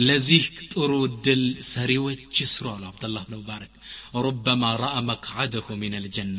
ለዚህ 0.06 0.42
ጥሩ 0.72 0.90
ድል 1.26 1.42
ሰሪዎች 1.70 2.20
ስሩ 2.52 2.66
አሉ 2.72 2.82
አብደላህ 2.90 3.22
ብን 3.26 3.36
ሙባረክ 3.38 3.72
ሩበማ 4.24 4.72
ረአ 4.82 4.96
መቅዓደሁ 5.10 5.66
ሚን 5.82 5.94
አልጀና 5.98 6.38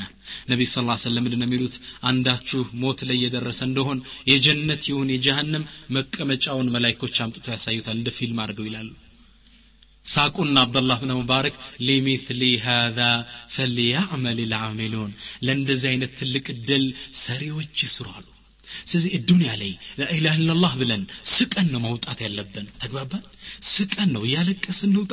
ነቢይ 0.51 0.69
ስ 0.73 0.83
ላ 0.87 0.97
ስለም 1.03 1.23
ምንድን 1.25 1.45
የሚሉት 1.45 1.77
አንዳችሁ 2.09 2.61
ሞት 2.83 3.01
ላይ 3.09 3.17
የደረሰ 3.23 3.61
እንደሆን 3.69 4.01
የጀነት 4.31 4.83
ይሁን 4.91 5.09
የጀሃንም 5.15 5.65
መቀመጫውን 5.97 6.71
መላይኮች 6.75 7.17
አምጥቶ 7.25 7.47
ያሳዩታል 7.55 7.97
እንደ 7.99 8.11
ፊልም 8.19 8.39
አድርገው 8.45 8.67
ይላሉ 8.69 8.91
ሳቁና 10.05 10.57
አብደላህ 10.63 10.97
ብን 11.03 11.11
ሙባረክ 11.19 11.55
ሊሚትሊ 11.87 12.41
ሃዛ 12.65 12.99
ፈልያዕመል 13.55 14.39
ልዓሚሉን 14.51 15.11
ለእንደዚህ 15.47 15.89
አይነት 15.91 16.11
ትልቅ 16.19 16.47
ድል 16.69 16.85
ሰሪዎች 17.21 17.75
ይስሩ 17.85 18.07
አሉ 18.17 18.25
ስለዚህ 18.90 19.12
እዱንያ 19.18 19.52
ላይ 19.60 19.70
ላኢላህ 20.00 20.34
ኢላላህ 20.40 20.72
ብለን 20.80 21.02
ስቀን 21.32 21.66
ነው 21.74 21.80
መውጣት 21.86 22.18
ያለብን 22.24 22.66
ተግባባን 22.82 23.24
ስቀን 23.70 24.08
ነው 24.14 24.22
እያለቀስን 24.26 24.88
እንውጣ 24.90 25.12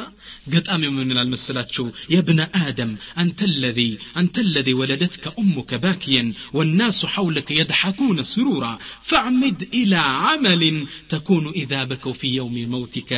ገጣሚ 0.54 0.84
ምን 0.98 1.12
ይላል 1.14 1.30
መሰላችሁ 1.34 1.86
የብነ 2.14 2.42
አደም 2.62 2.92
አንተ 3.24 3.50
ለዚ 3.64 3.80
አንተ 4.22 4.44
ለዚ 4.54 4.70
ወለደትከ 4.82 5.26
ኡሙከ 5.42 5.72
ባኪየን 5.86 6.28
والناس 6.58 7.00
حولك 7.14 7.50
يضحكون 7.62 8.18
سرورا 8.34 8.74
فاعمد 9.10 9.60
إلى 9.74 10.00
عمل 10.24 10.64
تكون 11.10 11.46
إذا 11.62 11.80
بكوا 11.92 12.18
في 12.20 12.28
يوم 12.40 12.56
موتك 12.74 13.12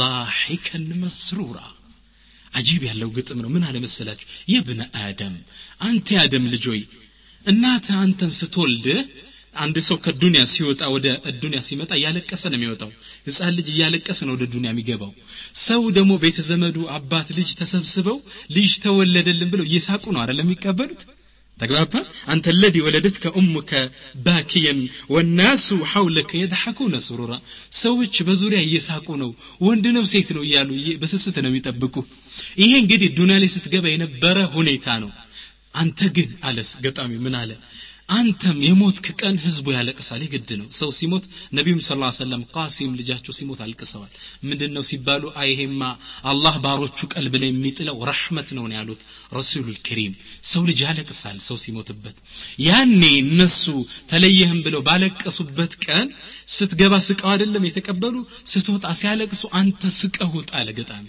ضاحكا 0.00 0.78
مسرورا 1.02 1.68
عجيب 2.52 2.82
ያለው 2.90 3.08
ግጥም 3.16 3.38
ነው 3.44 3.50
ምን 3.54 3.62
አለ 3.68 3.76
መሰላችሁ 3.86 4.26
የብነ 4.54 4.80
አደም 5.04 5.34
አንተ 5.80 6.08
ያደም 6.20 6.44
ልጆይ 6.54 6.82
እናተ 7.44 7.86
አንተን 8.04 8.32
ስትወልድህ 8.38 9.00
አንድ 9.57 9.77
ሰው 9.85 9.97
ከዱንያ 10.05 10.41
ሲወጣ 10.51 10.81
ወደ 10.95 11.07
ዱንያ 11.41 11.59
ሲመጣ 11.67 11.91
እያለቀሰ 11.97 12.43
ነው 12.51 12.57
የሚወጣው። 12.57 12.89
ህፃን 13.27 13.53
ልጅ 13.57 13.67
እያለቀሰ 13.73 14.19
ነው 14.27 14.33
ወደ 14.35 14.45
ዱንያ 14.53 14.71
የሚገባው። 14.73 15.11
ሰው 15.65 15.83
ደግሞ 15.97 16.11
ቤተ 16.23 16.39
ዘመዱ 16.49 16.77
አባት 16.97 17.29
ልጅ 17.37 17.51
ተሰብስበው 17.61 18.17
ልጅ 18.57 18.71
ተወለደልን 18.85 19.51
ብለው 19.53 19.67
እየሳቁ 19.69 20.05
ነው 20.15 20.21
አይደለም 20.23 20.47
የሚቀበሉት? 20.47 21.01
አንተ 22.27 22.45
ለዲ 22.57 22.75
ወለደትከ 22.85 23.25
ኡሙከ 23.37 23.71
ባኪየን 24.25 24.79
ወናሱ 25.09 25.67
ሐውለከ 25.91 26.31
የድሐኩነ 26.39 26.95
ሱሩራ 27.05 27.31
ሰዎች 27.79 28.15
በዙሪያ 28.27 28.59
እየሳቁ 28.65 29.07
ነው። 29.23 29.31
ወንድ 29.61 29.85
ነው 29.95 30.03
ሴት 30.11 30.29
ነው 30.37 30.43
እያሉ 30.47 30.69
በስስት 31.01 31.37
ነው 31.43 31.49
የሚጠብቁ። 31.51 31.95
ይሄ 32.61 32.71
እንግዲህ 32.83 33.09
ዱንያ 33.17 33.37
ላይ 33.43 33.51
ስትገባ 33.55 33.85
የነበረ 33.91 34.37
ሁኔታ 34.55 34.87
ነው። 35.03 35.11
አንተ 35.75 35.99
ግን 36.15 36.29
አለስ 36.43 36.69
ገጣሚ 36.83 37.11
ምን 37.25 37.35
አለ 37.41 37.51
አንተም 38.09 38.59
የሞትክ 38.65 39.07
ቀን 39.21 39.35
ህዝቡ 39.43 39.65
ያለቅሳል። 39.73 40.21
የግድ 40.25 40.49
ነው። 40.59 40.67
ሰው 40.77 40.89
ሲሞት 40.97 41.25
ነቢዩም 41.57 41.81
ስ 41.81 41.89
ሰለም 42.17 42.43
ቃሲም 42.55 42.91
ልጃቸው 42.99 43.33
ሲሞት 43.37 43.59
አልቅሰዋል። 43.65 44.11
ምንድን 44.43 44.71
ነው 44.75 44.83
ሲባሉ 44.89 45.23
አይሄማ 45.41 45.81
አላህ 46.31 46.55
ባሮቹ 46.65 47.09
ቀልብ 47.13 47.35
ላይ 47.41 47.49
የሚጥለው 47.51 47.97
ረሕመት 48.09 48.49
ነው 48.57 48.65
ያሉት 48.77 49.01
ረሱሉ 49.37 49.65
ልከሪም 49.69 50.13
ሰው 50.51 50.63
ልጅ 50.69 50.81
ያለቅሳል 50.87 51.37
ሰው 51.47 51.59
ሲሞትበት። 51.63 52.17
ያኔ 52.67 53.01
እነሱ 53.23 53.63
ተለየህም 54.11 54.61
ብለው 54.67 54.83
ባለቀሱበት 54.87 55.75
ቀን 55.85 56.07
ስትገባ 56.55 56.95
ስቀው 57.07 57.31
አይደለም 57.33 57.67
የተቀበሉ 57.69 58.15
ስትወጣ 58.53 58.87
ሲያለቅሱ 59.01 59.43
አንተ 59.61 59.91
ስቀህ 59.99 60.33
ውጣ 60.39 60.51
አለ 60.61 60.69
ገጣሚ 60.79 61.05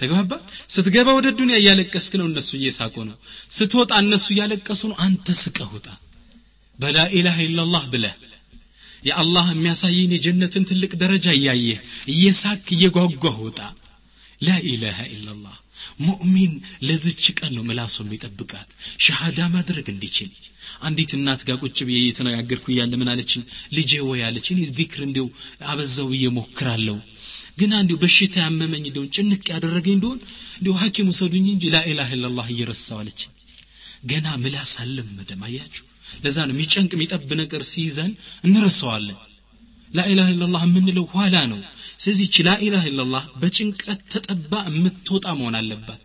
ተግባባ? 0.00 0.32
ስትገባ 0.74 1.08
ወደ 1.16 1.28
ዱንያ 1.38 1.56
እያለቀስክ 1.60 2.12
ነው 2.20 2.26
እነሱ 2.30 2.50
እየሳቁ 2.58 2.94
ነው። 3.08 3.16
ስትወጣ 3.50 3.92
እነሱ 4.04 4.26
እያለቀሱ 4.34 4.80
ነው። 4.90 4.96
አንተ 5.06 5.36
ስቀህ 5.42 5.70
ውጣ። 5.76 5.88
በላኢላህ 6.78 7.38
ኢላላህ 7.46 7.84
ብለህ 7.92 8.14
የአላህ 9.02 9.46
የሚያሳየን 9.52 10.12
የጀነትን 10.14 10.64
ትልቅ 10.70 10.92
ደረጃ 11.02 11.26
እያየህ 11.36 11.78
እየሳክ 12.12 12.64
እየጓጓህ 12.76 13.36
ውጣ። 13.46 13.60
ላኢላሃ 14.40 14.98
ኢላላህ 15.14 15.56
ሙእሚን 16.00 16.52
ለዝች 16.82 17.24
ቀን 17.38 17.52
ነው 17.56 17.62
ምላሱ 17.68 17.96
የሚጠብቃት። 18.02 18.70
ሸሃዳ 19.04 19.40
ማድረግ 19.54 19.86
እንዲችል። 19.92 20.30
አንዲት 20.80 21.12
እናት 21.16 21.40
ጋር 21.48 21.56
ቁጭ 21.62 21.78
ብዬ 21.86 21.96
እየተነጋገርኩ 22.02 22.66
እያለ 22.72 22.92
ምን 23.00 23.10
አለችኝ? 23.12 23.42
ልጄ 23.72 23.92
ወይ 24.08 24.20
አለች 24.26 24.46
እኔ 24.52 24.60
ዚክር 24.70 25.00
እንዲው 25.06 25.26
አበዛው 25.70 26.08
ብዬ 26.12 26.24
ግን 27.60 27.72
እንዲሁ 27.78 27.96
በሽታ 28.02 28.34
ያመመኝ 28.42 28.84
እንደሆን 28.86 29.08
ጭንቅ 29.16 29.42
ያደረገኝ 29.52 29.94
እንደሆን 29.96 30.18
እንዲሁ 30.58 30.72
ሐኪም 30.82 31.08
ውሰዱኝ 31.12 31.46
እንጂ 31.52 31.64
ላኢላህ 31.74 32.10
ኢላላህ 32.16 32.46
እየረሳው 32.54 32.98
አለች። 33.00 33.20
ገና 34.10 34.26
ምላስ 34.42 34.72
አልለመደም። 34.82 35.42
አያችሁ? 35.46 35.84
ለዛ 36.22 36.36
ነው 36.48 36.54
የሚጨንቅ 36.54 36.92
የሚጠብ 36.96 37.30
ነገር 37.40 37.62
ሲይዘን 37.70 38.12
እንረሳዋለን። 38.46 39.18
ላኢላህ 39.90 40.28
ኢላላህ 40.34 40.62
የምንለው 40.66 41.06
ኋላ 41.14 41.36
ነው። 41.52 41.60
ስለዚህ 41.98 42.26
ቺ 42.34 42.44
ላኢላህ 42.46 42.84
ኢላላህ 42.90 43.24
በጭንቀት 43.40 44.00
ተጠባ 44.12 44.52
የምትወጣ 44.68 45.26
መሆን 45.38 45.56
አለባት። 45.60 46.00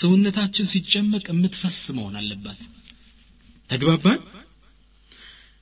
ሰውነታችን 0.00 0.70
ሲጨመቅ 0.72 1.24
የምትፈስ 1.32 1.78
መሆን 1.96 2.14
አለባት። 2.20 2.60
ተግባባን? 3.70 4.20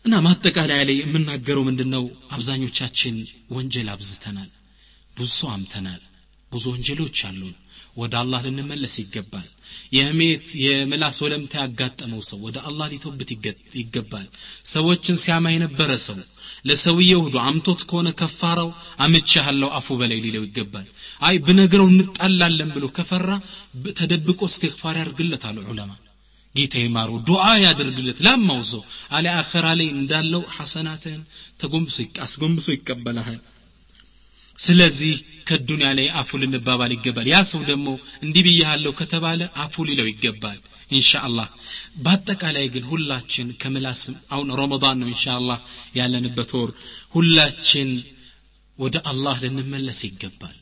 እና 0.05 0.17
ማጠቃለያ 0.27 0.83
ላይ 0.89 0.97
የምናገረው 1.01 1.63
ምንድን 1.67 1.91
ነው 1.95 2.05
አብዛኞቻችን 2.35 3.17
ወንጀል 3.51 3.89
አብዝተናል 3.95 4.49
ብዙ 5.19 5.31
ሰው 5.37 5.51
አምተናል 5.55 6.03
ብዙ 6.53 6.64
ወንጀሎች 6.75 7.19
አሉን። 7.29 7.57
ወደ 7.97 8.14
አላህ 8.21 8.41
ልንመለስ 8.47 8.93
ይገባል። 9.01 9.47
የህሜት 9.95 10.45
የምላስ 10.64 11.16
ወለምታ 11.25 11.55
ያጋጠመው 11.62 12.21
ሰው 12.29 12.39
ወደ 12.47 12.57
አላህ 12.69 12.87
ሊቶብት 12.93 13.31
ይገባል። 13.81 14.27
ሰዎችን 14.73 15.16
ሲያማ 15.23 15.47
የነበረ 15.53 15.91
ሰው 16.05 16.19
ለሰውየው 16.69 17.21
ሁሉ 17.25 17.37
አምቶት 17.45 17.81
ከሆነ 17.91 18.09
ከፋራው 18.21 18.71
አምቻለሁ 19.05 19.71
አፉ 19.79 19.97
በላይ 20.01 20.21
ሊለው 20.25 20.45
ይገባል። 20.47 20.87
አይ 21.23 21.37
ብነግረው 21.47 21.89
እንጣላለን 21.93 22.71
ብሎ 22.77 22.87
ከፈራ 22.97 23.29
ተደብቆ 24.01 24.41
እስትግፋር 24.51 24.97
ያርግለት 25.03 25.45
አሉ 25.51 25.59
ዑለማ። 25.69 25.93
ጌታ 26.55 26.75
ይማሩ 26.83 27.11
ዱዓ 27.27 27.45
ያደርግለት። 27.64 28.19
ላማው 28.27 28.62
ሰው 28.71 28.83
አለ 29.16 29.27
አኸራ 29.41 29.66
ላይ 29.81 29.89
እንዳለው 29.97 30.43
ሐሰናትህን 30.57 31.23
ተጎንብሶ 31.61 31.97
አስጎንብሶ 32.25 32.69
ይቀበልሃል 32.75 33.39
ስለዚህ 34.59 35.15
ከዱንያ 35.47 35.89
ላይ 35.99 36.07
አፉ 36.21 36.39
ልንባባል 36.41 36.93
ይገባል። 36.95 37.27
ያ 37.33 37.39
ሰው 37.51 37.61
ደግሞ 37.71 37.89
እንዲህ 38.23 38.43
ብያሃለሁ 38.47 38.93
ከተባለ 39.01 39.41
አፉ 39.65 39.85
ሊለው 39.89 40.09
ይገባል 40.11 40.59
ኢንሻአላህ። 40.91 41.49
በአጠቃላይ 41.97 42.67
ግን 42.75 42.85
ሁላችን 42.91 43.49
ከምላስም 43.63 44.15
አሁን 44.33 44.49
ረመዳን 44.61 44.99
ነው 45.01 45.09
ኢንሻአላህ 45.09 45.59
ያለንበት 45.97 46.53
ወር። 46.59 46.71
ሁላችን 47.13 47.91
ወደ 48.79 48.97
አላህ 49.11 49.37
ልንመለስ 49.45 50.01
ይገባል። 50.09 50.57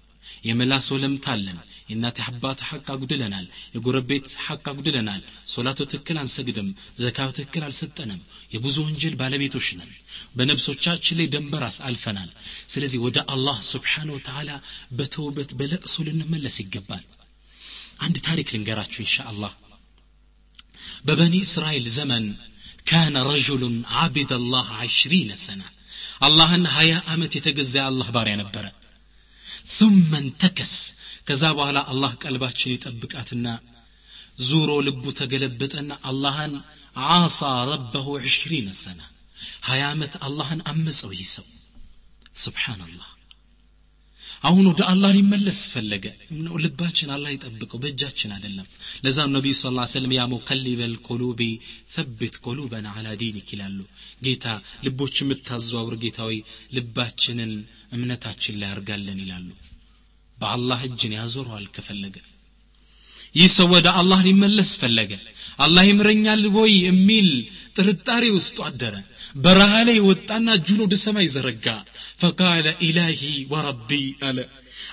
የምላስ 0.44 0.86
ወለምታ 0.94 1.26
አለን 1.34 1.58
የእናት 1.89 2.17
አባት 2.25 2.59
ሐቅ 2.67 2.85
አጉድለናል 2.93 3.45
የጎረቤት 3.75 4.27
ሐቅ 4.45 4.63
አጉድለናል 4.71 5.21
ሶላቱ 5.53 5.79
ትክክል 5.91 6.17
አንሰግድም 6.21 6.69
ዘካ 7.01 7.27
ትክክል 7.31 7.63
አልሰጠንም 7.67 8.19
የብዙ 8.53 8.77
ወንጀል 8.85 9.15
ባለቤቶች 9.21 9.67
ነን 9.79 9.91
በነብሶቻችን 10.37 11.19
ላይ 11.19 11.29
ደንበራስ 11.35 11.79
አልፈናል 11.87 12.29
ስለዚህ 12.73 13.01
ወደ 13.07 13.19
አላህ 13.35 13.57
ስብሓን 13.71 14.11
ወተዓላ 14.15 14.51
በተውበት 14.99 15.51
በለቅሶ 15.59 15.97
ልንመለስ 16.07 16.57
ይገባል 16.63 17.05
አንድ 18.01 18.17
ታሪክ 18.27 18.47
ልንገራችሁ 18.53 19.01
ኢንሻ 19.05 19.17
አላህ 19.31 19.53
በበኒ 21.07 21.35
እስራኤል 21.45 21.85
ዘመን 21.95 22.25
ካነ 22.87 23.17
ረጁሉን 23.27 23.75
ዓቢድ 23.99 24.31
አላህ 24.37 24.67
ዓሽሪነ 24.79 25.31
ሰና 25.43 25.61
አላህን 26.27 26.63
ሀያ 26.73 26.93
ዓመት 27.13 27.33
የተገዛ 27.37 27.73
የአላህ 27.79 28.07
ባሪያ 28.15 28.35
ነበረ 28.41 28.65
ثم 29.77 30.11
انتكس 30.23 30.73
ከዛ 31.27 31.43
በኋላ 31.57 31.79
አላህ 31.91 32.11
ቀልባችን 32.23 32.73
ይጠብቃትና 32.75 33.47
ዙሮ 34.47 34.69
ልቡ 34.87 35.03
ተገለበጠና 35.19 35.91
አላህን 36.09 36.53
ዓሳ 37.15 37.39
ረበሁ 37.71 38.07
ዕሽሪነ 38.27 38.69
ሰና 38.83 39.01
ሀያ 39.69 39.83
ዓመት 39.93 40.13
አላህን 40.27 40.61
አመፀው 40.71 41.11
ይህ 41.19 41.29
ሰው 41.35 41.47
ስብሓንላህ 42.43 43.09
አሁን 44.42 44.64
ወደ 44.70 44.80
አላህ 44.90 45.10
ሊመለስ 45.16 45.60
ፈለገ። 45.72 46.04
ልባችን 46.64 47.12
አላህ 47.14 47.30
ይጠብቀው 47.34 47.78
በእጃችን 47.82 48.34
አይደለም። 48.36 48.66
ለዛም 49.04 49.32
ነቢዩ 49.36 49.54
ስ 49.60 49.72
ላ 49.76 49.86
ሰለም 49.92 50.12
يا 50.16 50.24
مقلب 50.32 50.94
القلوب 51.08 51.40
ثبت 51.94 52.36
قلوبنا 52.44 52.86
على 52.92 53.06
دينك 53.22 53.48
ይላሉ። 53.54 53.78
ጌታ 54.22 54.46
ልቦች 54.86 55.16
የምታዘዋውር 55.22 55.96
ጌታዊ 56.04 56.32
ልባችንን 56.76 57.52
እምነታችን 57.92 58.58
ላይ 58.60 58.70
አርጋለን 58.74 59.20
ይላሉ። 59.24 59.48
በአላህ 60.38 60.80
እጅን 60.88 61.12
ያዞረዋል 61.18 61.66
ከፈለገ 61.74 62.16
ይህ 63.34 63.48
ሰው 63.54 63.66
ወደ 63.72 63.86
አላህ 64.00 64.20
ሊመለስ 64.26 64.70
ፈለገ። 64.80 65.12
አላህ 65.58 65.84
ይምረኛል 65.88 66.42
ወይ 66.56 66.72
የሚል 66.86 67.28
ጥርጣሬ 67.76 68.24
ውስጡ 68.36 68.58
አደረ። 68.68 68.94
በረሃ 69.36 69.72
ላይ 69.88 69.98
ወጣና 70.06 70.48
እጁን 70.58 70.80
ወደ 70.84 70.94
ሰማይ 71.02 71.26
ዘረጋ 71.34 71.66
ፈቃለ 72.23 72.67
ኢላሂ 72.87 73.21
ወረቢ 73.53 73.91
አለ 74.29 74.39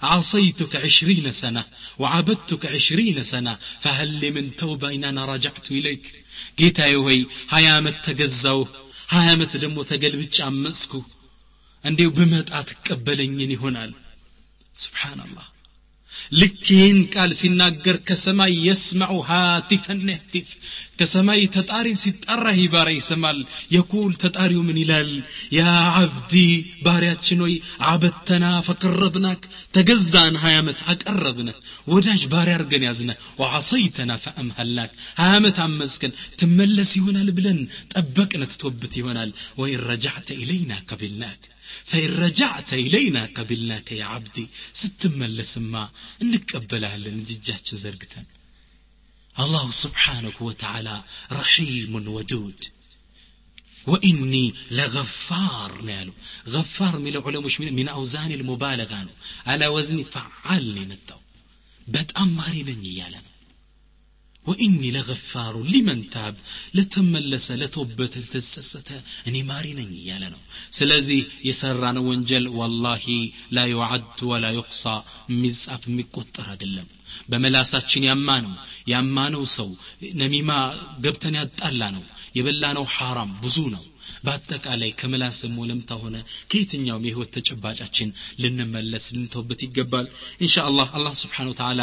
عصيتك 0.03 0.73
عشرين 0.77 1.27
سنة 1.33 1.65
وعبدتك 1.99 2.63
عشرين 2.67 3.19
سنة 3.25 3.53
فهل 3.81 4.09
لي 4.21 4.31
من 4.31 4.47
توبة 4.57 4.89
إن 4.95 5.05
أنا 5.05 5.23
رجعت 5.33 5.67
إليك 5.79 6.05
ጌታ 6.61 6.81
ሆይ 7.05 7.19
ሀያ 7.53 7.67
ዓመት 7.79 7.97
ተገዛው 8.07 8.61
ሀያ 9.13 9.27
ዓመት 9.35 9.53
ደግሞ 9.65 9.79
ተገልብጭ 9.91 10.37
አመፅኩ 10.49 10.93
እንዲሁ 11.85 12.09
ብመጣ 12.17 12.51
ትቀበለኝን 12.71 13.53
ይሆናል 13.57 13.91
ስብሓንላህ 14.75 15.47
ልክ 16.33 16.63
ይህን 16.73 16.99
ቃል 17.13 17.31
ሲናገር 17.39 17.97
ከሰማይ 18.09 18.53
የስማዑ 18.67 19.15
ሃቲፈን 19.29 20.01
ያህቲፍ 20.13 20.49
ከሰማይ 21.01 21.43
ተጣሪ 21.57 21.89
ሲጠራ 22.01 22.45
ይህ 22.55 22.69
ባሪያ 22.73 22.97
ይሰማል 22.99 23.39
የቁል 23.75 24.13
ተጣሪው 24.23 24.63
ምን 24.69 24.79
ይላል 24.83 25.11
ያ 25.57 25.65
አብዲ 26.01 26.35
ባሪያችን 26.87 27.43
ሆይ 27.45 27.55
አበተና 27.91 28.47
ፈቀረብናክ 28.69 29.43
ተገዛን 29.77 30.39
ሀያ 30.45 30.63
ዓመት 30.63 30.81
አቀረብነ 30.93 31.51
ወዳጅ 31.93 32.25
ባሪያ 32.33 32.57
አርገን 32.61 32.87
ያዝነ 32.89 33.11
ወዓሰይተና 33.43 34.13
ፈአምሃልናክ 34.25 34.91
ሀያ 35.21 35.37
ዓመት 35.39 35.59
አመዝከን 35.67 36.13
ትመለስ 36.41 36.93
ይሆናል 37.01 37.31
ብለን 37.39 37.61
ጠበቅነ 37.95 38.43
ትቶብት 38.55 38.95
ይሆናል 39.01 39.31
ወይን 39.63 39.85
ረጃዕተ 39.91 40.29
ኢለይና 40.43 40.75
ቀቢልናክ 40.91 41.41
فإن 41.86 42.10
رجعت 42.10 42.74
إلينا 42.74 43.26
قبلناك 43.26 43.92
يا 43.92 44.06
عبدي 44.06 44.48
ستملسما 44.74 45.90
نقبلها 46.22 46.98
لنججاج 46.98 47.76
زرقتن 47.76 48.26
الله 49.40 49.72
سبحانه 49.72 50.34
وتعالى 50.40 51.04
رحيم 51.32 52.08
ودود. 52.08 52.66
وإني 53.88 54.54
لغفار 54.72 55.82
نالو. 55.82 56.14
غفار 56.48 57.00
من 57.00 57.16
العلماء 57.16 57.52
من, 57.60 57.74
من 57.74 57.88
أوزان 57.88 58.32
المبالغة 58.32 59.08
على 59.46 59.68
وزن 59.68 60.04
فعال 60.04 60.76
نتو. 60.90 61.16
بتأمري 61.88 62.64
من 62.64 62.86
وإني 64.48 64.90
لغفار 64.96 65.54
لمن 65.74 66.00
تاب 66.14 66.36
لتملس 66.78 67.48
لتوبة 67.62 68.14
لتسسة 68.24 68.90
أني 69.28 69.42
مارين 69.50 69.80
يا 70.10 70.18
لنا 70.22 70.40
سلازي 70.80 71.20
يسران 71.50 71.98
ونجل 72.08 72.46
والله 72.60 73.06
لا 73.56 73.66
يعد 73.76 74.18
ولا 74.32 74.52
يحصى. 74.60 74.96
مزعف 75.42 75.84
مكتر 75.98 76.48
دلم 76.62 76.90
በመላሳችን 77.32 78.04
ያማነው 78.10 78.54
ያማነው 78.92 79.44
ሰው 79.58 79.70
ነሚማ 80.22 80.52
ገብተን 81.06 81.36
ያጣላ 81.42 81.82
ነው 81.96 82.04
የበላነው 82.38 82.86
يبلانو 82.86 82.92
حرام. 82.96 83.30
بزونو 83.42 83.82
በአጠቃላይ 84.27 84.91
ከምላስም 85.01 85.55
ወለምታ 85.63 85.91
ሆነ 86.03 86.17
ከየትኛውም 86.53 87.07
የህይወት 87.09 87.31
ተጨባጫችን 87.37 88.11
ልንመለስ 88.43 89.07
ልንተውበት 89.17 89.61
ይገባል 89.67 90.07
እንሻ 90.45 90.57
አላህ 90.71 90.89
አላህ 90.99 91.15
ስብሓን 91.23 91.51
ወተላ 91.53 91.83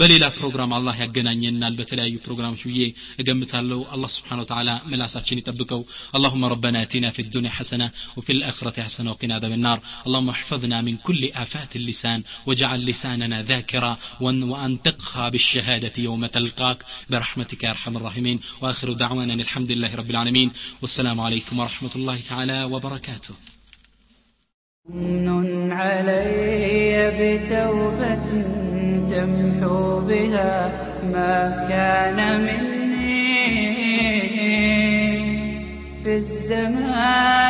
በሌላ 0.00 0.24
ፕሮግራም 0.38 0.74
አላህ 0.78 0.96
ያገናኘናል 1.04 1.74
በተለያዩ 1.80 2.16
ፕሮግራሞች 2.26 2.62
ብዬ 2.70 2.80
እገምታለሁ 3.22 3.80
አላህ 3.96 4.12
ስብሓን 4.18 4.42
ወተላ 4.44 4.70
ምላሳችን 4.92 5.40
ይጠብቀው 5.42 5.82
اللهم 6.16 6.44
ربنا 6.54 6.78
اتنا 6.86 7.08
في 7.16 7.20
الدنيا 7.26 7.50
حسنه 7.58 7.86
وفي 8.16 8.32
الاخره 8.36 8.76
حسنه 8.86 9.10
وقنا 9.12 9.34
عذاب 9.38 9.52
النار 9.58 9.78
اللهم 10.06 10.28
احفظنا 10.36 10.78
من 10.88 10.94
كل 11.06 11.22
افات 11.44 11.72
اللسان 11.80 12.18
واجعل 12.46 12.80
لساننا 12.90 13.38
ذاكرا 13.50 13.92
وانطقها 14.52 15.28
بالشهاده 15.28 15.92
يوم 15.98 16.26
تلقاك 16.26 16.78
برحمتك 17.10 17.64
يا 17.64 17.70
ارحم 17.70 17.96
الراحمين 17.96 18.40
واخر 18.62 18.92
دعوانا 18.92 19.34
الحمد 19.34 19.72
لله 19.72 19.94
رب 19.94 20.10
العالمين 20.10 20.48
والسلام 20.82 21.18
عليكم 21.26 21.54
ورحمه 21.60 21.77
الله 21.95 22.17
تعالى 22.29 22.63
وبركاته. 22.63 23.33
من 24.89 25.71
علي 25.71 27.11
بتوبة 27.17 28.29
تمحو 29.11 29.99
بها 29.99 30.55
ما 31.03 31.67
كان 31.69 32.19
مني 32.41 33.45
في 36.03 36.11
الزمان. 36.15 37.48